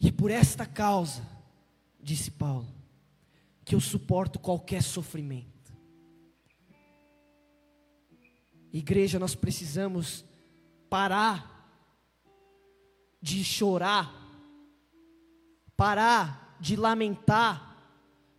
E 0.00 0.08
é 0.08 0.12
por 0.12 0.30
esta 0.30 0.66
causa, 0.66 1.22
disse 2.02 2.32
Paulo, 2.32 2.66
que 3.64 3.76
eu 3.76 3.80
suporto 3.80 4.40
qualquer 4.40 4.82
sofrimento. 4.82 5.72
Igreja, 8.72 9.20
nós 9.20 9.36
precisamos 9.36 10.24
parar 10.90 11.53
de 13.24 13.42
chorar, 13.42 14.12
parar 15.74 16.58
de 16.60 16.76
lamentar, 16.76 17.74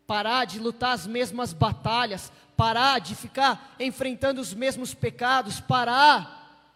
parar 0.06 0.46
de 0.46 0.60
lutar 0.60 0.94
as 0.94 1.08
mesmas 1.08 1.54
batalhas, 1.54 2.32
parar 2.56 3.00
de 3.00 3.16
ficar 3.16 3.76
enfrentando 3.80 4.40
os 4.40 4.54
mesmos 4.54 4.94
pecados, 4.94 5.60
parar 5.60 6.70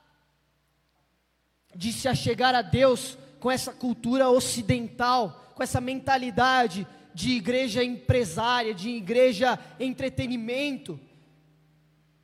de 1.75 1.93
se 1.93 2.07
achegar 2.07 2.55
a 2.55 2.63
Deus 2.63 3.15
com 3.39 3.51
essa 3.51 3.71
cultura 3.71 4.27
ocidental, 4.27 5.53
com 5.53 5.61
essa 5.61 5.79
mentalidade 5.79 6.87
de 7.13 7.33
igreja 7.33 7.83
empresária, 7.83 8.73
de 8.73 8.89
igreja 8.89 9.59
entretenimento, 9.79 10.99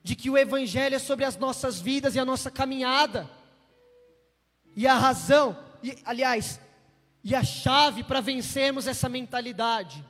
de 0.02 0.16
que 0.16 0.32
o 0.32 0.38
Evangelho 0.38 0.96
é 0.96 1.00
sobre 1.00 1.26
as 1.26 1.38
nossas 1.38 1.80
vidas 1.80 2.16
e 2.16 2.20
a 2.20 2.26
nossa 2.26 2.50
caminhada, 2.50 3.30
e 4.76 4.88
a 4.88 4.96
razão, 4.96 5.64
e, 5.86 5.98
aliás, 6.06 6.60
e 7.24 7.34
a 7.34 7.44
chave 7.44 8.04
para 8.04 8.22
vencermos 8.22 8.88
essa 8.88 9.10
mentalidade 9.10 10.06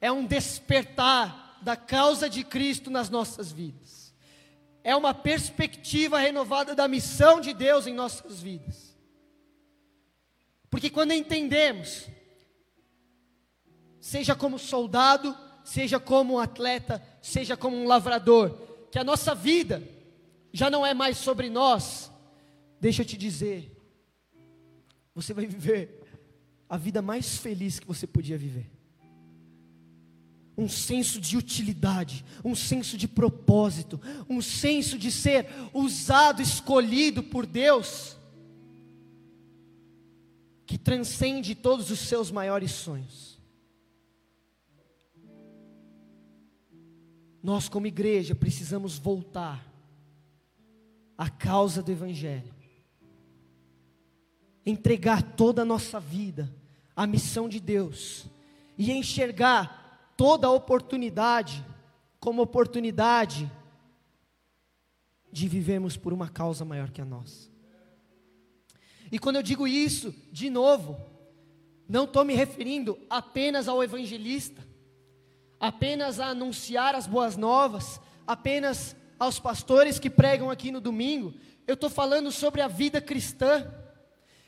é 0.00 0.10
um 0.10 0.24
despertar 0.26 1.58
da 1.62 1.76
causa 1.76 2.28
de 2.28 2.44
Cristo 2.44 2.90
nas 2.90 3.10
nossas 3.10 3.52
vidas. 3.52 4.14
É 4.82 4.96
uma 4.96 5.12
perspectiva 5.12 6.18
renovada 6.18 6.74
da 6.74 6.88
missão 6.88 7.40
de 7.40 7.52
Deus 7.52 7.86
em 7.86 7.94
nossas 7.94 8.40
vidas. 8.40 8.96
Porque 10.70 10.88
quando 10.88 11.12
entendemos 11.12 12.06
seja 14.00 14.34
como 14.34 14.58
soldado, 14.58 15.36
seja 15.62 16.00
como 16.00 16.34
um 16.34 16.38
atleta, 16.38 17.02
seja 17.20 17.56
como 17.56 17.76
um 17.76 17.86
lavrador, 17.86 18.58
que 18.90 18.98
a 18.98 19.04
nossa 19.04 19.34
vida 19.34 19.82
já 20.52 20.70
não 20.70 20.84
é 20.84 20.94
mais 20.94 21.18
sobre 21.18 21.50
nós, 21.50 22.10
deixa 22.80 23.02
eu 23.02 23.06
te 23.06 23.16
dizer, 23.16 23.79
você 25.14 25.34
vai 25.34 25.46
viver 25.46 26.00
a 26.68 26.76
vida 26.76 27.02
mais 27.02 27.36
feliz 27.36 27.78
que 27.78 27.86
você 27.86 28.06
podia 28.06 28.38
viver. 28.38 28.70
Um 30.56 30.68
senso 30.68 31.20
de 31.20 31.36
utilidade, 31.36 32.24
um 32.44 32.54
senso 32.54 32.96
de 32.96 33.08
propósito, 33.08 34.00
um 34.28 34.40
senso 34.42 34.98
de 34.98 35.10
ser 35.10 35.46
usado, 35.72 36.42
escolhido 36.42 37.22
por 37.22 37.46
Deus, 37.46 38.16
que 40.66 40.78
transcende 40.78 41.54
todos 41.54 41.90
os 41.90 41.98
seus 41.98 42.30
maiores 42.30 42.70
sonhos. 42.70 43.40
Nós, 47.42 47.68
como 47.68 47.86
igreja, 47.86 48.34
precisamos 48.34 48.98
voltar 48.98 49.66
à 51.16 51.28
causa 51.28 51.82
do 51.82 51.90
Evangelho, 51.90 52.54
entregar 54.70 55.22
toda 55.22 55.62
a 55.62 55.64
nossa 55.64 55.98
vida 56.00 56.52
à 56.94 57.06
missão 57.06 57.48
de 57.48 57.60
Deus 57.60 58.26
e 58.78 58.90
enxergar 58.90 60.12
toda 60.16 60.46
a 60.46 60.50
oportunidade 60.50 61.64
como 62.18 62.42
oportunidade 62.42 63.50
de 65.32 65.48
vivermos 65.48 65.96
por 65.96 66.12
uma 66.12 66.28
causa 66.28 66.64
maior 66.64 66.90
que 66.90 67.00
a 67.00 67.04
nossa. 67.04 67.48
E 69.10 69.18
quando 69.18 69.36
eu 69.36 69.42
digo 69.42 69.66
isso, 69.66 70.14
de 70.30 70.50
novo, 70.50 71.00
não 71.88 72.04
estou 72.04 72.24
me 72.24 72.34
referindo 72.34 72.98
apenas 73.08 73.66
ao 73.66 73.82
evangelista, 73.82 74.64
apenas 75.58 76.20
a 76.20 76.26
anunciar 76.26 76.94
as 76.94 77.06
boas 77.06 77.36
novas, 77.36 78.00
apenas 78.26 78.94
aos 79.18 79.40
pastores 79.40 79.98
que 79.98 80.08
pregam 80.08 80.50
aqui 80.50 80.70
no 80.70 80.80
domingo. 80.80 81.34
Eu 81.66 81.74
estou 81.74 81.90
falando 81.90 82.30
sobre 82.30 82.60
a 82.60 82.68
vida 82.68 83.00
cristã. 83.00 83.72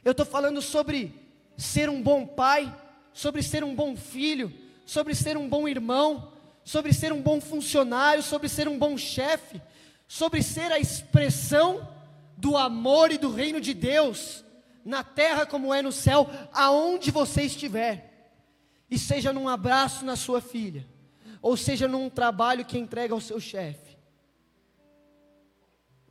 Eu 0.04 0.12
estou 0.12 0.26
falando 0.26 0.60
sobre 0.60 1.14
ser 1.56 1.88
um 1.88 2.02
bom 2.02 2.26
pai, 2.26 2.74
sobre 3.12 3.42
ser 3.42 3.62
um 3.62 3.74
bom 3.74 3.96
filho, 3.96 4.52
sobre 4.84 5.14
ser 5.14 5.36
um 5.36 5.48
bom 5.48 5.68
irmão, 5.68 6.32
sobre 6.64 6.92
ser 6.92 7.12
um 7.12 7.22
bom 7.22 7.40
funcionário, 7.40 8.22
sobre 8.22 8.48
ser 8.48 8.68
um 8.68 8.78
bom 8.78 8.96
chefe, 8.96 9.60
sobre 10.08 10.42
ser 10.42 10.72
a 10.72 10.78
expressão 10.78 11.88
do 12.36 12.56
amor 12.56 13.12
e 13.12 13.18
do 13.18 13.32
reino 13.32 13.60
de 13.60 13.74
Deus 13.74 14.44
na 14.84 15.04
terra 15.04 15.46
como 15.46 15.72
é 15.72 15.80
no 15.80 15.92
céu, 15.92 16.28
aonde 16.52 17.10
você 17.10 17.42
estiver. 17.42 18.34
E 18.90 18.98
seja 18.98 19.32
num 19.32 19.48
abraço 19.48 20.04
na 20.04 20.16
sua 20.16 20.40
filha, 20.40 20.86
ou 21.40 21.56
seja 21.56 21.86
num 21.88 22.10
trabalho 22.10 22.64
que 22.64 22.78
entrega 22.78 23.14
ao 23.14 23.20
seu 23.20 23.40
chefe, 23.40 23.96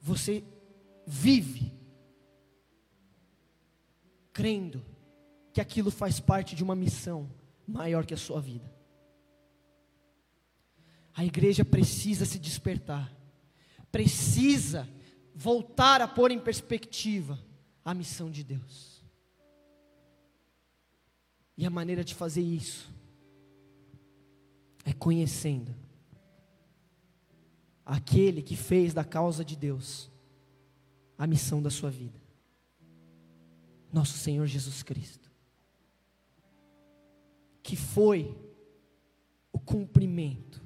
você 0.02 0.44
vive 1.06 1.71
crendo 4.34 4.84
que 5.54 5.62
aquilo 5.62 5.92
faz 5.92 6.20
parte 6.20 6.56
de 6.56 6.64
uma 6.64 6.76
missão 6.76 7.30
maior 7.68 8.06
que 8.06 8.14
a 8.14 8.18
sua 8.18 8.40
vida. 8.40 8.72
A 11.14 11.26
igreja 11.26 11.66
precisa 11.66 12.26
se 12.26 12.40
despertar, 12.40 13.12
precisa 13.92 14.88
voltar 15.36 16.02
a 16.02 16.08
pôr 16.08 16.32
em 16.32 16.40
perspectiva 16.40 17.38
a 17.84 17.94
missão 17.94 18.30
de 18.30 18.44
Deus. 18.44 19.04
E 21.58 21.66
a 21.66 21.70
maneira 21.70 22.04
de 22.04 22.16
fazer 22.16 22.42
isso 22.42 22.90
é 24.86 24.94
conhecendo 24.94 25.76
aquele 27.86 28.42
que 28.42 28.56
fez 28.56 28.94
da 28.94 29.04
causa 29.04 29.44
de 29.44 29.56
Deus 29.56 30.10
a 31.18 31.28
missão 31.28 31.62
da 31.62 31.70
sua 31.70 31.90
vida. 31.90 32.21
Nosso 33.92 34.18
Senhor 34.18 34.46
Jesus 34.48 34.84
Cristo. 34.84 35.30
Que 37.62 37.76
foi 37.76 38.36
o 39.52 39.60
cumprimento 39.60 40.62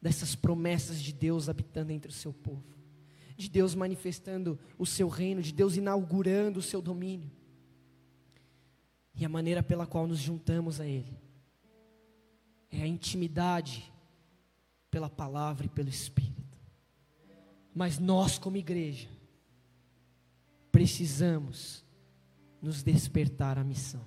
dessas 0.00 0.34
promessas 0.34 1.00
de 1.00 1.12
Deus 1.12 1.48
habitando 1.48 1.92
entre 1.92 2.10
o 2.10 2.14
seu 2.14 2.32
povo, 2.32 2.76
de 3.36 3.48
Deus 3.48 3.74
manifestando 3.74 4.58
o 4.78 4.86
seu 4.86 5.08
reino, 5.08 5.42
de 5.42 5.52
Deus 5.52 5.76
inaugurando 5.76 6.60
o 6.60 6.62
seu 6.62 6.80
domínio. 6.80 7.30
E 9.14 9.24
a 9.24 9.28
maneira 9.28 9.62
pela 9.62 9.86
qual 9.86 10.06
nos 10.06 10.18
juntamos 10.18 10.80
a 10.80 10.86
Ele 10.86 11.18
é 12.70 12.82
a 12.82 12.86
intimidade 12.86 13.92
pela 14.90 15.08
palavra 15.08 15.66
e 15.66 15.68
pelo 15.68 15.88
Espírito. 15.88 16.36
Mas 17.74 17.98
nós, 17.98 18.38
como 18.38 18.56
igreja, 18.56 19.08
precisamos 20.70 21.84
nos 22.60 22.82
despertar 22.82 23.58
à 23.58 23.64
missão. 23.64 24.04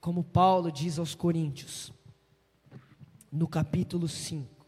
Como 0.00 0.22
Paulo 0.22 0.70
diz 0.70 0.98
aos 0.98 1.14
Coríntios, 1.14 1.92
no 3.30 3.48
capítulo 3.48 4.08
5, 4.08 4.66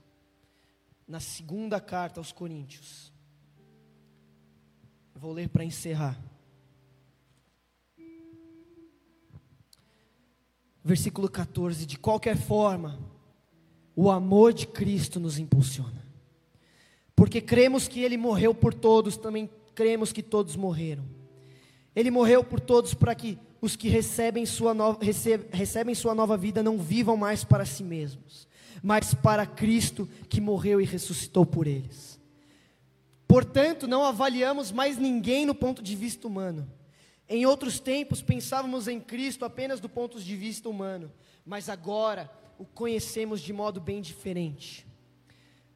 na 1.06 1.20
segunda 1.20 1.80
carta 1.80 2.20
aos 2.20 2.32
Coríntios, 2.32 3.12
vou 5.14 5.32
ler 5.32 5.48
para 5.48 5.64
encerrar. 5.64 6.20
versículo 10.88 11.28
14: 11.28 11.84
De 11.84 11.98
qualquer 11.98 12.36
forma, 12.36 12.98
o 13.94 14.10
amor 14.10 14.54
de 14.54 14.66
Cristo 14.66 15.20
nos 15.20 15.38
impulsiona, 15.38 16.02
porque 17.14 17.40
cremos 17.40 17.86
que 17.86 18.00
Ele 18.00 18.16
morreu 18.16 18.54
por 18.54 18.72
todos, 18.72 19.16
também 19.16 19.50
cremos 19.74 20.12
que 20.12 20.22
todos 20.22 20.56
morreram. 20.56 21.04
Ele 21.98 22.10
morreu 22.10 22.44
por 22.44 22.60
todos 22.60 22.94
para 22.94 23.14
que 23.14 23.38
os 23.60 23.74
que 23.74 23.88
recebem 23.88 24.46
sua, 24.46 24.72
nova, 24.72 24.98
recebem, 25.50 25.94
sua 25.94 26.14
nova 26.14 26.36
vida 26.36 26.62
não 26.62 26.78
vivam 26.78 27.16
mais 27.16 27.42
para 27.42 27.66
si 27.66 27.82
mesmos, 27.82 28.46
mas 28.82 29.14
para 29.14 29.44
Cristo 29.44 30.08
que 30.28 30.40
morreu 30.40 30.80
e 30.80 30.84
ressuscitou 30.84 31.44
por 31.44 31.66
eles. 31.66 32.20
Portanto, 33.26 33.88
não 33.88 34.04
avaliamos 34.04 34.70
mais 34.70 34.96
ninguém 34.96 35.44
no 35.44 35.54
ponto 35.54 35.82
de 35.82 35.96
vista 35.96 36.28
humano 36.28 36.68
em 37.28 37.44
outros 37.44 37.78
tempos 37.78 38.22
pensávamos 38.22 38.88
em 38.88 38.98
Cristo 38.98 39.44
apenas 39.44 39.80
do 39.80 39.88
ponto 39.88 40.18
de 40.18 40.34
vista 40.34 40.68
humano, 40.68 41.12
mas 41.44 41.68
agora 41.68 42.30
o 42.58 42.64
conhecemos 42.64 43.42
de 43.42 43.52
modo 43.52 43.80
bem 43.80 44.00
diferente. 44.00 44.86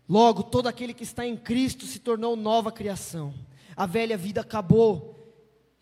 Logo, 0.08 0.42
todo 0.42 0.66
aquele 0.66 0.94
que 0.94 1.02
está 1.02 1.26
em 1.26 1.36
Cristo 1.36 1.84
se 1.84 1.98
tornou 1.98 2.36
nova 2.36 2.72
criação. 2.72 3.34
A 3.76 3.84
velha 3.84 4.16
vida 4.16 4.40
acabou 4.40 5.14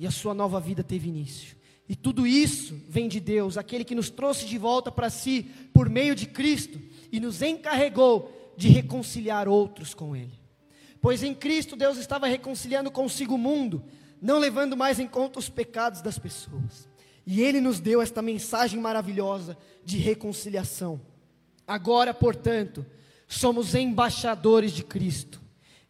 e 0.01 0.07
a 0.07 0.11
sua 0.11 0.35
nova 0.35 0.59
vida 0.59 0.83
teve 0.83 1.09
início. 1.09 1.57
E 1.89 1.95
tudo 1.95 2.27
isso 2.27 2.75
vem 2.89 3.07
de 3.07 3.21
Deus, 3.21 3.57
aquele 3.57 3.85
que 3.85 3.95
nos 3.95 4.11
trouxe 4.11 4.47
de 4.47 4.59
volta 4.59 4.91
para 4.91 5.11
si 5.11 5.45
por 5.73 5.89
meio 5.89 6.17
de 6.17 6.27
Cristo 6.27 6.81
e 7.13 7.21
nos 7.21 7.41
encarregou 7.41 8.53
de 8.57 8.69
reconciliar 8.69 9.47
outros 9.47 9.95
com 9.95 10.17
Ele. 10.17 10.41
Pois 11.01 11.23
em 11.23 11.35
Cristo 11.35 11.77
Deus 11.77 11.99
estava 11.99 12.27
reconciliando 12.27 12.91
consigo 12.91 13.37
o 13.37 13.39
mundo 13.39 13.85
não 14.21 14.39
levando 14.39 14.77
mais 14.77 14.99
em 14.99 15.09
conta 15.09 15.39
os 15.39 15.49
pecados 15.49 16.03
das 16.03 16.19
pessoas. 16.19 16.89
E 17.27 17.41
Ele 17.41 17.61
nos 17.61 17.81
deu 17.81 18.03
esta 18.03 18.21
mensagem 18.21 18.79
maravilhosa 18.79 19.57
de 19.85 19.97
reconciliação. 19.97 21.01
Agora, 21.67 22.13
portanto, 22.13 22.85
somos 23.27 23.75
embaixadores 23.75 24.73
de 24.73 24.83
Cristo, 24.83 25.41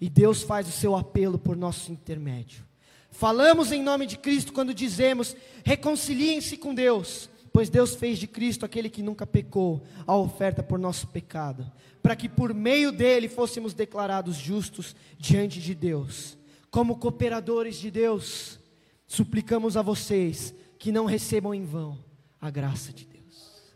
e 0.01 0.09
Deus 0.09 0.43
faz 0.43 0.69
o 0.69 0.73
seu 0.73 0.95
apelo 0.95 1.39
por 1.39 1.57
nosso 1.57 1.91
intermédio. 1.91 2.70
Falamos 3.11 3.73
em 3.73 3.83
nome 3.83 4.07
de 4.07 4.17
Cristo 4.17 4.53
quando 4.53 4.75
dizemos: 4.75 5.37
reconciliem-se 5.65 6.57
com 6.57 6.75
Deus, 6.75 7.29
pois 7.53 7.69
Deus 7.69 7.95
fez 7.95 8.19
de 8.19 8.27
Cristo 8.27 8.65
aquele 8.65 8.91
que 8.91 9.03
nunca 9.03 9.27
pecou, 9.27 9.83
a 10.07 10.17
oferta 10.17 10.63
por 10.63 10.79
nosso 10.79 11.07
pecado, 11.09 11.71
para 12.03 12.17
que 12.17 12.29
por 12.29 12.55
meio 12.55 12.93
dele 12.93 13.29
fôssemos 13.29 13.75
declarados 13.75 14.37
justos 14.37 14.95
diante 15.19 15.61
de 15.61 15.75
Deus 15.75 16.39
como 16.71 16.99
cooperadores 16.99 17.77
de 17.77 17.91
Deus, 17.91 18.59
suplicamos 19.07 19.77
a 19.77 19.83
vocês 19.83 20.55
que 20.79 20.93
não 20.93 21.05
recebam 21.05 21.53
em 21.53 21.65
vão 21.65 21.99
a 22.41 22.49
graça 22.49 22.93
de 22.93 23.05
Deus. 23.05 23.75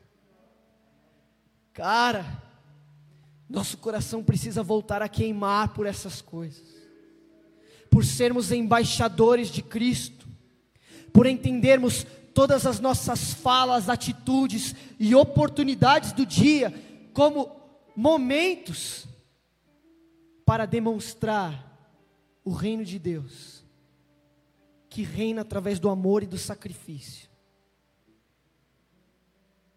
Cara, 1.72 2.42
nosso 3.48 3.76
coração 3.78 4.22
precisa 4.22 4.62
voltar 4.62 5.02
a 5.02 5.08
queimar 5.08 5.74
por 5.74 5.86
essas 5.86 6.22
coisas, 6.22 6.73
por 7.94 8.04
sermos 8.04 8.50
embaixadores 8.50 9.50
de 9.50 9.62
Cristo, 9.62 10.26
por 11.12 11.26
entendermos 11.26 12.04
todas 12.34 12.66
as 12.66 12.80
nossas 12.80 13.32
falas, 13.32 13.88
atitudes 13.88 14.74
e 14.98 15.14
oportunidades 15.14 16.10
do 16.10 16.26
dia 16.26 16.74
como 17.12 17.54
momentos 17.94 19.06
para 20.44 20.66
demonstrar 20.66 21.88
o 22.44 22.50
reino 22.50 22.84
de 22.84 22.98
Deus, 22.98 23.64
que 24.90 25.04
reina 25.04 25.42
através 25.42 25.78
do 25.78 25.88
amor 25.88 26.24
e 26.24 26.26
do 26.26 26.36
sacrifício. 26.36 27.30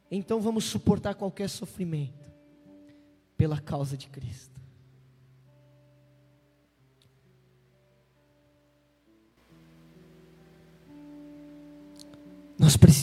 então 0.10 0.42
vamos 0.42 0.64
suportar 0.64 1.14
qualquer 1.14 1.52
sofrimento 1.52 2.32
pela 3.38 3.62
causa 3.62 3.96
de 3.96 4.10
Cristo. 4.10 4.60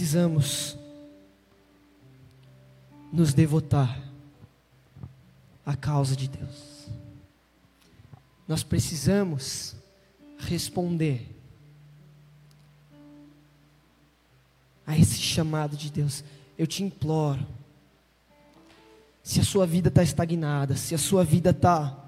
Precisamos 0.04 0.76
nos 3.10 3.32
devotar 3.32 3.98
à 5.64 5.74
causa 5.74 6.14
de 6.14 6.28
Deus. 6.28 6.90
Nós 8.46 8.62
precisamos 8.62 9.74
responder 10.36 11.26
a 14.86 14.94
esse 14.98 15.16
chamado 15.16 15.74
de 15.74 15.90
Deus. 15.90 16.22
Eu 16.58 16.66
te 16.66 16.82
imploro, 16.82 17.46
se 19.22 19.40
a 19.40 19.44
sua 19.44 19.66
vida 19.66 19.88
está 19.88 20.02
estagnada, 20.02 20.76
se 20.76 20.94
a 20.94 20.98
sua 20.98 21.24
vida 21.24 21.48
está 21.48 21.98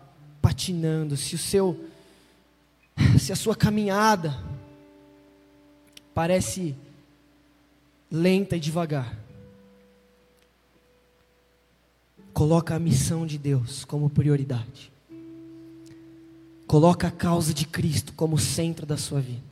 patinando, 0.43 1.17
se 1.17 1.35
o 1.35 1.39
seu, 1.39 1.89
se 3.19 3.33
a 3.33 3.37
sua 3.37 3.57
caminhada 3.57 4.39
parece 6.13 6.77
lenta 8.11 8.57
e 8.57 8.61
devagar. 8.61 9.19
Coloca 12.33 12.75
a 12.75 12.79
missão 12.79 13.27
de 13.27 13.39
Deus 13.39 13.85
como 13.85 14.11
prioridade. 14.11 14.93
Coloca 16.67 17.09
a 17.09 17.11
causa 17.11 17.55
de 17.55 17.67
Cristo 17.67 18.13
como 18.13 18.39
centro 18.39 18.85
da 18.85 18.97
sua 18.97 19.21
vida. 19.21 19.45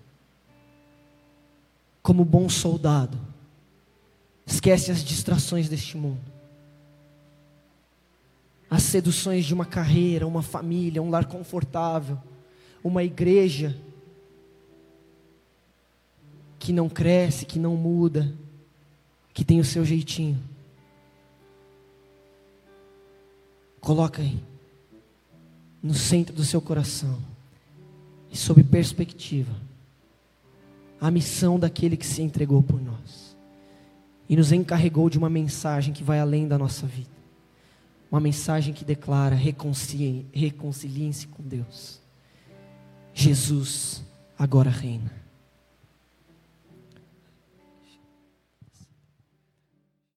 Como 2.02 2.24
bom 2.24 2.48
soldado, 2.48 3.18
esquece 4.44 4.90
as 4.90 5.02
distrações 5.02 5.68
deste 5.68 5.96
mundo. 5.96 6.20
As 8.68 8.82
seduções 8.82 9.46
de 9.46 9.54
uma 9.54 9.64
carreira, 9.64 10.26
uma 10.26 10.42
família, 10.42 11.02
um 11.02 11.08
lar 11.08 11.26
confortável, 11.26 12.18
uma 12.82 13.02
igreja 13.02 13.78
que 16.58 16.72
não 16.72 16.88
cresce, 16.88 17.46
que 17.46 17.58
não 17.58 17.76
muda, 17.76 18.34
que 19.34 19.44
tem 19.44 19.60
o 19.60 19.64
seu 19.64 19.84
jeitinho. 19.84 20.40
Coloca 23.80 24.22
aí, 24.22 24.40
no 25.82 25.92
centro 25.92 26.34
do 26.34 26.44
seu 26.44 26.62
coração, 26.62 27.18
e 28.30 28.36
sob 28.36 28.62
perspectiva, 28.64 29.54
a 31.00 31.10
missão 31.10 31.58
daquele 31.58 31.96
que 31.96 32.06
se 32.06 32.22
entregou 32.22 32.62
por 32.62 32.80
nós 32.80 33.36
e 34.28 34.36
nos 34.36 34.52
encarregou 34.52 35.10
de 35.10 35.18
uma 35.18 35.28
mensagem 35.28 35.92
que 35.92 36.02
vai 36.02 36.18
além 36.20 36.48
da 36.48 36.56
nossa 36.56 36.86
vida. 36.86 37.10
Uma 38.10 38.20
mensagem 38.20 38.72
que 38.72 38.84
declara: 38.84 39.34
reconciliem-se 39.34 41.26
com 41.26 41.42
Deus. 41.42 42.00
Jesus 43.12 44.02
agora 44.38 44.70
reina. 44.70 45.23